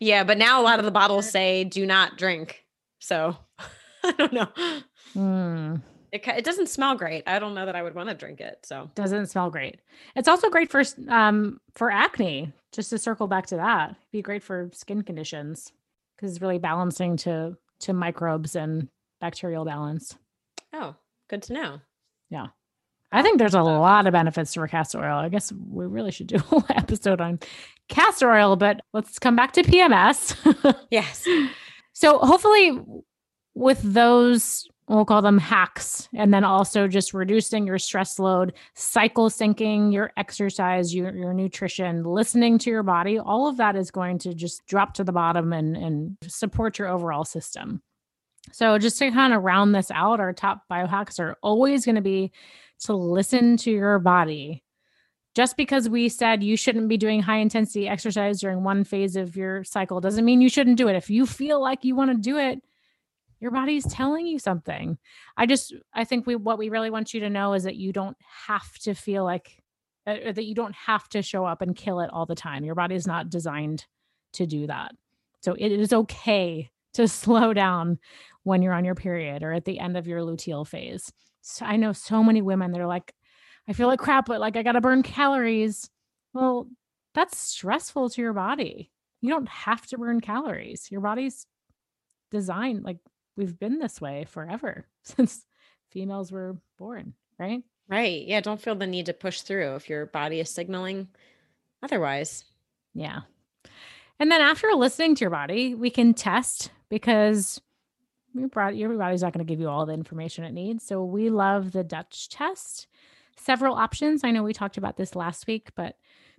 Yeah, 0.00 0.24
but 0.24 0.38
now 0.38 0.60
a 0.60 0.64
lot 0.64 0.78
of 0.78 0.84
the 0.84 0.90
bottles 0.90 1.28
say 1.28 1.64
do 1.64 1.84
not 1.86 2.16
drink. 2.16 2.64
So 3.00 3.36
I 4.04 4.12
don't 4.12 4.32
know. 4.32 4.48
mm, 5.16 5.82
It, 6.12 6.26
it 6.26 6.44
doesn't 6.44 6.68
smell 6.68 6.94
great. 6.94 7.24
I 7.26 7.38
don't 7.38 7.54
know 7.54 7.66
that 7.66 7.76
I 7.76 7.82
would 7.82 7.94
want 7.94 8.08
to 8.08 8.14
drink 8.14 8.40
it. 8.40 8.58
So 8.64 8.90
doesn't 8.94 9.26
smell 9.26 9.50
great. 9.50 9.80
It's 10.16 10.28
also 10.28 10.48
great 10.50 10.70
for 10.70 10.82
um 11.08 11.60
for 11.74 11.90
acne. 11.90 12.52
Just 12.72 12.90
to 12.90 12.98
circle 12.98 13.26
back 13.26 13.46
to 13.46 13.56
that, 13.56 13.96
be 14.12 14.20
great 14.22 14.42
for 14.42 14.68
skin 14.74 15.02
conditions 15.02 15.72
because 16.16 16.32
it's 16.32 16.42
really 16.42 16.58
balancing 16.58 17.16
to 17.18 17.56
to 17.80 17.92
microbes 17.92 18.56
and 18.56 18.88
bacterial 19.20 19.64
balance. 19.64 20.16
oh, 20.72 20.94
good 21.28 21.42
to 21.44 21.52
know. 21.54 21.80
I 23.10 23.22
think 23.22 23.38
there's 23.38 23.54
a 23.54 23.62
lot 23.62 24.06
of 24.06 24.12
benefits 24.12 24.52
to 24.52 24.66
castor 24.66 24.98
oil. 25.02 25.18
I 25.18 25.28
guess 25.28 25.52
we 25.70 25.86
really 25.86 26.10
should 26.10 26.26
do 26.26 26.36
a 26.36 26.40
whole 26.40 26.64
episode 26.70 27.20
on 27.20 27.38
castor 27.88 28.30
oil, 28.30 28.56
but 28.56 28.82
let's 28.92 29.18
come 29.18 29.36
back 29.36 29.52
to 29.52 29.62
PMS. 29.62 30.36
Yes. 30.90 31.26
so 31.92 32.18
hopefully 32.18 32.78
with 33.54 33.80
those 33.82 34.68
we'll 34.88 35.04
call 35.04 35.20
them 35.20 35.38
hacks 35.38 36.08
and 36.14 36.32
then 36.32 36.44
also 36.44 36.88
just 36.88 37.12
reducing 37.12 37.66
your 37.66 37.78
stress 37.78 38.18
load 38.18 38.54
cycle 38.74 39.28
syncing 39.28 39.92
your 39.92 40.10
exercise 40.16 40.94
your, 40.94 41.14
your 41.14 41.34
nutrition 41.34 42.02
listening 42.04 42.58
to 42.58 42.70
your 42.70 42.82
body 42.82 43.18
all 43.18 43.46
of 43.46 43.56
that 43.58 43.76
is 43.76 43.90
going 43.90 44.18
to 44.18 44.34
just 44.34 44.64
drop 44.66 44.94
to 44.94 45.04
the 45.04 45.12
bottom 45.12 45.52
and, 45.52 45.76
and 45.76 46.16
support 46.26 46.78
your 46.78 46.88
overall 46.88 47.24
system 47.24 47.82
so 48.52 48.78
just 48.78 48.98
to 48.98 49.10
kind 49.10 49.34
of 49.34 49.42
round 49.42 49.74
this 49.74 49.90
out 49.90 50.20
our 50.20 50.32
top 50.32 50.62
biohacks 50.70 51.20
are 51.20 51.36
always 51.42 51.84
going 51.84 51.96
to 51.96 52.00
be 52.00 52.32
to 52.80 52.94
listen 52.94 53.56
to 53.58 53.70
your 53.70 53.98
body 53.98 54.62
just 55.34 55.56
because 55.56 55.88
we 55.88 56.08
said 56.08 56.42
you 56.42 56.56
shouldn't 56.56 56.88
be 56.88 56.96
doing 56.96 57.22
high 57.22 57.36
intensity 57.36 57.88
exercise 57.88 58.40
during 58.40 58.64
one 58.64 58.82
phase 58.82 59.14
of 59.14 59.36
your 59.36 59.62
cycle 59.62 60.00
doesn't 60.00 60.24
mean 60.24 60.40
you 60.40 60.48
shouldn't 60.48 60.78
do 60.78 60.88
it. 60.88 60.96
If 60.96 61.10
you 61.10 61.26
feel 61.26 61.62
like 61.62 61.84
you 61.84 61.94
want 61.94 62.10
to 62.10 62.16
do 62.16 62.38
it, 62.38 62.60
your 63.40 63.52
body's 63.52 63.86
telling 63.86 64.26
you 64.26 64.38
something. 64.38 64.98
I 65.36 65.46
just 65.46 65.72
I 65.94 66.04
think 66.04 66.26
we 66.26 66.34
what 66.34 66.58
we 66.58 66.70
really 66.70 66.90
want 66.90 67.14
you 67.14 67.20
to 67.20 67.30
know 67.30 67.52
is 67.52 67.62
that 67.64 67.76
you 67.76 67.92
don't 67.92 68.16
have 68.46 68.78
to 68.80 68.94
feel 68.94 69.24
like 69.24 69.62
uh, 70.08 70.16
uh, 70.26 70.32
that 70.32 70.44
you 70.44 70.56
don't 70.56 70.74
have 70.74 71.08
to 71.10 71.22
show 71.22 71.44
up 71.44 71.62
and 71.62 71.76
kill 71.76 72.00
it 72.00 72.10
all 72.12 72.26
the 72.26 72.34
time. 72.34 72.64
Your 72.64 72.74
body 72.74 72.96
is 72.96 73.06
not 73.06 73.30
designed 73.30 73.86
to 74.32 74.46
do 74.46 74.66
that. 74.66 74.92
So 75.42 75.54
it 75.56 75.70
is 75.70 75.92
okay 75.92 76.70
to 76.94 77.06
slow 77.22 77.52
down 77.52 77.98
when 78.42 78.62
you're 78.62 78.72
on 78.72 78.84
your 78.84 78.96
period 78.96 79.42
or 79.44 79.52
at 79.52 79.66
the 79.66 79.78
end 79.78 79.96
of 79.96 80.06
your 80.08 80.20
luteal 80.20 80.66
phase. 80.66 81.12
So 81.48 81.64
I 81.64 81.76
know 81.76 81.92
so 81.92 82.22
many 82.22 82.42
women 82.42 82.72
that 82.72 82.80
are 82.80 82.86
like, 82.86 83.14
I 83.68 83.72
feel 83.72 83.88
like 83.88 83.98
crap, 83.98 84.26
but 84.26 84.40
like 84.40 84.56
I 84.56 84.62
gotta 84.62 84.80
burn 84.80 85.02
calories. 85.02 85.88
Well, 86.32 86.68
that's 87.14 87.38
stressful 87.38 88.10
to 88.10 88.20
your 88.20 88.32
body. 88.32 88.90
You 89.20 89.30
don't 89.30 89.48
have 89.48 89.86
to 89.88 89.98
burn 89.98 90.20
calories. 90.20 90.90
Your 90.90 91.00
body's 91.00 91.46
designed 92.30 92.84
like 92.84 92.98
we've 93.36 93.58
been 93.58 93.78
this 93.78 94.00
way 94.00 94.26
forever 94.28 94.86
since 95.02 95.46
females 95.90 96.30
were 96.30 96.58
born, 96.78 97.14
right? 97.38 97.62
Right. 97.88 98.26
Yeah. 98.26 98.40
Don't 98.40 98.60
feel 98.60 98.74
the 98.74 98.86
need 98.86 99.06
to 99.06 99.14
push 99.14 99.40
through 99.40 99.76
if 99.76 99.88
your 99.88 100.06
body 100.06 100.40
is 100.40 100.50
signaling 100.50 101.08
otherwise. 101.82 102.44
Yeah. 102.94 103.20
And 104.20 104.30
then 104.30 104.42
after 104.42 104.68
listening 104.74 105.14
to 105.14 105.20
your 105.20 105.30
body, 105.30 105.74
we 105.74 105.88
can 105.88 106.12
test 106.12 106.70
because 106.90 107.60
your 108.34 108.48
body, 108.48 108.76
your 108.76 108.96
body's 108.96 109.22
not 109.22 109.32
going 109.32 109.46
to 109.46 109.50
give 109.50 109.60
you 109.60 109.68
all 109.68 109.86
the 109.86 109.94
information 109.94 110.44
it 110.44 110.52
needs. 110.52 110.84
So 110.84 111.04
we 111.04 111.30
love 111.30 111.72
the 111.72 111.84
Dutch 111.84 112.28
test. 112.28 112.86
Several 113.36 113.74
options. 113.74 114.24
I 114.24 114.30
know 114.30 114.42
we 114.42 114.52
talked 114.52 114.76
about 114.76 114.96
this 114.96 115.14
last 115.14 115.46
week, 115.46 115.70
but 115.74 115.96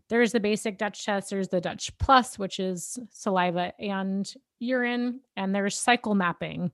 there's 0.09 0.31
the 0.31 0.39
basic 0.39 0.77
Dutch 0.77 1.05
test. 1.05 1.29
There's 1.29 1.49
the 1.49 1.61
Dutch 1.61 1.97
Plus, 1.97 2.37
which 2.37 2.59
is 2.59 2.99
saliva 3.11 3.73
and 3.79 4.31
urine, 4.59 5.21
and 5.37 5.53
there's 5.53 5.77
cycle 5.77 6.15
mapping. 6.15 6.71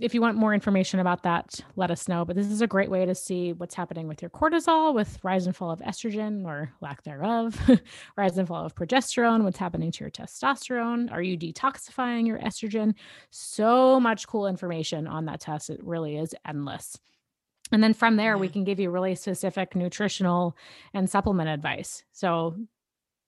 If 0.00 0.14
you 0.14 0.20
want 0.20 0.36
more 0.36 0.54
information 0.54 1.00
about 1.00 1.24
that, 1.24 1.58
let 1.74 1.90
us 1.90 2.06
know. 2.06 2.24
But 2.24 2.36
this 2.36 2.46
is 2.46 2.62
a 2.62 2.68
great 2.68 2.88
way 2.88 3.04
to 3.04 3.16
see 3.16 3.52
what's 3.52 3.74
happening 3.74 4.06
with 4.06 4.22
your 4.22 4.30
cortisol, 4.30 4.94
with 4.94 5.18
rise 5.24 5.46
and 5.46 5.56
fall 5.56 5.72
of 5.72 5.80
estrogen 5.80 6.44
or 6.44 6.72
lack 6.80 7.02
thereof, 7.02 7.60
rise 8.16 8.38
and 8.38 8.46
fall 8.46 8.64
of 8.64 8.76
progesterone, 8.76 9.42
what's 9.42 9.58
happening 9.58 9.90
to 9.90 10.04
your 10.04 10.10
testosterone. 10.10 11.10
Are 11.10 11.22
you 11.22 11.36
detoxifying 11.36 12.28
your 12.28 12.38
estrogen? 12.38 12.94
So 13.30 13.98
much 13.98 14.28
cool 14.28 14.46
information 14.46 15.08
on 15.08 15.24
that 15.24 15.40
test. 15.40 15.68
It 15.68 15.82
really 15.82 16.16
is 16.16 16.32
endless. 16.46 16.96
And 17.72 17.82
then 17.82 17.92
from 17.92 18.16
there, 18.16 18.38
we 18.38 18.48
can 18.48 18.62
give 18.62 18.78
you 18.78 18.90
really 18.90 19.16
specific 19.16 19.74
nutritional 19.74 20.56
and 20.94 21.10
supplement 21.10 21.48
advice. 21.48 22.04
So 22.12 22.54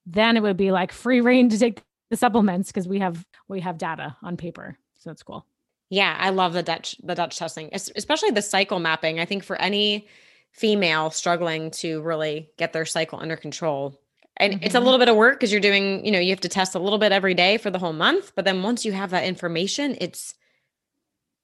then 0.06 0.36
it 0.36 0.42
would 0.42 0.56
be 0.56 0.70
like 0.70 0.92
free 0.92 1.20
reign 1.20 1.48
to 1.48 1.58
take 1.58 1.82
the 2.10 2.16
supplements 2.16 2.68
because 2.70 2.86
we 2.86 3.00
have 3.00 3.26
we 3.48 3.60
have 3.60 3.76
data 3.76 4.16
on 4.22 4.36
paper. 4.36 4.78
So 4.98 5.10
that's 5.10 5.24
cool. 5.24 5.46
Yeah, 5.90 6.16
I 6.18 6.30
love 6.30 6.52
the 6.54 6.62
Dutch 6.62 6.96
the 7.02 7.14
Dutch 7.14 7.36
testing, 7.36 7.68
especially 7.72 8.30
the 8.30 8.42
cycle 8.42 8.78
mapping. 8.78 9.20
I 9.20 9.24
think 9.26 9.42
for 9.44 9.60
any 9.60 10.06
female 10.52 11.10
struggling 11.10 11.70
to 11.72 12.00
really 12.02 12.48
get 12.56 12.72
their 12.72 12.86
cycle 12.86 13.18
under 13.20 13.36
control. 13.36 14.00
And 14.36 14.62
it's 14.64 14.74
a 14.74 14.78
Mhm. 14.78 14.84
little 14.84 14.98
bit 14.98 15.08
of 15.08 15.16
work 15.16 15.38
because 15.38 15.52
you're 15.52 15.60
doing, 15.60 16.04
you 16.04 16.10
know, 16.12 16.18
you 16.18 16.30
have 16.30 16.40
to 16.40 16.48
test 16.48 16.74
a 16.74 16.78
little 16.78 16.98
bit 16.98 17.12
every 17.12 17.34
day 17.34 17.56
for 17.58 17.70
the 17.70 17.78
whole 17.78 17.92
month, 17.92 18.32
but 18.34 18.44
then 18.44 18.62
once 18.62 18.84
you 18.84 18.92
have 18.92 19.10
that 19.10 19.24
information, 19.24 19.96
it's 20.00 20.34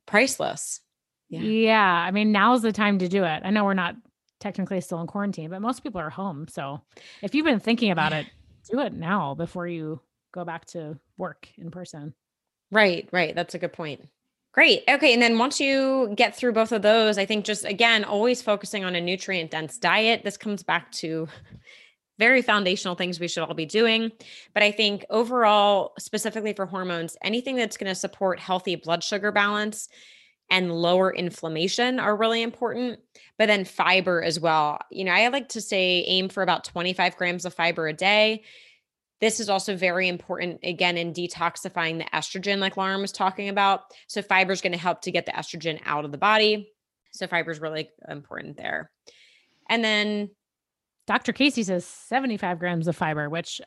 priceless. 0.07 0.81
Yeah. 1.29 1.41
Yeah. 1.41 1.83
I 2.07 2.11
mean, 2.11 2.33
now's 2.33 2.63
the 2.63 2.73
time 2.73 2.99
to 3.01 3.09
do 3.09 3.25
it. 3.25 3.43
I 3.45 3.51
know 3.51 3.65
we're 3.65 3.75
not 3.75 3.97
technically 4.41 4.81
still 4.81 5.01
in 5.01 5.07
quarantine, 5.07 5.51
but 5.51 5.61
most 5.61 5.83
people 5.83 6.01
are 6.01 6.11
home. 6.11 6.47
So 6.49 6.81
if 7.23 7.35
you've 7.35 7.45
been 7.47 7.61
thinking 7.61 7.91
about 7.91 8.13
it, 8.13 8.27
do 8.71 8.81
it 8.81 8.93
now 8.93 9.35
before 9.35 9.67
you 9.67 10.01
go 10.33 10.45
back 10.45 10.65
to 10.67 10.99
work 11.17 11.49
in 11.59 11.71
person. 11.71 12.15
Right, 12.71 13.09
right. 13.13 13.35
That's 13.35 13.55
a 13.55 13.59
good 13.59 13.73
point. 13.73 14.09
Great. 14.57 14.85
Okay. 14.89 15.13
And 15.13 15.21
then 15.21 15.37
once 15.39 15.61
you 15.61 16.13
get 16.17 16.35
through 16.35 16.53
both 16.53 16.73
of 16.73 16.81
those, 16.81 17.19
I 17.19 17.27
think 17.27 17.45
just 17.45 17.67
again, 17.67 18.05
always 18.05 18.41
focusing 18.41 18.85
on 18.85 18.97
a 18.97 19.01
nutrient 19.01 19.51
dense 19.51 19.77
diet. 19.77 20.23
This 20.25 20.39
comes 20.39 20.63
back 20.63 20.91
to 20.93 21.29
very 22.19 22.41
foundational 22.41 22.95
things 22.95 23.21
we 23.21 23.29
should 23.29 23.43
all 23.43 23.53
be 23.55 23.67
doing. 23.67 24.11
But 24.55 24.63
I 24.63 24.71
think 24.71 25.05
overall, 25.11 25.93
specifically 25.99 26.55
for 26.55 26.65
hormones, 26.65 27.19
anything 27.23 27.57
that's 27.57 27.77
going 27.77 27.91
to 27.91 27.95
support 27.95 28.41
healthy 28.41 28.77
blood 28.77 29.05
sugar 29.05 29.31
balance 29.31 29.89
and 30.51 30.73
lower 30.73 31.15
inflammation 31.15 32.01
are 32.01 32.17
really 32.17 32.41
important. 32.41 33.01
But 33.39 33.49
then 33.49 33.67
fiber 33.67 34.23
as 34.23 34.41
well. 34.41 34.79
You 34.91 35.05
know, 35.05 35.13
I 35.13 35.29
like 35.29 35.51
to 35.51 35.61
say 35.61 36.03
aim 36.07 36.31
for 36.31 36.43
about 36.43 36.65
25 36.65 37.17
grams 37.19 37.45
of 37.45 37.53
fiber 37.53 37.89
a 37.89 37.93
day. 37.93 38.45
This 39.21 39.41
is 39.41 39.49
also 39.49 39.77
very 39.77 40.09
important, 40.09 40.61
again, 40.63 40.99
in 40.99 41.13
detoxifying 41.13 41.99
the 41.99 42.05
estrogen, 42.13 42.59
like 42.59 42.77
Lauren 42.77 43.01
was 43.01 43.13
talking 43.13 43.49
about. 43.49 43.81
So, 44.09 44.21
fiber 44.23 44.53
is 44.53 44.61
going 44.61 44.73
to 44.73 44.79
help 44.79 45.03
to 45.03 45.11
get 45.11 45.27
the 45.27 45.33
estrogen 45.33 45.81
out 45.87 46.05
of 46.05 46.13
the 46.13 46.19
body. 46.19 46.71
So, 47.13 47.27
fiber 47.27 47.51
is 47.51 47.61
really 47.61 47.91
important 48.09 48.57
there. 48.57 48.91
And 49.69 49.83
then 49.83 50.31
Dr. 51.07 51.33
Casey 51.33 51.63
says 51.63 51.85
75 51.85 52.59
grams 52.59 52.89
of 52.89 52.97
fiber, 52.97 53.29
which 53.29 53.61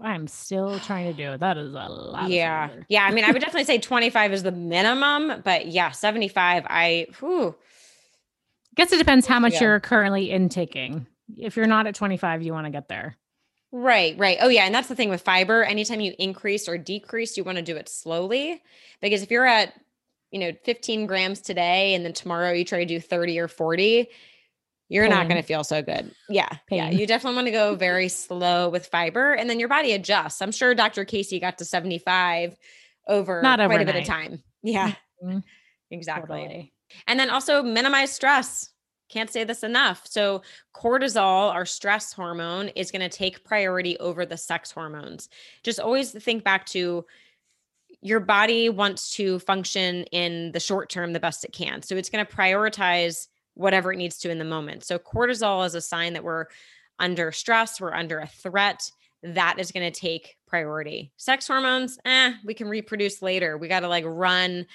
I'm 0.00 0.26
still 0.26 0.78
trying 0.80 1.14
to 1.14 1.30
do. 1.30 1.36
That 1.36 1.58
is 1.58 1.72
a 1.72 1.88
lot. 1.88 2.30
Yeah. 2.30 2.70
Yeah. 2.88 3.04
I 3.04 3.10
mean, 3.10 3.24
I 3.24 3.32
would 3.32 3.40
definitely 3.40 3.64
say 3.64 3.78
25 3.80 4.32
is 4.32 4.42
the 4.42 4.52
minimum, 4.52 5.42
but 5.44 5.66
yeah, 5.66 5.90
75. 5.90 6.64
I, 6.68 7.06
whew. 7.18 7.54
Guess 8.76 8.92
it 8.92 8.98
depends 8.98 9.26
how 9.26 9.40
much 9.40 9.54
yeah. 9.54 9.62
you're 9.62 9.80
currently 9.80 10.30
intaking. 10.30 11.06
If 11.36 11.56
you're 11.56 11.66
not 11.66 11.86
at 11.86 11.94
25, 11.94 12.42
you 12.42 12.52
want 12.52 12.66
to 12.66 12.70
get 12.70 12.88
there. 12.88 13.16
Right, 13.72 14.18
right. 14.18 14.38
Oh, 14.40 14.48
yeah. 14.48 14.64
And 14.64 14.74
that's 14.74 14.88
the 14.88 14.96
thing 14.96 15.10
with 15.10 15.22
fiber. 15.22 15.62
Anytime 15.62 16.00
you 16.00 16.14
increase 16.18 16.68
or 16.68 16.76
decrease, 16.76 17.36
you 17.36 17.44
want 17.44 17.56
to 17.56 17.62
do 17.62 17.76
it 17.76 17.88
slowly. 17.88 18.62
Because 19.00 19.22
if 19.22 19.30
you're 19.30 19.46
at, 19.46 19.74
you 20.32 20.40
know, 20.40 20.52
15 20.64 21.06
grams 21.06 21.40
today 21.40 21.94
and 21.94 22.04
then 22.04 22.12
tomorrow 22.12 22.52
you 22.52 22.64
try 22.64 22.80
to 22.80 22.84
do 22.86 23.00
30 23.00 23.38
or 23.38 23.48
40, 23.48 24.08
you're 24.88 25.04
Pain. 25.04 25.10
not 25.10 25.28
going 25.28 25.40
to 25.40 25.46
feel 25.46 25.62
so 25.62 25.82
good. 25.82 26.12
Yeah. 26.28 26.48
Pain. 26.66 26.78
Yeah. 26.78 26.90
You 26.90 27.06
definitely 27.06 27.36
want 27.36 27.46
to 27.46 27.52
go 27.52 27.76
very 27.76 28.08
slow 28.08 28.68
with 28.68 28.86
fiber 28.86 29.34
and 29.34 29.48
then 29.48 29.60
your 29.60 29.68
body 29.68 29.92
adjusts. 29.92 30.42
I'm 30.42 30.52
sure 30.52 30.74
Dr. 30.74 31.04
Casey 31.04 31.38
got 31.38 31.58
to 31.58 31.64
75 31.64 32.56
over 33.06 33.40
not 33.40 33.58
quite 33.58 33.66
overnight. 33.66 33.88
a 33.88 33.92
bit 33.92 34.00
of 34.02 34.06
time. 34.06 34.42
Yeah. 34.62 34.94
Mm-hmm. 35.24 35.38
Exactly. 35.92 36.42
Totally. 36.42 36.72
And 37.06 37.20
then 37.20 37.30
also 37.30 37.62
minimize 37.62 38.12
stress. 38.12 38.69
Can't 39.10 39.30
say 39.30 39.44
this 39.44 39.62
enough. 39.62 40.06
So, 40.06 40.42
cortisol, 40.74 41.52
our 41.52 41.66
stress 41.66 42.12
hormone, 42.12 42.68
is 42.68 42.90
going 42.90 43.08
to 43.08 43.08
take 43.08 43.44
priority 43.44 43.98
over 43.98 44.24
the 44.24 44.36
sex 44.36 44.70
hormones. 44.70 45.28
Just 45.62 45.80
always 45.80 46.12
think 46.12 46.44
back 46.44 46.66
to 46.66 47.04
your 48.02 48.20
body 48.20 48.68
wants 48.68 49.14
to 49.16 49.40
function 49.40 50.04
in 50.04 50.52
the 50.52 50.60
short 50.60 50.88
term 50.88 51.12
the 51.12 51.20
best 51.20 51.44
it 51.44 51.52
can. 51.52 51.82
So, 51.82 51.96
it's 51.96 52.08
going 52.08 52.24
to 52.24 52.32
prioritize 52.32 53.26
whatever 53.54 53.92
it 53.92 53.96
needs 53.96 54.18
to 54.18 54.30
in 54.30 54.38
the 54.38 54.44
moment. 54.44 54.84
So 54.84 54.98
cortisol 54.98 55.64
is 55.66 55.74
a 55.74 55.80
sign 55.80 56.14
that 56.14 56.24
we're 56.24 56.46
under 56.98 57.32
stress, 57.32 57.80
we're 57.80 57.94
under 57.94 58.18
a 58.18 58.26
threat. 58.26 58.90
That 59.22 59.58
is 59.58 59.70
going 59.70 59.90
to 59.90 60.00
take 60.00 60.36
priority. 60.46 61.12
Sex 61.16 61.46
hormones, 61.46 61.98
eh, 62.06 62.32
we 62.44 62.54
can 62.54 62.68
reproduce 62.68 63.20
later. 63.20 63.58
We 63.58 63.68
got 63.68 63.80
to 63.80 63.88
like 63.88 64.04
run 64.06 64.66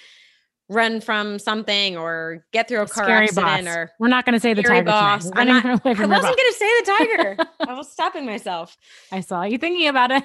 run 0.70 1.00
from 1.00 1.38
something 1.40 1.98
or 1.98 2.46
get 2.52 2.68
through 2.68 2.82
a 2.82 2.88
car 2.88 3.04
scary 3.04 3.26
accident 3.26 3.66
boss. 3.66 3.76
or 3.76 3.92
we're 4.00 4.08
not 4.08 4.26
going 4.26 4.34
to 4.34 4.40
say 4.40 4.54
the 4.54 4.64
tiger 4.64 4.84
boss. 4.84 5.30
I'm 5.34 5.48
not, 5.48 5.66
I 5.66 5.72
wasn't 5.76 5.96
going 5.96 6.08
to 6.08 6.56
say 6.58 6.80
the 6.80 6.98
tiger. 6.98 7.38
I 7.68 7.74
was 7.74 7.92
stopping 7.92 8.26
myself. 8.26 8.76
I 9.12 9.22
saw 9.22 9.44
you 9.44 9.58
thinking 9.58 9.88
about 9.88 10.12
it. 10.12 10.24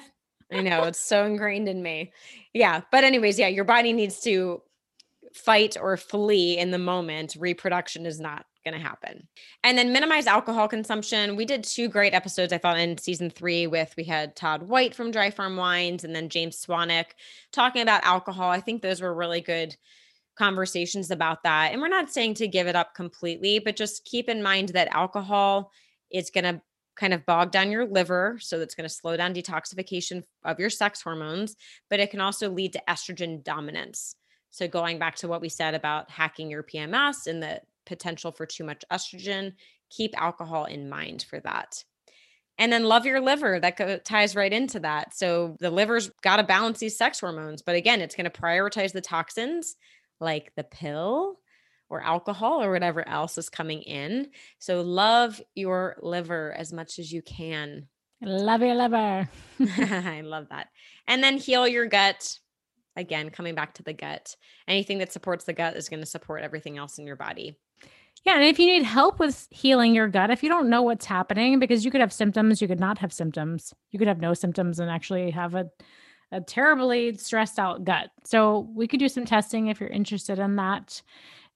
I 0.51 0.61
know 0.61 0.83
it's 0.83 0.99
so 0.99 1.25
ingrained 1.25 1.69
in 1.69 1.81
me. 1.81 2.11
Yeah, 2.53 2.81
but 2.91 3.03
anyways, 3.03 3.39
yeah, 3.39 3.47
your 3.47 3.63
body 3.63 3.93
needs 3.93 4.19
to 4.21 4.61
fight 5.33 5.77
or 5.79 5.95
flee 5.95 6.57
in 6.57 6.71
the 6.71 6.77
moment. 6.77 7.37
Reproduction 7.39 8.05
is 8.05 8.19
not 8.19 8.45
going 8.65 8.73
to 8.73 8.85
happen. 8.85 9.27
And 9.63 9.77
then 9.77 9.93
minimize 9.93 10.27
alcohol 10.27 10.67
consumption. 10.67 11.35
We 11.35 11.45
did 11.45 11.63
two 11.63 11.87
great 11.87 12.13
episodes, 12.13 12.53
I 12.53 12.57
thought, 12.57 12.79
in 12.79 12.97
season 12.97 13.29
three 13.29 13.65
with 13.65 13.93
we 13.97 14.03
had 14.03 14.35
Todd 14.35 14.63
White 14.63 14.93
from 14.93 15.11
Dry 15.11 15.31
Farm 15.31 15.55
Wines 15.55 16.03
and 16.03 16.15
then 16.15 16.29
James 16.29 16.63
Swanwick 16.63 17.11
talking 17.51 17.81
about 17.81 18.05
alcohol. 18.05 18.49
I 18.49 18.59
think 18.59 18.81
those 18.81 19.01
were 19.01 19.13
really 19.13 19.41
good 19.41 19.75
conversations 20.41 21.11
about 21.11 21.43
that. 21.43 21.71
And 21.71 21.79
we're 21.79 21.87
not 21.87 22.09
saying 22.09 22.33
to 22.35 22.47
give 22.47 22.65
it 22.65 22.75
up 22.75 22.95
completely, 22.95 23.59
but 23.59 23.75
just 23.75 24.05
keep 24.05 24.27
in 24.27 24.41
mind 24.41 24.69
that 24.69 24.87
alcohol 24.87 25.71
is 26.09 26.31
going 26.31 26.45
to 26.45 26.59
kind 26.95 27.13
of 27.13 27.23
bog 27.27 27.51
down 27.51 27.69
your 27.69 27.85
liver. 27.85 28.39
So 28.41 28.57
that's 28.57 28.73
going 28.73 28.89
to 28.89 28.93
slow 28.93 29.15
down 29.15 29.35
detoxification 29.35 30.23
of 30.43 30.59
your 30.59 30.71
sex 30.71 30.99
hormones, 30.99 31.55
but 31.91 31.99
it 31.99 32.09
can 32.09 32.21
also 32.21 32.49
lead 32.49 32.73
to 32.73 32.81
estrogen 32.89 33.43
dominance. 33.43 34.15
So 34.49 34.67
going 34.67 34.97
back 34.97 35.15
to 35.17 35.27
what 35.27 35.41
we 35.41 35.49
said 35.49 35.75
about 35.75 36.09
hacking 36.09 36.49
your 36.49 36.63
PMS 36.63 37.27
and 37.27 37.43
the 37.43 37.61
potential 37.85 38.31
for 38.31 38.47
too 38.47 38.63
much 38.63 38.83
estrogen, 38.91 39.53
keep 39.91 40.19
alcohol 40.19 40.65
in 40.65 40.89
mind 40.89 41.23
for 41.29 41.39
that. 41.41 41.83
And 42.57 42.73
then 42.73 42.85
love 42.85 43.05
your 43.05 43.21
liver. 43.21 43.59
That 43.59 44.05
ties 44.05 44.35
right 44.35 44.51
into 44.51 44.79
that. 44.79 45.13
So 45.13 45.55
the 45.59 45.69
liver's 45.69 46.09
got 46.23 46.37
to 46.37 46.43
balance 46.43 46.79
these 46.79 46.97
sex 46.97 47.19
hormones. 47.19 47.61
But 47.61 47.75
again, 47.75 48.01
it's 48.01 48.15
going 48.15 48.29
to 48.29 48.41
prioritize 48.41 48.91
the 48.91 49.01
toxins 49.01 49.75
like 50.21 50.53
the 50.55 50.63
pill 50.63 51.39
or 51.89 52.01
alcohol 52.01 52.63
or 52.63 52.71
whatever 52.71 53.05
else 53.07 53.37
is 53.37 53.49
coming 53.49 53.81
in. 53.81 54.29
So 54.59 54.81
love 54.81 55.41
your 55.53 55.97
liver 56.01 56.53
as 56.57 56.71
much 56.71 56.99
as 56.99 57.11
you 57.11 57.21
can. 57.21 57.87
Love 58.21 58.61
your 58.61 58.75
liver. 58.75 59.27
I 59.59 60.21
love 60.23 60.47
that. 60.49 60.67
And 61.07 61.23
then 61.23 61.37
heal 61.37 61.67
your 61.67 61.87
gut. 61.87 62.37
Again, 62.95 63.29
coming 63.29 63.55
back 63.55 63.75
to 63.75 63.83
the 63.83 63.93
gut. 63.93 64.35
Anything 64.67 64.99
that 64.99 65.11
supports 65.11 65.45
the 65.45 65.53
gut 65.53 65.75
is 65.75 65.89
going 65.89 66.01
to 66.01 66.05
support 66.05 66.43
everything 66.43 66.77
else 66.77 66.97
in 66.97 67.07
your 67.07 67.15
body. 67.15 67.57
Yeah. 68.25 68.35
And 68.35 68.43
if 68.43 68.59
you 68.59 68.67
need 68.67 68.83
help 68.83 69.17
with 69.17 69.47
healing 69.49 69.95
your 69.95 70.07
gut, 70.07 70.29
if 70.29 70.43
you 70.43 70.49
don't 70.49 70.69
know 70.69 70.83
what's 70.83 71.05
happening, 71.05 71.59
because 71.59 71.83
you 71.83 71.89
could 71.89 72.01
have 72.01 72.13
symptoms, 72.13 72.61
you 72.61 72.67
could 72.67 72.79
not 72.79 72.99
have 72.99 73.11
symptoms, 73.11 73.73
you 73.89 73.97
could 73.97 74.07
have 74.07 74.19
no 74.21 74.33
symptoms 74.33 74.79
and 74.79 74.91
actually 74.91 75.31
have 75.31 75.55
a, 75.55 75.69
a 76.31 76.41
terribly 76.41 77.15
stressed 77.17 77.59
out 77.59 77.83
gut. 77.83 78.09
So 78.23 78.69
we 78.73 78.87
could 78.87 78.99
do 78.99 79.09
some 79.09 79.25
testing 79.25 79.67
if 79.67 79.79
you're 79.79 79.89
interested 79.89 80.39
in 80.39 80.55
that. 80.57 81.01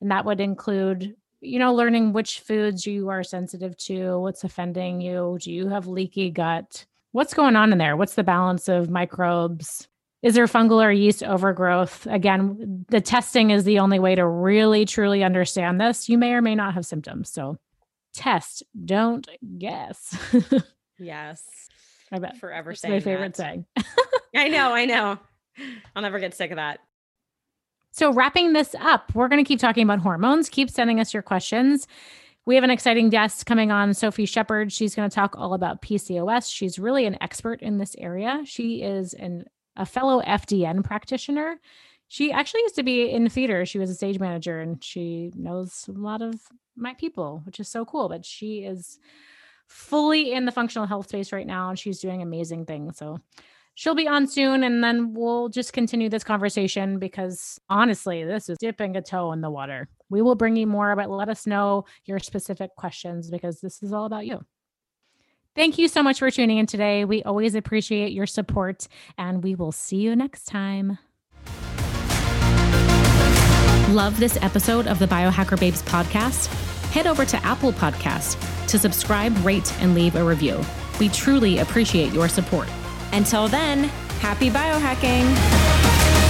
And 0.01 0.11
that 0.11 0.25
would 0.25 0.41
include, 0.41 1.15
you 1.41 1.59
know, 1.59 1.73
learning 1.73 2.13
which 2.13 2.41
foods 2.41 2.85
you 2.85 3.09
are 3.09 3.23
sensitive 3.23 3.77
to, 3.77 4.19
what's 4.19 4.43
offending 4.43 5.01
you, 5.01 5.37
do 5.41 5.51
you 5.51 5.69
have 5.69 5.87
leaky 5.87 6.29
gut? 6.29 6.85
What's 7.11 7.33
going 7.33 7.55
on 7.55 7.71
in 7.71 7.77
there? 7.77 7.95
What's 7.95 8.15
the 8.15 8.23
balance 8.23 8.67
of 8.67 8.89
microbes? 8.89 9.87
is 10.25 10.33
there 10.33 10.47
fungal 10.47 10.83
or 10.83 10.91
yeast 10.91 11.21
overgrowth? 11.21 12.07
Again, 12.07 12.83
the 12.89 12.99
testing 12.99 13.51
is 13.51 13.63
the 13.63 13.77
only 13.77 13.99
way 13.99 14.15
to 14.15 14.25
really 14.25 14.83
truly 14.83 15.23
understand 15.23 15.79
this. 15.79 16.09
You 16.09 16.17
may 16.17 16.33
or 16.33 16.41
may 16.41 16.55
not 16.55 16.73
have 16.73 16.83
symptoms. 16.83 17.29
So 17.29 17.59
test, 18.11 18.63
don't 18.85 19.29
guess. 19.59 20.17
yes. 20.97 21.43
I 22.15 22.19
bet. 22.19 22.37
Forever 22.37 22.71
That's 22.71 22.81
saying 22.81 22.93
my 22.93 22.99
favorite 22.99 23.35
that. 23.35 23.37
saying. 23.37 23.65
I 24.35 24.47
know, 24.47 24.73
I 24.73 24.85
know. 24.85 25.19
I'll 25.95 26.01
never 26.01 26.19
get 26.19 26.33
sick 26.33 26.51
of 26.51 26.57
that. 26.57 26.79
So, 27.91 28.11
wrapping 28.11 28.53
this 28.53 28.75
up, 28.75 29.13
we're 29.15 29.29
going 29.29 29.43
to 29.43 29.47
keep 29.47 29.59
talking 29.59 29.83
about 29.83 29.99
hormones. 29.99 30.49
Keep 30.49 30.69
sending 30.69 30.99
us 30.99 31.13
your 31.13 31.23
questions. 31.23 31.87
We 32.45 32.55
have 32.55 32.63
an 32.63 32.69
exciting 32.69 33.09
guest 33.09 33.45
coming 33.45 33.71
on, 33.71 33.93
Sophie 33.93 34.25
Shepard. 34.25 34.71
She's 34.71 34.93
going 34.93 35.09
to 35.09 35.15
talk 35.15 35.35
all 35.37 35.53
about 35.53 35.81
PCOS. 35.81 36.51
She's 36.51 36.77
really 36.77 37.05
an 37.05 37.17
expert 37.21 37.61
in 37.61 37.77
this 37.77 37.95
area. 37.97 38.41
She 38.45 38.81
is 38.83 39.13
an 39.13 39.45
a 39.77 39.85
fellow 39.85 40.21
FDN 40.21 40.83
practitioner. 40.83 41.59
She 42.07 42.31
actually 42.31 42.61
used 42.61 42.75
to 42.75 42.83
be 42.83 43.09
in 43.09 43.27
theater. 43.29 43.65
She 43.65 43.79
was 43.79 43.89
a 43.89 43.95
stage 43.95 44.19
manager 44.19 44.59
and 44.61 44.81
she 44.83 45.31
knows 45.35 45.85
a 45.89 45.91
lot 45.91 46.21
of 46.21 46.39
my 46.75 46.93
people, 46.93 47.41
which 47.45 47.59
is 47.59 47.67
so 47.67 47.83
cool. 47.83 48.07
But 48.09 48.25
she 48.25 48.59
is 48.59 48.99
fully 49.67 50.33
in 50.33 50.45
the 50.45 50.51
functional 50.51 50.87
health 50.87 51.09
space 51.09 51.31
right 51.31 51.47
now 51.47 51.69
and 51.69 51.79
she's 51.79 51.99
doing 51.99 52.21
amazing 52.21 52.65
things. 52.65 52.97
So 52.97 53.19
she'll 53.75 53.95
be 53.95 54.07
on 54.07 54.27
soon 54.27 54.63
and 54.63 54.83
then 54.83 55.13
we'll 55.13 55.49
just 55.49 55.73
continue 55.73 56.09
this 56.09 56.23
conversation 56.23 56.99
because 56.99 57.59
honestly, 57.69 58.23
this 58.23 58.49
is 58.49 58.57
dipping 58.57 58.95
a 58.95 59.01
toe 59.01 59.31
in 59.31 59.41
the 59.41 59.49
water. 59.49 59.87
We 60.09 60.21
will 60.21 60.35
bring 60.35 60.55
you 60.55 60.67
more, 60.67 60.95
but 60.95 61.09
let 61.09 61.29
us 61.29 61.45
know 61.47 61.85
your 62.05 62.19
specific 62.19 62.75
questions 62.75 63.29
because 63.29 63.61
this 63.61 63.81
is 63.83 63.91
all 63.91 64.05
about 64.05 64.25
you. 64.25 64.45
Thank 65.55 65.77
you 65.77 65.87
so 65.87 66.03
much 66.03 66.19
for 66.19 66.29
tuning 66.29 66.57
in 66.57 66.65
today. 66.65 67.05
We 67.05 67.23
always 67.23 67.55
appreciate 67.55 68.11
your 68.11 68.25
support, 68.25 68.89
and 69.17 69.41
we 69.41 69.55
will 69.55 69.71
see 69.71 69.95
you 69.97 70.13
next 70.13 70.45
time. 70.45 70.99
Love 73.89 74.19
this 74.19 74.37
episode 74.41 74.85
of 74.85 74.99
the 74.99 75.07
Biohacker 75.07 75.57
Babes 75.57 75.81
podcast? 75.83 76.64
Head 76.95 77.07
over 77.07 77.25
to 77.25 77.45
Apple 77.45 77.73
Podcast 77.73 78.37
to 78.67 78.79
subscribe, 78.79 79.37
rate, 79.43 79.69
and 79.81 79.93
leave 79.93 80.15
a 80.15 80.23
review. 80.23 80.63
We 80.97 81.09
truly 81.09 81.57
appreciate 81.57 82.13
your 82.13 82.29
support. 82.29 82.69
Until 83.11 83.49
then, 83.49 83.83
happy 84.21 84.49
biohacking. 84.49 86.24